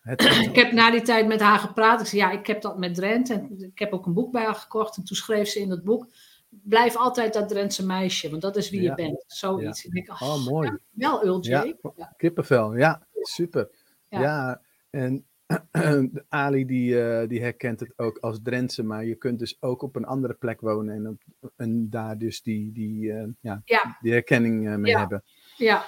Het, 0.00 0.22
Ik 0.22 0.54
heb 0.56 0.72
na 0.72 0.90
die 0.90 1.02
tijd 1.02 1.26
met 1.26 1.40
haar 1.40 1.58
gepraat. 1.58 2.00
Ik 2.00 2.06
zei, 2.06 2.20
ja, 2.22 2.30
ik 2.30 2.46
heb 2.46 2.62
dat 2.62 2.78
met 2.78 2.94
Drenthe. 2.94 3.34
En 3.34 3.60
ik 3.72 3.78
heb 3.78 3.92
ook 3.92 4.06
een 4.06 4.12
boek 4.12 4.32
bij 4.32 4.44
haar 4.44 4.54
gekocht. 4.54 4.96
En 4.96 5.04
toen 5.04 5.16
schreef 5.16 5.48
ze 5.48 5.60
in 5.60 5.68
dat 5.68 5.84
boek, 5.84 6.06
blijf 6.48 6.96
altijd 6.96 7.32
dat 7.34 7.48
Drentse 7.48 7.86
meisje. 7.86 8.30
Want 8.30 8.42
dat 8.42 8.56
is 8.56 8.70
wie 8.70 8.82
Ja. 8.82 8.88
je 8.88 8.94
bent. 8.94 9.24
Zoiets. 9.26 9.84
Ik 9.84 10.10
oh, 10.10 10.22
oh, 10.22 10.46
mooi. 10.46 10.78
wel 10.90 11.24
Ultje. 11.24 11.50
Ja. 11.50 11.90
Ja. 11.96 12.14
Kippenvel, 12.16 12.74
ja, 12.76 13.06
super. 13.20 13.70
Ja, 14.08 14.60
en 14.90 15.26
Ali 16.28 16.64
die, 16.66 17.02
eh, 17.02 17.28
die 17.28 17.40
herkent 17.42 17.80
het 17.80 17.92
ook 17.96 18.18
als 18.18 18.38
Drentse, 18.42 18.82
maar 18.82 19.04
je 19.04 19.14
kunt 19.14 19.38
dus 19.38 19.56
ook 19.60 19.82
op 19.82 19.96
een 19.96 20.04
andere 20.06 20.34
plek 20.34 20.60
wonen 20.60 20.94
en, 20.94 21.08
op- 21.08 21.52
en 21.56 21.90
daar 21.90 22.18
dus 22.18 22.42
die, 22.42 22.72
die, 22.72 23.12
eh, 23.12 23.26
ja, 23.40 23.62
Ja. 23.64 23.98
die 24.00 24.12
herkenning 24.12 24.68
eh, 24.68 24.76
mee 24.76 24.92
Ja. 24.92 24.98
hebben. 24.98 25.22
ja. 25.56 25.84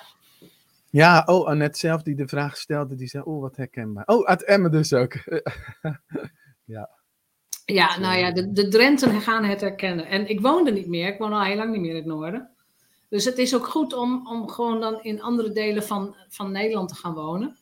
Ja, 0.91 1.23
oh, 1.27 1.47
Annette 1.47 1.79
zelf 1.79 2.03
die 2.03 2.15
de 2.15 2.29
vraag 2.29 2.57
stelde, 2.57 2.95
die 2.95 3.09
zei, 3.09 3.23
oh, 3.25 3.41
wat 3.41 3.57
herkenbaar. 3.57 4.05
Oh, 4.07 4.25
uit 4.27 4.45
Emmen 4.45 4.71
dus 4.71 4.93
ook. 4.93 5.13
Ja, 7.65 7.99
nou 7.99 8.19
ja, 8.19 8.33
de, 8.33 8.53
de 8.53 8.69
Drenten 8.69 9.21
gaan 9.21 9.45
het 9.45 9.61
herkennen. 9.61 10.07
En 10.07 10.29
ik 10.29 10.41
woon 10.41 10.67
er 10.67 10.73
niet 10.73 10.87
meer. 10.87 11.09
Ik 11.09 11.19
woon 11.19 11.33
al 11.33 11.43
heel 11.43 11.57
lang 11.57 11.73
niet 11.73 11.81
meer 11.81 11.91
in 11.91 11.97
het 11.97 12.05
noorden. 12.05 12.51
Dus 13.09 13.25
het 13.25 13.39
is 13.39 13.55
ook 13.55 13.67
goed 13.67 13.93
om, 13.95 14.27
om 14.29 14.49
gewoon 14.49 14.81
dan 14.81 15.03
in 15.03 15.23
andere 15.23 15.53
delen 15.53 15.83
van, 15.83 16.17
van 16.29 16.53
Nederland 16.53 16.89
te 16.89 16.95
gaan 16.95 17.15
wonen. 17.15 17.57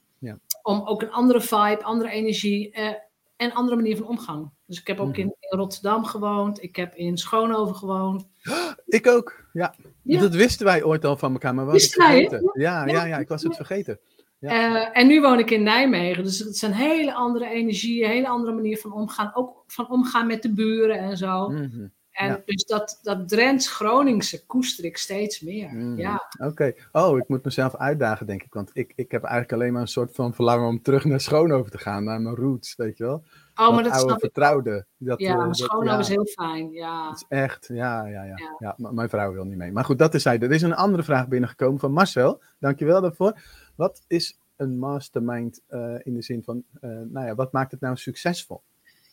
Om 0.67 0.83
ook 0.85 1.03
een 1.03 1.11
andere 1.13 1.41
vibe, 1.41 1.83
andere 1.83 2.11
energie 2.11 2.71
eh, 2.71 2.93
en 3.37 3.53
andere 3.53 3.77
manier 3.77 3.97
van 3.97 4.07
omgang. 4.07 4.51
Dus 4.67 4.81
ik 4.81 4.87
heb 4.87 5.01
ook 5.01 5.09
Mhm. 5.11 5.21
in, 5.21 5.35
in 5.41 5.59
Rotterdam 5.59 6.05
gewoond. 6.05 6.63
Ik 6.63 6.77
heb 6.77 6.95
in 6.95 7.17
Schoonhoven 7.19 7.75
gewoond. 7.77 8.29
Ik 8.87 9.07
ook, 9.07 9.45
ja. 9.53 9.75
Ja. 10.03 10.21
Dat 10.21 10.35
wisten 10.35 10.67
wij 10.67 10.83
ooit 10.85 11.05
al 11.05 11.17
van 11.17 11.33
elkaar, 11.33 11.55
maar 11.55 11.67
we 11.67 11.73
Wisten 11.73 12.07
wij. 12.07 12.21
Ja, 12.31 12.41
Ja. 12.53 12.87
ja, 12.87 13.05
ja, 13.05 13.19
ik 13.19 13.29
was 13.29 13.43
het 13.43 13.57
vergeten. 13.57 13.99
Ja. 14.39 14.51
Eh, 14.51 15.01
en 15.01 15.07
nu 15.07 15.21
woon 15.21 15.39
ik 15.39 15.51
in 15.51 15.63
Nijmegen. 15.63 16.25
Dus 16.25 16.39
het 16.39 16.55
is 16.55 16.63
een 16.63 16.73
hele 16.73 17.15
andere 17.15 17.49
energie, 17.49 18.05
een 18.05 18.11
hele 18.11 18.29
andere 18.29 18.53
manier 18.53 18.79
van 18.79 18.93
omgaan. 18.93 19.31
Ook 19.35 19.65
van 19.67 19.89
omgaan 19.89 20.27
met 20.27 20.43
de 20.43 20.53
buren 20.53 20.99
en 20.99 21.17
zo. 21.17 21.49
Mhm. 21.49 21.87
En 22.15 22.27
Ja. 22.29 22.43
dus 22.45 22.65
dat, 22.65 22.99
dat 23.03 23.29
Drents-Groningse 23.29 24.47
koester 24.47 24.85
ik 24.85 24.97
steeds 24.97 25.41
meer. 25.41 25.69
Mhm. 25.73 25.99
Ja, 25.99 26.23
Oké. 26.39 26.73
Oh, 26.93 27.19
ik 27.19 27.29
moet 27.29 27.45
mezelf 27.45 27.77
uitdagen, 27.77 28.27
denk 28.27 28.43
ik. 28.43 28.55
Want 28.55 28.71
ik, 28.73 28.93
ik 28.97 29.11
heb 29.11 29.23
eigenlijk 29.23 29.53
alleen 29.53 29.73
maar 29.73 29.81
een 29.83 29.89
soort 29.89 30.15
van 30.15 30.35
verlangen 30.35 30.69
om 30.69 30.83
terug 30.83 31.05
naar 31.05 31.21
Schoonhoven 31.21 31.71
te 31.71 31.79
gaan, 31.79 32.05
naar 32.05 32.21
mijn 32.21 32.35
roots, 32.35 32.77
weet 32.77 32.97
je 32.99 33.05
wel. 33.05 33.23
oh, 33.55 33.57
maar 33.57 33.67
dat 33.67 33.85
dat 33.85 33.93
oude 33.93 33.99
snap 34.01 34.15
ik. 34.15 34.21
vertrouwde. 34.21 34.87
Dat, 34.97 35.21
Ja, 35.21 35.45
dat- 35.45 35.57
Schoonhoven 35.57 35.93
ja, 35.93 35.99
is 35.99 36.09
heel 36.09 36.27
fijn. 36.27 36.71
Ja. 36.73 37.05
dat 37.09 37.15
is 37.17 37.25
echt, 37.29 37.69
ja, 37.73 38.07
ja, 38.07 38.23
ja. 38.25 38.39
Ja. 38.59 38.75
mijn 38.77 39.09
vrouw 39.09 39.33
wil 39.33 39.45
niet 39.45 39.57
mee. 39.59 39.73
Maar 39.73 39.85
goed, 39.85 39.99
dat 39.99 40.15
is 40.15 40.23
zij. 40.23 40.39
Er 40.39 40.53
is 40.53 40.63
een 40.63 40.75
andere 40.75 41.03
vraag 41.03 41.29
binnengekomen 41.29 41.81
van 41.81 41.93
Marcel. 41.93 42.43
Dankjewel 42.59 43.01
daarvoor. 43.01 43.41
Wat 43.77 44.03
is 44.07 44.39
een 44.57 44.79
mastermind 44.79 45.61
eh, 45.67 45.95
in 46.03 46.15
de 46.15 46.23
zin 46.23 46.43
van, 46.43 46.65
eh, 46.81 46.91
nou 46.91 47.27
ja, 47.27 47.35
wat 47.35 47.53
maakt 47.53 47.71
het 47.71 47.81
nou 47.81 47.97
succesvol? 47.97 48.63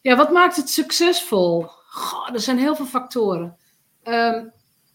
Ja, 0.02 0.16
wat 0.16 0.32
maakt 0.32 0.56
het 0.56 0.70
succesvol? 0.70 1.66
Goh, 1.88 2.34
er 2.34 2.40
zijn 2.40 2.58
heel 2.58 2.76
veel 2.76 2.86
factoren. 2.86 3.58
Ehm, 4.04 4.46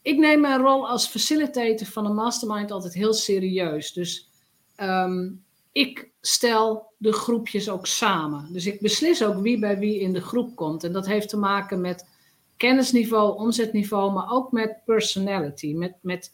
ik 0.03 0.19
neem 0.19 0.41
mijn 0.41 0.61
rol 0.61 0.89
als 0.89 1.07
facilitator 1.07 1.87
van 1.87 2.07
een 2.07 2.15
mastermind 2.15 2.71
altijd 2.71 2.95
heel 2.95 3.13
serieus. 3.13 3.93
Dus 3.93 4.29
ehm, 4.77 5.31
ik 5.73 6.11
stel 6.21 6.93
de 6.97 7.13
groepjes 7.13 7.69
ook 7.69 7.87
samen. 7.87 8.53
Dus 8.53 8.67
ik 8.67 8.81
beslis 8.81 9.25
ook 9.25 9.43
wie 9.43 9.59
bij 9.59 9.79
wie 9.79 10.01
in 10.01 10.13
de 10.13 10.21
groep 10.21 10.57
komt. 10.57 10.85
En 10.85 10.93
dat 10.93 11.07
heeft 11.07 11.29
te 11.29 11.37
maken 11.37 11.81
met 11.81 12.09
kennisniveau, 12.57 13.39
omzetniveau, 13.39 14.13
maar 14.13 14.31
ook 14.31 14.53
met 14.53 14.77
personality. 14.85 15.75
Met, 15.75 15.95
met, 16.01 16.33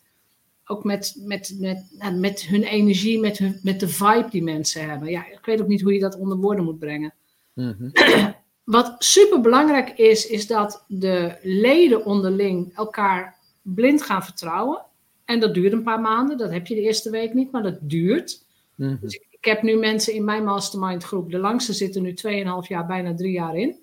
ook 0.67 0.85
met, 0.85 1.15
met, 1.19 1.57
met, 1.59 1.87
nou, 1.99 2.15
met 2.15 2.43
hun 2.43 2.63
energie, 2.63 3.21
met, 3.21 3.39
hun, 3.39 3.61
met 3.63 3.81
de 3.81 3.89
vibe 3.89 4.29
die 4.31 4.43
mensen 4.43 4.89
hebben. 4.89 5.11
Ja, 5.11 5.27
ik 5.27 5.45
weet 5.45 5.61
ook 5.61 5.69
niet 5.69 5.83
hoe 5.83 5.93
je 5.93 6.01
dat 6.01 6.19
onder 6.19 6.37
woorden 6.37 6.65
moet 6.65 6.79
brengen. 6.79 7.15
Mhm. 7.55 7.91
Wat 8.65 8.95
super 8.99 9.41
belangrijk 9.41 9.91
is, 9.91 10.27
is 10.27 10.47
dat 10.47 10.85
de 10.89 11.39
leden 11.43 12.05
onderling 12.05 12.75
elkaar 12.75 13.37
blind 13.63 14.03
gaan 14.03 14.25
vertrouwen. 14.25 14.85
En 15.25 15.41
dat 15.41 15.55
duurt 15.55 15.73
een 15.73 15.83
paar 15.83 16.01
maanden. 16.01 16.39
Dat 16.39 16.51
heb 16.51 16.67
je 16.67 16.75
de 16.75 16.81
eerste 16.81 17.11
week 17.11 17.35
niet, 17.35 17.51
maar 17.51 17.63
dat 17.63 17.79
duurt. 17.81 18.45
Mhm. 18.75 18.97
Dus 19.01 19.15
ik, 19.31 19.45
heb 19.45 19.63
nu 19.63 19.77
mensen 19.77 20.15
in 20.15 20.25
mijn 20.25 20.45
mastermind 20.45 21.05
groep. 21.05 21.31
De 21.31 21.39
langste 21.39 21.73
zitten 21.73 22.03
nu 22.03 22.15
2,5 22.15 22.69
jaar, 22.69 22.87
bijna 22.87 23.15
drie 23.15 23.33
jaar 23.33 23.57
in. 23.57 23.77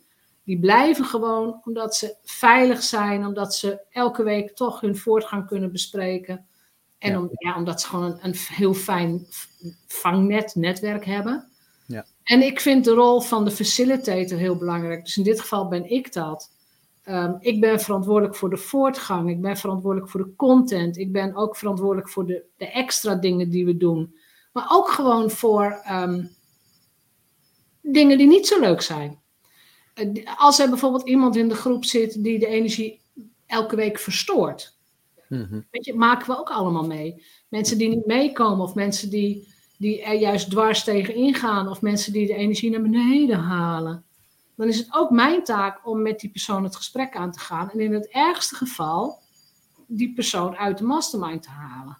Die 0.43 0.59
blijven 0.59 1.05
gewoon 1.05 1.61
omdat 1.63 1.95
ze 1.95 2.15
veilig 2.23 2.83
zijn, 2.83 3.25
omdat 3.25 3.55
ze 3.55 3.79
elke 3.89 4.23
week 4.23 4.55
toch 4.55 4.81
hun 4.81 4.97
voortgang 4.97 5.47
kunnen 5.47 5.71
bespreken. 5.71 6.45
En 6.97 7.11
Ja. 7.11 7.19
Om, 7.19 7.29
ja, 7.31 7.55
omdat 7.55 7.81
ze 7.81 7.87
gewoon 7.87 8.05
een, 8.05 8.19
een 8.21 8.35
heel 8.35 8.73
fijn 8.73 9.25
vangnet, 9.87 10.55
netwerk 10.55 11.05
hebben. 11.05 11.48
En 12.29 12.41
ik 12.41 12.59
vind 12.59 12.85
de 12.85 12.91
rol 12.91 13.21
van 13.21 13.45
de 13.45 13.51
facilitator 13.51 14.37
heel 14.37 14.55
belangrijk. 14.55 15.05
Dus 15.05 15.17
in 15.17 15.23
dit 15.23 15.39
geval 15.39 15.67
ben 15.67 15.89
ik 15.89 16.13
dat. 16.13 16.51
Ehm, 17.03 17.35
ik 17.39 17.61
ben 17.61 17.79
verantwoordelijk 17.79 18.35
voor 18.35 18.49
de 18.49 18.57
voortgang. 18.57 19.29
Ik 19.29 19.41
ben 19.41 19.57
verantwoordelijk 19.57 20.11
voor 20.11 20.23
de 20.23 20.35
content. 20.35 20.97
Ik 20.97 21.11
ben 21.11 21.35
ook 21.35 21.57
verantwoordelijk 21.57 22.09
voor 22.09 22.25
de, 22.25 22.43
de 22.57 22.71
extra 22.71 23.15
dingen 23.15 23.49
die 23.49 23.65
we 23.65 23.77
doen. 23.77 24.15
Maar 24.53 24.65
ook 24.69 24.89
gewoon 24.89 25.29
voor 25.29 25.79
ehm, 25.83 26.25
dingen 27.81 28.17
die 28.17 28.27
niet 28.27 28.47
zo 28.47 28.59
leuk 28.59 28.81
zijn. 28.81 29.19
Eh, 29.93 30.37
Als 30.37 30.59
er 30.59 30.69
bijvoorbeeld 30.69 31.07
iemand 31.07 31.35
in 31.35 31.49
de 31.49 31.55
groep 31.55 31.85
zit 31.85 32.23
die 32.23 32.39
de 32.39 32.47
energie 32.47 33.01
elke 33.45 33.75
week 33.75 33.99
verstoort. 33.99 34.77
Mhm. 35.29 35.61
Weet 35.71 35.85
je, 35.85 35.93
maken 35.93 36.27
we 36.27 36.39
ook 36.39 36.49
allemaal 36.49 36.85
mee. 36.85 37.25
Mensen 37.47 37.77
die 37.77 37.89
niet 37.89 38.05
meekomen 38.05 38.65
of 38.65 38.75
mensen 38.75 39.09
die, 39.09 39.48
die 39.79 40.01
er 40.01 40.13
juist 40.13 40.49
dwars 40.49 40.83
tegen 40.83 41.15
ingaan 41.15 41.67
of 41.67 41.81
mensen 41.81 42.13
die 42.13 42.27
de 42.27 42.33
energie 42.33 42.69
naar 42.69 42.81
beneden 42.81 43.39
halen. 43.39 44.03
Dan 44.55 44.67
is 44.67 44.77
het 44.77 44.87
ook 44.91 45.09
mijn 45.09 45.43
taak 45.43 45.87
om 45.87 46.01
met 46.01 46.19
die 46.19 46.29
persoon 46.29 46.63
het 46.63 46.75
gesprek 46.75 47.15
aan 47.15 47.31
te 47.31 47.39
gaan 47.39 47.71
en 47.71 47.79
in 47.79 47.93
het 47.93 48.07
ergste 48.07 48.55
geval 48.55 49.19
die 49.87 50.13
persoon 50.13 50.55
uit 50.55 50.77
de 50.77 50.83
mastermind 50.83 51.43
te 51.43 51.49
halen. 51.49 51.97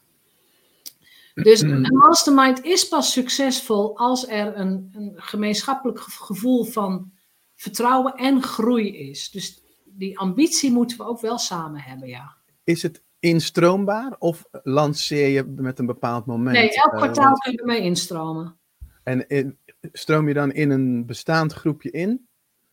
Dus 1.34 1.62
een 1.62 1.82
mastermind 1.82 2.64
is 2.64 2.88
pas 2.88 3.12
succesvol 3.12 3.98
als 3.98 4.28
er 4.28 4.58
een, 4.58 4.90
een 4.94 5.14
gemeenschappelijk 5.16 6.00
ge- 6.00 6.12
gevoel 6.12 6.64
van 6.64 7.12
vertrouwen 7.56 8.14
en 8.14 8.44
groei 8.44 8.98
is. 8.98 9.32
Dus 9.32 9.62
die 9.86 10.20
ambitie 10.20 10.72
moeten 10.72 10.98
we 10.98 11.04
ook 11.04 11.22
wel 11.22 11.38
samen 11.38 11.82
hebben, 11.82 12.08
ja. 12.08 12.36
Is 12.64 12.82
het 12.82 13.04
instroombaar 13.20 14.16
of 14.20 14.46
lanceer 14.64 15.28
je 15.28 15.44
met 15.44 15.80
een 15.80 15.86
bepaald 15.86 16.26
moment? 16.26 16.56
Nee, 16.58 16.70
elk 16.74 16.92
Eh, 16.94 16.98
kwartaal 16.98 17.34
kun 17.34 17.52
je 17.52 17.62
mee 17.66 17.82
instromen. 17.82 18.58
En 19.04 19.28
in- 19.28 19.58
stroom 19.92 20.28
je 20.28 20.34
dan 20.34 20.52
in 20.52 20.70
een 20.70 21.06
bestaand 21.06 21.54
groepje 21.54 21.92
in? 21.92 22.28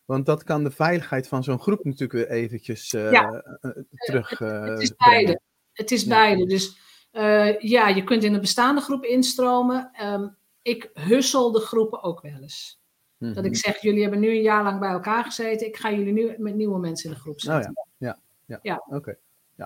Want 0.04 0.26
dat 0.26 0.44
kan 0.44 0.64
de 0.64 0.70
veiligheid 0.70 1.28
van 1.28 1.44
zo'n 1.44 1.60
groep 1.60 1.84
natuurlijk 1.84 2.12
weer 2.12 2.30
eventjes 2.38 2.94
eh, 2.94 3.10
Ja. 3.12 3.30
eh, 3.60 3.70
terug 3.98 4.38
Het 4.38 4.68
eh, 4.68 4.80
is 4.80 4.94
beide. 4.96 5.40
Het 5.72 5.90
is 5.90 6.02
Ja. 6.02 6.08
beide. 6.08 6.46
Dus 6.46 6.78
eh, 7.10 7.58
ja, 7.60 7.88
je 7.88 8.04
kunt 8.04 8.24
in 8.24 8.34
een 8.34 8.40
bestaande 8.40 8.80
groep 8.80 9.04
instromen. 9.04 9.90
Ehm, 9.92 10.28
ik 10.62 10.90
hussel 10.94 11.52
de 11.52 11.60
groepen 11.60 12.02
ook 12.02 12.20
wel 12.22 12.38
eens. 12.40 12.80
Mhm. 13.18 13.32
Dat 13.34 13.44
ik 13.44 13.56
zeg, 13.56 13.80
jullie 13.80 14.02
hebben 14.02 14.20
nu 14.20 14.28
een 14.28 14.42
jaar 14.42 14.62
lang 14.62 14.80
bij 14.80 14.90
elkaar 14.90 15.24
gezeten. 15.24 15.66
Ik 15.66 15.76
ga 15.76 15.90
jullie 15.92 16.12
nu 16.12 16.34
met 16.38 16.54
nieuwe 16.54 16.78
mensen 16.78 17.08
in 17.10 17.14
de 17.16 17.20
groep 17.20 17.34
Oh 17.34 17.40
zetten. 17.54 17.72
ja, 17.98 18.06
ja, 18.06 18.18
ja. 18.46 18.58
Ja. 18.62 18.96
Oké. 18.96 19.16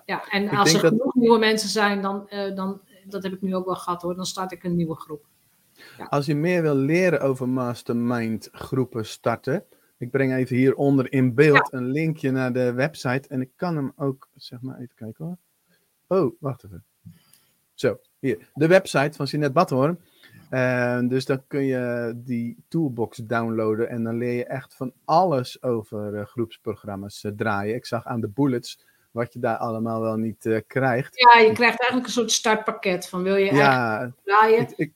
Ja, 0.07 0.25
en 0.29 0.43
Ik 0.45 0.53
als 0.53 0.75
er 0.75 0.81
dat- 0.83 0.91
genoeg 0.93 1.15
nieuwe 1.15 1.39
mensen 1.39 1.69
zijn, 1.69 2.03
dan, 2.03 2.29
eh, 2.29 2.55
dan, 2.57 2.81
dat 3.05 3.23
heb 3.23 3.33
ik 3.33 3.41
nu 3.43 3.55
ook 3.55 3.67
wel 3.67 3.75
gehad 3.75 4.03
hoor, 4.03 4.15
dan 4.17 4.27
start 4.27 4.53
ik 4.53 4.65
een 4.65 4.77
nieuwe 4.77 4.95
groep. 4.97 5.25
Als 6.09 6.27
je 6.27 6.35
meer 6.35 6.63
wil 6.63 6.75
leren 6.75 7.21
over 7.21 7.49
mastermind 7.49 8.49
groepen 8.53 9.07
starten, 9.07 9.65
ik 9.99 10.11
breng 10.11 10.35
even 10.35 10.57
hieronder 10.57 11.13
in 11.13 11.35
beeld 11.35 11.73
een 11.73 11.87
linkje 11.91 12.31
naar 12.31 12.53
de 12.53 12.73
website 12.73 13.29
en 13.29 13.41
ik 13.41 13.51
kan 13.57 13.77
hem 13.77 13.93
ook, 13.97 14.29
zeg 14.37 14.61
maar, 14.61 14.79
even 14.79 14.95
kijken 14.95 15.25
hoor. 15.25 15.37
Oh, 16.19 16.33
wacht 16.41 16.65
even. 16.65 16.85
Zo, 17.75 18.01
hier. 18.19 18.49
De 18.55 18.67
website 18.67 19.13
van 19.17 19.27
Jeanette 19.27 19.53
Badhoorn. 19.55 20.01
En 20.51 21.09
dus 21.09 21.25
dan 21.25 21.43
kun 21.47 21.63
je 21.65 22.13
die 22.17 22.57
toolbox 22.69 23.17
downloaden 23.17 23.89
en 23.89 24.05
dan 24.05 24.17
leer 24.17 24.33
je 24.33 24.45
echt 24.45 24.75
van 24.75 24.93
alles 25.05 25.63
over 25.63 26.15
uh, 26.15 26.25
groepsprogramma's 26.25 27.25
uh, 27.25 27.33
draaien. 27.33 27.75
Ik 27.75 27.87
zag 27.87 28.05
aan 28.05 28.21
de 28.21 28.29
bullets 28.29 28.81
wat 29.11 29.33
je 29.33 29.39
daar 29.39 29.57
allemaal 29.57 30.01
wel 30.01 30.17
niet 30.17 30.45
uh, 30.45 30.59
krijgt. 30.67 31.17
Ja, 31.19 31.41
je 31.41 31.53
krijgt 31.53 31.81
eigenlijk 31.81 32.07
een 32.07 32.13
soort 32.13 32.33
startpakket 32.33 33.09
van 33.09 33.23
wil 33.23 33.37
je 33.37 33.55
ja, 33.55 34.13
draaien. 34.25 34.61
Ik, 34.61 34.73
ik, 34.77 34.93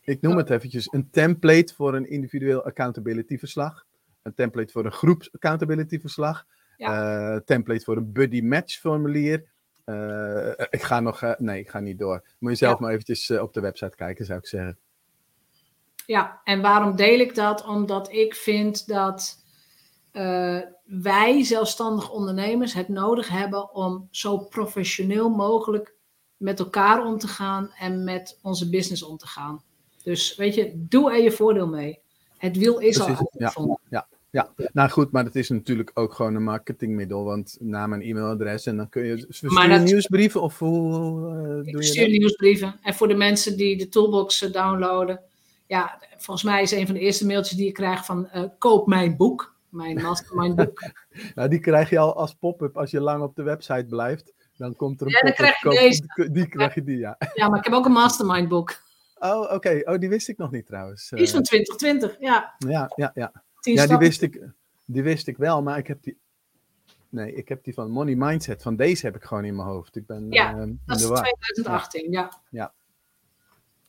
ik 0.00 0.20
noem 0.20 0.36
het 0.36 0.50
eventjes 0.50 0.92
een 0.92 1.10
template 1.10 1.74
voor 1.74 1.94
een 1.94 2.10
individueel 2.10 2.64
accountability 2.64 3.38
verslag. 3.38 3.86
Een 4.22 4.34
template 4.34 4.72
voor 4.72 4.84
een 4.84 4.92
groeps 4.92 5.32
accountability 5.32 6.00
verslag. 6.00 6.46
Ja. 6.76 7.40
template 7.44 7.84
voor 7.84 7.96
een 7.96 8.12
buddy 8.12 8.40
match 8.40 8.78
formulier. 8.78 9.44
ik 10.70 10.82
ga 10.82 11.00
nog, 11.00 11.34
nee, 11.38 11.60
ik 11.60 11.70
ga 11.70 11.80
niet 11.80 11.98
door. 11.98 12.22
Moet 12.38 12.50
je 12.50 12.56
zelf 12.56 12.78
ja. 12.78 12.80
maar 12.80 12.92
eventjes 12.92 13.30
op 13.30 13.52
de 13.52 13.60
website 13.60 13.96
kijken, 13.96 14.24
zou 14.24 14.38
ik 14.38 14.46
zeggen. 14.46 14.78
Ja, 16.08 16.40
en 16.44 16.60
waarom 16.60 16.96
deel 16.96 17.18
ik 17.18 17.34
dat? 17.34 17.66
Omdat 17.66 18.12
ik 18.12 18.34
vind 18.34 18.86
dat 18.86 19.44
uh, 20.12 20.58
wij, 20.84 21.44
zelfstandig 21.44 22.10
ondernemers, 22.10 22.72
het 22.72 22.88
nodig 22.88 23.28
hebben 23.28 23.74
om 23.74 24.08
zo 24.10 24.38
professioneel 24.38 25.28
mogelijk 25.28 25.94
met 26.36 26.58
elkaar 26.58 27.04
om 27.04 27.18
te 27.18 27.28
gaan 27.28 27.70
en 27.78 28.04
met 28.04 28.38
onze 28.42 28.70
business 28.70 29.02
om 29.02 29.16
te 29.16 29.26
gaan. 29.26 29.62
Dus 30.02 30.36
weet 30.36 30.54
je, 30.54 30.72
doe 30.74 31.12
er 31.12 31.22
je 31.22 31.30
voordeel 31.30 31.68
mee. 31.68 31.98
Het 32.36 32.56
wiel 32.56 32.78
is 32.78 32.96
Precies, 32.96 33.18
al 33.18 33.30
uitgevonden. 33.32 33.78
Ja, 33.88 34.06
ja, 34.30 34.48
ja, 34.56 34.70
nou 34.72 34.90
goed, 34.90 35.10
maar 35.10 35.24
het 35.24 35.36
is 35.36 35.48
natuurlijk 35.48 35.90
ook 35.94 36.14
gewoon 36.14 36.34
een 36.34 36.42
marketingmiddel, 36.42 37.24
want 37.24 37.56
naam 37.60 37.92
en 37.92 38.00
e-mailadres 38.00 38.66
en 38.66 38.76
dan 38.76 38.88
kun 38.88 39.04
je 39.04 39.26
sturen 39.28 39.68
dat... 39.68 39.84
nieuwsbrieven 39.84 40.42
of 40.42 40.58
hoe 40.58 41.20
uh, 41.20 41.46
doe 41.46 41.64
ik 41.64 41.76
je 41.76 41.82
stuur 41.82 42.08
dat? 42.08 42.18
nieuwsbrieven. 42.18 42.78
En 42.82 42.94
voor 42.94 43.08
de 43.08 43.14
mensen 43.14 43.56
die 43.56 43.76
de 43.76 43.88
toolbox 43.88 44.38
downloaden, 44.38 45.20
ja, 45.66 46.02
volgens 46.16 46.46
mij 46.46 46.62
is 46.62 46.70
een 46.70 46.86
van 46.86 46.94
de 46.94 47.00
eerste 47.00 47.26
mailtjes 47.26 47.56
die 47.56 47.66
je 47.66 47.72
krijgt 47.72 48.06
van 48.06 48.28
uh, 48.34 48.42
koop 48.58 48.86
mijn 48.86 49.16
boek, 49.16 49.54
mijn 49.70 50.02
mastermind 50.02 50.56
boek. 50.56 50.90
nou, 51.34 51.48
die 51.48 51.58
krijg 51.58 51.90
je 51.90 51.98
al 51.98 52.16
als 52.16 52.34
pop-up 52.34 52.76
als 52.76 52.90
je 52.90 53.00
lang 53.00 53.22
op 53.22 53.36
de 53.36 53.42
website 53.42 53.86
blijft. 53.88 54.34
Dan 54.56 54.76
komt 54.76 55.00
er 55.00 55.06
een 55.06 55.12
ja, 55.12 55.20
dan 55.20 55.32
krijg 55.32 55.60
je 55.62 55.68
deze. 55.68 56.30
Die 56.32 56.48
krijg 56.48 56.74
je 56.74 56.84
die, 56.84 56.98
ja. 56.98 57.16
Ja, 57.34 57.48
maar 57.48 57.58
ik 57.58 57.64
heb 57.64 57.74
ook 57.74 57.86
een 57.86 57.92
mastermind 57.92 58.48
boek. 58.48 58.86
Oh, 59.18 59.40
oké. 59.40 59.54
Okay. 59.54 59.80
Oh, 59.80 59.98
die 59.98 60.08
wist 60.08 60.28
ik 60.28 60.36
nog 60.36 60.50
niet 60.50 60.66
trouwens. 60.66 61.08
Die 61.08 61.22
is 61.22 61.30
van 61.30 61.42
2020, 61.42 62.16
ja. 62.20 62.54
Ja, 62.58 62.92
ja, 62.96 63.10
ja. 63.14 63.32
Ja, 63.60 63.86
die 63.86 63.96
wist, 63.96 64.22
ik, 64.22 64.42
die 64.84 65.02
wist 65.02 65.26
ik 65.26 65.36
wel, 65.36 65.62
maar 65.62 65.78
ik 65.78 65.86
heb 65.86 66.02
die... 66.02 66.18
Nee, 67.08 67.34
ik 67.34 67.48
heb 67.48 67.64
die 67.64 67.74
van 67.74 67.90
Money 67.90 68.14
Mindset. 68.14 68.62
Van 68.62 68.76
deze 68.76 69.06
heb 69.06 69.16
ik 69.16 69.24
gewoon 69.24 69.44
in 69.44 69.56
mijn 69.56 69.68
hoofd. 69.68 69.96
Ik 69.96 70.06
ben 70.06 70.30
ja, 70.30 70.54
uh, 70.56 70.72
dat 70.86 71.00
is 71.00 71.06
2018, 71.06 72.10
ja. 72.10 72.40
Ja, 72.50 72.74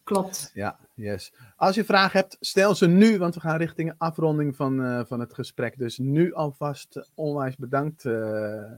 Klopt. 0.10 0.52
Ja, 0.54 0.80
yes. 0.94 1.34
Als 1.56 1.76
je 1.76 1.84
vragen 1.84 2.20
hebt, 2.20 2.38
stel 2.40 2.76
ze 2.76 2.88
nu, 2.88 3.18
want 3.18 3.34
we 3.34 3.40
gaan 3.40 3.58
richting 3.58 3.94
afronding 3.98 4.56
van, 4.56 4.86
uh, 4.86 5.06
van 5.06 5.20
het 5.20 5.34
gesprek. 5.34 5.78
Dus 5.78 5.98
nu 5.98 6.34
alvast 6.34 7.10
onwijs 7.16 7.56
bedankt, 7.56 8.04
uh, 8.04 8.72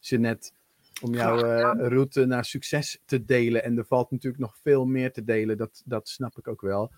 Jeanette, 0.00 0.50
om 1.02 1.14
jouw 1.14 1.44
uh, 1.44 1.88
route 1.88 2.24
naar 2.24 2.44
succes 2.44 3.00
te 3.04 3.24
delen. 3.24 3.64
En 3.64 3.78
er 3.78 3.86
valt 3.86 4.10
natuurlijk 4.10 4.42
nog 4.42 4.56
veel 4.62 4.84
meer 4.84 5.12
te 5.12 5.24
delen, 5.24 5.56
dat, 5.56 5.82
dat 5.84 6.08
snap 6.08 6.38
ik 6.38 6.48
ook 6.48 6.60
wel. 6.60 6.92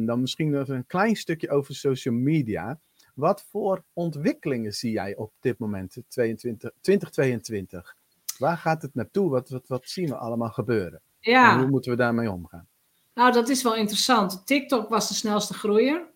dan 0.00 0.20
misschien 0.20 0.50
nog 0.50 0.68
een 0.68 0.86
klein 0.86 1.16
stukje 1.16 1.50
over 1.50 1.74
social 1.74 2.14
media. 2.14 2.78
Wat 3.14 3.44
voor 3.50 3.84
ontwikkelingen 3.92 4.72
zie 4.72 4.92
jij 4.92 5.16
op 5.16 5.32
dit 5.40 5.58
moment, 5.58 6.02
22, 6.08 6.70
2022? 6.80 7.96
Waar 8.38 8.56
gaat 8.56 8.82
het 8.82 8.94
naartoe? 8.94 9.30
Wat, 9.30 9.48
wat, 9.48 9.68
wat 9.68 9.88
zien 9.88 10.08
we 10.08 10.16
allemaal 10.16 10.50
gebeuren? 10.50 11.00
Ja. 11.20 11.52
En 11.52 11.58
hoe 11.58 11.70
moeten 11.70 11.90
we 11.90 11.96
daarmee 11.96 12.30
omgaan? 12.30 12.68
Nou, 13.14 13.32
dat 13.32 13.48
is 13.48 13.62
wel 13.62 13.74
interessant. 13.74 14.46
TikTok 14.46 14.88
was 14.88 15.08
de 15.08 15.14
snelste 15.14 15.54
groeier. 15.54 16.12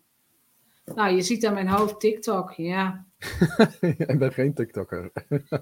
Nou, 0.94 1.14
je 1.14 1.22
ziet 1.22 1.46
aan 1.46 1.54
mijn 1.54 1.68
hoofd 1.68 2.00
TikTok, 2.00 2.52
ja. 2.52 3.06
Ik 3.80 4.18
ben 4.18 4.32
geen 4.32 4.54
TikToker. 4.54 5.10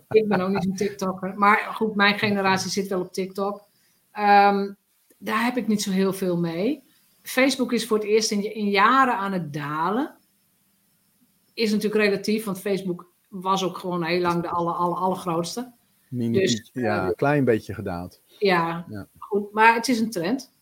ik 0.08 0.28
ben 0.28 0.40
ook 0.40 0.48
niet 0.48 0.64
een 0.64 0.76
TikToker. 0.76 1.38
Maar 1.38 1.58
goed, 1.74 1.94
mijn 1.94 2.18
generatie 2.18 2.70
zit 2.70 2.88
wel 2.88 3.00
op 3.00 3.12
TikTok. 3.12 3.54
Um, 4.18 4.76
daar 5.18 5.44
heb 5.44 5.56
ik 5.56 5.66
niet 5.66 5.82
zo 5.82 5.90
heel 5.90 6.12
veel 6.12 6.38
mee. 6.38 6.84
Facebook 7.22 7.72
is 7.72 7.86
voor 7.86 7.96
het 7.96 8.06
eerst 8.06 8.30
in, 8.30 8.54
in 8.54 8.70
jaren 8.70 9.16
aan 9.16 9.32
het 9.32 9.52
dalen. 9.52 10.16
Is 11.54 11.72
natuurlijk 11.72 12.04
relatief, 12.04 12.44
want 12.44 12.60
Facebook 12.60 13.12
was 13.28 13.64
ook 13.64 13.78
gewoon 13.78 14.02
heel 14.02 14.20
lang 14.20 14.42
de 14.42 14.48
aller, 14.48 14.74
aller, 14.74 14.98
allergrootste. 14.98 15.72
Mini, 16.08 16.38
dus, 16.38 16.70
ja, 16.72 17.02
een 17.02 17.08
uh, 17.08 17.14
klein 17.14 17.44
beetje 17.44 17.74
gedaald. 17.74 18.22
Ja, 18.38 18.86
ja, 18.88 19.08
goed. 19.18 19.52
Maar 19.52 19.74
het 19.74 19.88
is 19.88 20.00
een 20.00 20.10
trend. 20.10 20.55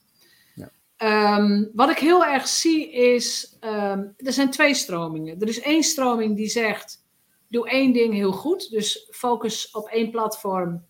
Um, 1.05 1.71
wat 1.75 1.91
ik 1.91 1.99
heel 1.99 2.25
erg 2.25 2.49
zie 2.49 2.93
is, 2.93 3.57
um, 3.61 4.15
er 4.17 4.33
zijn 4.33 4.51
twee 4.51 4.75
stromingen. 4.75 5.41
Er 5.41 5.49
is 5.49 5.61
één 5.61 5.83
stroming 5.83 6.37
die 6.37 6.49
zegt, 6.49 7.05
doe 7.49 7.69
één 7.69 7.93
ding 7.93 8.15
heel 8.15 8.33
goed. 8.33 8.71
Dus 8.71 9.09
focus 9.11 9.71
op 9.71 9.89
één 9.89 10.11
platform 10.11 10.85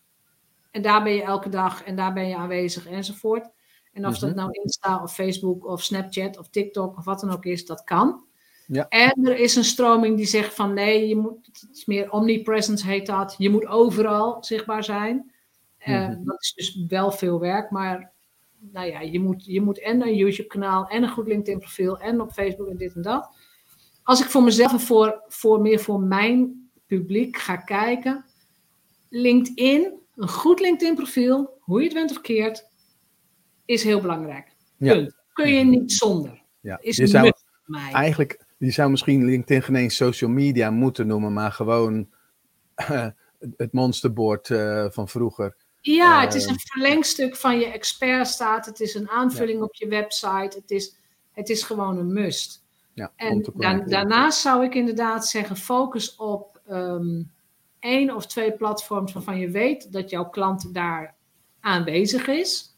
en 0.70 0.82
daar 0.82 1.02
ben 1.02 1.12
je 1.12 1.22
elke 1.22 1.48
dag 1.48 1.84
en 1.84 1.96
daar 1.96 2.12
ben 2.12 2.28
je 2.28 2.36
aanwezig 2.36 2.86
enzovoort. 2.86 3.50
En 3.92 4.06
of 4.06 4.18
dat 4.18 4.34
nou 4.34 4.48
Insta 4.52 5.02
of 5.02 5.14
Facebook 5.14 5.66
of 5.66 5.82
Snapchat 5.82 6.38
of 6.38 6.48
TikTok 6.48 6.96
of 6.96 7.04
wat 7.04 7.20
dan 7.20 7.30
ook 7.30 7.44
is, 7.44 7.66
dat 7.66 7.84
kan. 7.84 8.24
Ja. 8.66 8.88
En 8.88 9.26
er 9.26 9.38
is 9.38 9.56
een 9.56 9.64
stroming 9.64 10.16
die 10.16 10.26
zegt 10.26 10.54
van 10.54 10.72
nee, 10.72 11.08
je 11.08 11.16
moet, 11.16 11.46
het 11.46 11.68
is 11.72 11.84
meer 11.84 12.10
omnipresence 12.10 12.86
heet 12.86 13.06
dat. 13.06 13.34
Je 13.38 13.50
moet 13.50 13.66
overal 13.66 14.44
zichtbaar 14.44 14.84
zijn. 14.84 15.16
Mm 15.16 15.24
-hmm. 15.78 16.10
uh, 16.10 16.16
dat 16.24 16.42
is 16.42 16.52
dus 16.54 16.84
wel 16.88 17.10
veel 17.10 17.40
werk, 17.40 17.70
maar 17.70 18.13
nou 18.72 18.86
ja, 18.86 19.00
je 19.00 19.20
moet, 19.20 19.44
je 19.44 19.60
moet 19.60 19.80
en 19.80 20.02
een 20.02 20.16
YouTube-kanaal 20.16 20.88
en 20.88 21.02
een 21.02 21.08
goed 21.08 21.26
LinkedIn-profiel 21.26 21.98
en 21.98 22.20
op 22.20 22.32
Facebook 22.32 22.68
en 22.68 22.76
dit 22.76 22.94
en 22.94 23.02
dat. 23.02 23.36
Als 24.02 24.20
ik 24.20 24.26
voor 24.26 24.42
mezelf 24.42 24.72
en 24.72 24.80
voor, 24.80 25.22
voor 25.28 25.60
meer 25.60 25.80
voor 25.80 26.00
mijn 26.00 26.68
publiek 26.86 27.36
ga 27.36 27.56
kijken, 27.56 28.24
LinkedIn, 29.08 30.00
een 30.14 30.28
goed 30.28 30.60
LinkedIn-profiel, 30.60 31.58
hoe 31.60 31.78
je 31.78 31.84
het 31.84 31.94
bent 31.94 32.10
of 32.10 32.20
keert, 32.20 32.66
is 33.64 33.82
heel 33.82 34.00
belangrijk. 34.00 34.52
Ja. 34.76 35.10
Kun 35.32 35.48
je 35.48 35.64
niet 35.64 35.92
zonder. 35.92 36.42
Ja. 36.60 36.78
Is 36.80 36.96
je 36.96 37.06
zou, 37.06 37.32
mij. 37.64 37.92
Eigenlijk, 37.92 38.44
je 38.58 38.70
zou 38.70 38.90
misschien 38.90 39.24
LinkedIn 39.24 39.62
geen 39.62 39.76
eens 39.76 39.96
social 39.96 40.30
media 40.30 40.70
moeten 40.70 41.06
noemen, 41.06 41.32
maar 41.32 41.52
gewoon 41.52 42.08
uh, 42.90 43.06
het 43.56 43.72
monsterboard 43.72 44.48
uh, 44.48 44.86
van 44.90 45.08
vroeger. 45.08 45.56
Ja, 45.92 46.20
het 46.20 46.34
is 46.34 46.46
een 46.46 46.58
verlengstuk 46.58 47.36
van 47.36 47.58
je 47.58 47.66
expertstaat. 47.66 48.66
Het 48.66 48.80
is 48.80 48.94
een 48.94 49.08
aanvulling 49.08 49.58
ja. 49.58 49.64
op 49.64 49.74
je 49.74 49.88
website. 49.88 50.56
Het 50.56 50.70
is, 50.70 50.96
het 51.32 51.48
is 51.48 51.62
gewoon 51.62 51.98
een 51.98 52.12
must. 52.12 52.64
Ja, 52.92 53.12
en 53.16 53.52
da 53.54 53.78
daarnaast 53.78 54.40
zou 54.40 54.64
ik 54.64 54.74
inderdaad 54.74 55.26
zeggen: 55.26 55.56
focus 55.56 56.16
op 56.16 56.60
um, 56.70 57.32
één 57.78 58.14
of 58.14 58.26
twee 58.26 58.52
platforms 58.52 59.12
waarvan 59.12 59.38
je 59.38 59.50
weet 59.50 59.92
dat 59.92 60.10
jouw 60.10 60.28
klant 60.28 60.74
daar 60.74 61.14
aanwezig 61.60 62.26
is. 62.26 62.74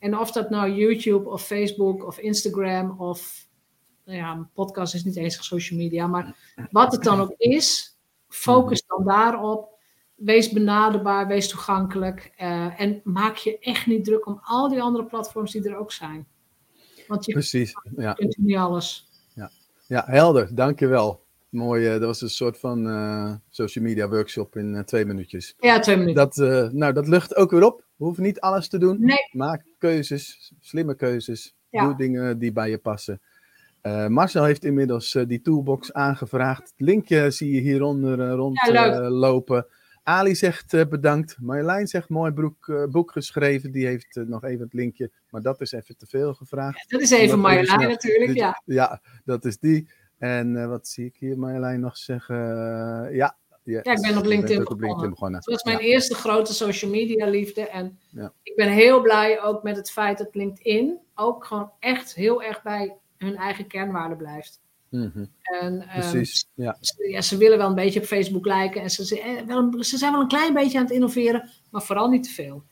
En 0.00 0.18
of 0.18 0.32
dat 0.32 0.50
nou 0.50 0.70
YouTube 0.70 1.30
of 1.30 1.42
Facebook 1.42 2.06
of 2.06 2.18
Instagram 2.18 3.00
of 3.00 3.46
nou 4.04 4.18
ja, 4.18 4.32
een 4.32 4.50
podcast 4.52 4.94
is 4.94 5.04
niet 5.04 5.16
eens 5.16 5.46
social 5.46 5.78
media, 5.78 6.06
maar 6.06 6.36
wat 6.70 6.92
het 6.92 7.02
dan 7.02 7.20
ook 7.20 7.34
is, 7.36 7.96
focus 8.28 8.84
dan 8.86 9.04
daarop 9.04 9.75
wees 10.16 10.50
benaderbaar, 10.50 11.26
wees 11.26 11.48
toegankelijk. 11.48 12.32
Uh, 12.40 12.80
en 12.80 13.00
maak 13.04 13.36
je 13.36 13.58
echt 13.58 13.86
niet 13.86 14.04
druk 14.04 14.26
om 14.26 14.40
al 14.42 14.68
die 14.68 14.82
andere 14.82 15.04
platforms 15.04 15.52
die 15.52 15.68
er 15.68 15.76
ook 15.76 15.92
zijn. 15.92 16.26
Want 17.06 17.24
je 17.24 17.32
Precies, 17.32 17.72
ja. 17.96 18.12
kunt 18.12 18.36
niet 18.36 18.56
alles. 18.56 19.08
Ja, 19.34 19.50
ja 19.86 20.04
helder, 20.06 20.54
dankjewel. 20.54 21.24
Mooi, 21.48 21.84
uh, 21.86 21.92
dat 21.92 22.02
was 22.02 22.20
een 22.20 22.28
soort 22.28 22.58
van 22.58 22.86
uh, 22.86 23.34
social 23.50 23.84
media 23.84 24.08
workshop 24.08 24.56
in 24.56 24.82
twee 24.84 25.04
minuutjes. 25.04 25.54
Ja, 25.58 25.78
twee 25.78 25.96
minuten. 25.96 26.30
Dat, 26.30 26.72
nou, 26.72 26.92
dat 26.92 27.08
lucht 27.08 27.36
ook 27.36 27.50
weer 27.50 27.64
op. 27.64 27.84
We 27.96 28.04
hoeven 28.04 28.22
niet 28.22 28.40
alles 28.40 28.68
te 28.68 28.78
doen. 28.78 29.00
Nee. 29.00 29.28
Maak 29.32 29.64
keuzes, 29.78 30.52
slimme 30.60 30.94
keuzes. 30.94 31.54
Ja. 31.70 31.84
Doe 31.84 31.96
dingen 31.96 32.38
die 32.38 32.52
bij 32.52 32.70
je 32.70 32.78
passen. 32.78 33.20
Uh, 33.82 34.06
Marcel 34.06 34.44
heeft 34.44 34.64
inmiddels 34.64 35.14
uh, 35.14 35.26
die 35.26 35.40
toolbox 35.40 35.92
aangevraagd. 35.92 36.62
Het 36.62 36.86
linkje 36.86 37.30
zie 37.30 37.52
je 37.52 37.60
hieronder 37.60 38.18
uh, 38.18 38.32
rondlopen. 38.32 39.56
Ja, 39.56 39.66
Ali 40.08 40.34
zegt 40.34 40.72
uh, 40.72 40.84
bedankt. 40.84 41.36
Marjolein 41.40 41.86
zegt 41.86 42.08
mooi 42.08 42.32
broek, 42.32 42.66
uh, 42.66 42.84
boek 42.84 43.12
geschreven. 43.12 43.72
Die 43.72 43.86
heeft 43.86 44.16
uh, 44.16 44.26
nog 44.26 44.44
even 44.44 44.64
het 44.64 44.72
linkje. 44.72 45.10
Maar 45.30 45.42
dat 45.42 45.60
is 45.60 45.72
even 45.72 45.96
te 45.96 46.06
veel 46.06 46.34
gevraagd. 46.34 46.78
Ja, 46.78 46.84
dat 46.88 47.00
is 47.00 47.10
even 47.10 47.38
Marjolein 47.38 47.88
natuurlijk, 47.88 48.26
dit, 48.26 48.36
ja. 48.36 48.62
Ja, 48.64 49.00
dat 49.24 49.44
is 49.44 49.58
die. 49.58 49.88
En 50.18 50.68
wat 50.68 50.88
zie 50.88 51.06
ik 51.06 51.16
hier 51.18 51.38
Marjolein 51.38 51.80
nog 51.80 51.96
zeggen? 51.96 52.36
ja. 53.14 53.36
Yes, 53.62 53.80
ja, 53.82 53.92
ik 53.92 54.00
ben 54.00 54.18
op 54.18 54.24
LinkedIn, 54.24 54.58
ben 54.58 54.70
op 54.70 54.80
LinkedIn 54.80 55.10
begonnen. 55.10 55.40
Dat 55.40 55.54
was 55.54 55.62
mijn 55.62 55.78
ja. 55.78 55.92
eerste 55.92 56.14
grote 56.14 56.54
social 56.54 56.90
media 56.90 57.26
liefde. 57.26 57.68
En 57.68 57.98
ja. 58.08 58.32
ik 58.42 58.56
ben 58.56 58.68
heel 58.68 59.00
blij 59.00 59.42
ook 59.42 59.62
met 59.62 59.76
het 59.76 59.90
feit 59.90 60.18
dat 60.18 60.34
LinkedIn 60.34 60.98
ook 61.14 61.44
gewoon 61.44 61.70
echt 61.78 62.14
heel 62.14 62.42
erg 62.42 62.62
bij 62.62 62.96
hun 63.16 63.36
eigen 63.36 63.66
kernwaarden 63.66 64.16
blijft. 64.16 64.60
Mm 64.96 65.10
-hmm. 65.14 65.28
en, 65.42 65.84
Precies, 65.88 66.48
um, 66.56 66.64
ja. 66.64 66.76
Ze, 66.80 67.08
ja. 67.08 67.20
Ze 67.20 67.36
willen 67.36 67.58
wel 67.58 67.68
een 67.68 67.74
beetje 67.74 68.00
op 68.00 68.06
Facebook 68.06 68.46
lijken 68.46 68.82
en 68.82 68.90
ze, 68.90 69.06
ze, 69.06 69.42
wel, 69.46 69.84
ze 69.84 69.96
zijn 69.96 70.12
wel 70.12 70.20
een 70.20 70.28
klein 70.28 70.54
beetje 70.54 70.78
aan 70.78 70.84
het 70.84 70.92
innoveren, 70.92 71.50
maar 71.70 71.82
vooral 71.82 72.08
niet 72.08 72.22
te 72.22 72.30
veel. 72.30 72.62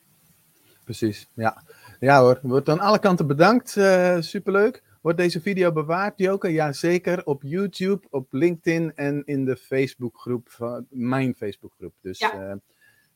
Precies, 0.84 1.28
ja. 1.34 1.62
Ja 2.00 2.20
hoor, 2.20 2.38
wordt 2.42 2.68
aan 2.68 2.80
alle 2.80 2.98
kanten 2.98 3.26
bedankt. 3.26 3.76
Uh, 3.76 4.20
superleuk. 4.20 4.82
Wordt 5.00 5.18
deze 5.18 5.40
video 5.40 5.72
bewaard, 5.72 6.18
Joke? 6.18 6.48
Ja, 6.48 6.72
zeker. 6.72 7.24
Op 7.24 7.42
YouTube, 7.42 8.06
op 8.10 8.32
LinkedIn 8.32 8.92
en 8.94 9.22
in 9.24 9.44
de 9.44 9.56
Facebookgroep, 9.56 10.48
van 10.48 10.86
mijn 10.90 11.34
Facebookgroep. 11.34 11.94
Dus 12.00 12.18
ja. 12.18 12.58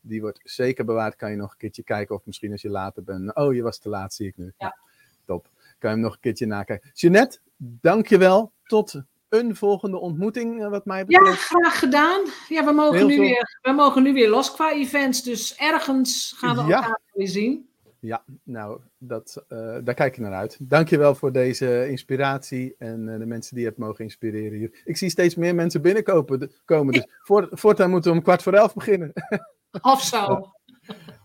die 0.01 0.21
wordt 0.21 0.41
zeker 0.45 0.85
bewaard. 0.85 1.17
Kan 1.17 1.31
je 1.31 1.37
nog 1.37 1.51
een 1.51 1.59
keertje 1.59 1.83
kijken 1.83 2.15
of 2.15 2.25
misschien 2.25 2.53
als 2.53 2.63
je 2.63 2.69
later 2.69 3.05
bent. 3.05 3.35
Oh, 3.35 3.55
je 3.55 3.63
was 3.63 3.79
te 3.79 3.89
laat, 3.89 4.15
zie 4.15 4.27
ik 4.27 4.37
nu. 4.37 4.53
Ja. 4.59 4.79
Top. 5.25 5.49
Kan 5.79 5.91
je 5.91 5.97
hem 5.97 6.05
nog 6.05 6.15
een 6.15 6.21
keertje 6.21 6.47
nakijken. 6.47 6.91
Jeanette, 6.95 7.39
dankjewel. 7.57 8.53
Tot 8.65 9.03
een 9.29 9.57
volgende 9.57 9.99
ontmoeting, 9.99 10.63
eh, 10.63 10.71
wat 10.71 10.85
mij 10.85 11.05
betreft. 11.05 11.27
Ja, 11.27 11.35
graag 11.35 11.79
gedaan. 11.79 12.21
Ja, 12.49 12.65
we 12.65 12.73
mogen, 12.73 13.07
nu 13.07 13.19
weer, 13.19 13.59
we 13.63 13.73
mogen 13.73 14.03
nu 14.03 14.13
weer 14.13 14.29
los 14.29 14.55
qua 14.55 14.73
events, 14.73 15.23
dus 15.23 15.57
ergens 15.57 16.35
gaan 16.37 16.57
we 16.57 16.63
elkaar 16.63 17.01
weer 17.13 17.29
zien. 17.29 17.69
Ja, 18.01 18.25
nou, 18.43 18.81
dat, 18.99 19.45
uh, 19.49 19.77
daar 19.85 19.95
kijk 19.95 20.17
ik 20.17 20.23
naar 20.23 20.33
uit. 20.33 20.57
Dankjewel 20.61 21.15
voor 21.15 21.33
deze 21.33 21.89
inspiratie 21.89 22.75
en 22.79 23.07
uh, 23.09 23.19
de 23.19 23.27
mensen 23.27 23.55
die 23.55 23.63
je 23.63 23.69
hebt 23.69 23.81
mogen 23.81 24.05
inspireren 24.05 24.59
hier. 24.59 24.83
Ik 24.85 24.97
zie 24.97 25.11
steeds 25.11 25.35
meer 25.35 25.55
mensen 25.55 25.83
binnenkomen, 25.83 26.51
komen, 26.65 26.93
dus 26.93 27.07
voor, 27.23 27.49
voortaan 27.51 27.91
moeten 27.91 28.11
we 28.11 28.17
om 28.17 28.23
kwart 28.23 28.43
voor 28.43 28.53
elf 28.53 28.75
beginnen. 28.75 29.13
Of 29.81 30.03
zo. 30.03 30.53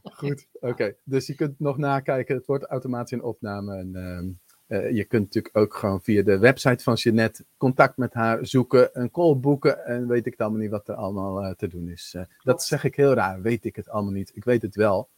Goed, 0.03 0.47
oké. 0.51 0.95
Dus 1.03 1.27
je 1.27 1.35
kunt 1.35 1.59
nog 1.59 1.77
nakijken, 1.77 2.35
het 2.35 2.45
wordt 2.45 2.65
automatisch 2.65 3.11
in 3.11 3.23
opname 3.23 3.75
en... 3.75 3.95
Ehm, 3.95 4.31
uh, 4.73 4.91
je 4.91 5.03
kunt 5.03 5.23
natuurlijk 5.23 5.57
ook 5.57 5.73
gewoon 5.73 6.01
via 6.01 6.23
de 6.23 6.37
website 6.37 6.83
van 6.83 6.93
Jeanette 6.93 7.45
contact 7.57 7.97
met 7.97 8.13
haar 8.13 8.45
zoeken, 8.45 8.89
een 8.93 9.11
call 9.11 9.35
boeken 9.35 9.85
en 9.85 10.07
weet 10.07 10.25
ik 10.25 10.31
het 10.31 10.41
allemaal 10.41 10.59
niet 10.59 10.69
wat 10.69 10.87
er 10.87 10.95
allemaal 10.95 11.43
uh, 11.43 11.51
te 11.51 11.67
doen 11.67 11.89
is. 11.89 12.13
Uh, 12.15 12.23
dat 12.43 12.63
zeg 12.63 12.83
ik 12.83 12.95
heel 12.95 13.13
raar, 13.13 13.41
weet 13.41 13.65
ik 13.65 13.75
het 13.75 13.89
allemaal 13.89 14.11
niet. 14.11 14.31
Ik 14.35 14.43
weet 14.43 14.61
het 14.61 14.75
wel. 14.75 15.09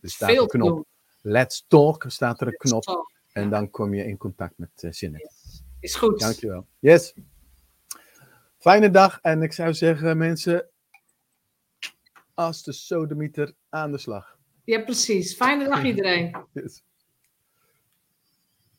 Er 0.00 0.10
staat 0.10 0.30
Veel 0.30 0.42
een 0.42 0.48
knop. 0.48 0.86
Let's 1.22 1.64
talk 1.68 2.04
staat 2.08 2.40
er 2.40 2.46
een 2.46 2.52
Let's 2.52 2.70
knop. 2.70 2.82
Talk. 2.82 3.10
En 3.32 3.50
dan 3.50 3.70
kom 3.70 3.94
je 3.94 4.04
in 4.04 4.16
contact 4.16 4.54
met 4.56 4.70
Jeanette. 4.90 5.30
Yes. 5.34 5.62
Is 5.80 5.94
goed. 5.94 6.20
Dankjewel. 6.20 6.66
Yes. 6.78 7.14
Fijne 8.58 8.90
dag 8.90 9.18
en 9.20 9.42
ik 9.42 9.52
zou 9.52 9.74
zeggen 9.74 10.18
mensen, 10.18 10.68
als 12.34 12.62
de 12.62 12.72
sodemieter 12.72 13.52
aan 13.68 13.92
de 13.92 13.98
slag. 13.98 14.38
Ja, 14.64 14.82
precies. 14.82 15.34
Fijne 15.34 15.68
dag 15.68 15.84
iedereen. 15.92 16.36
Yes. 16.52 16.82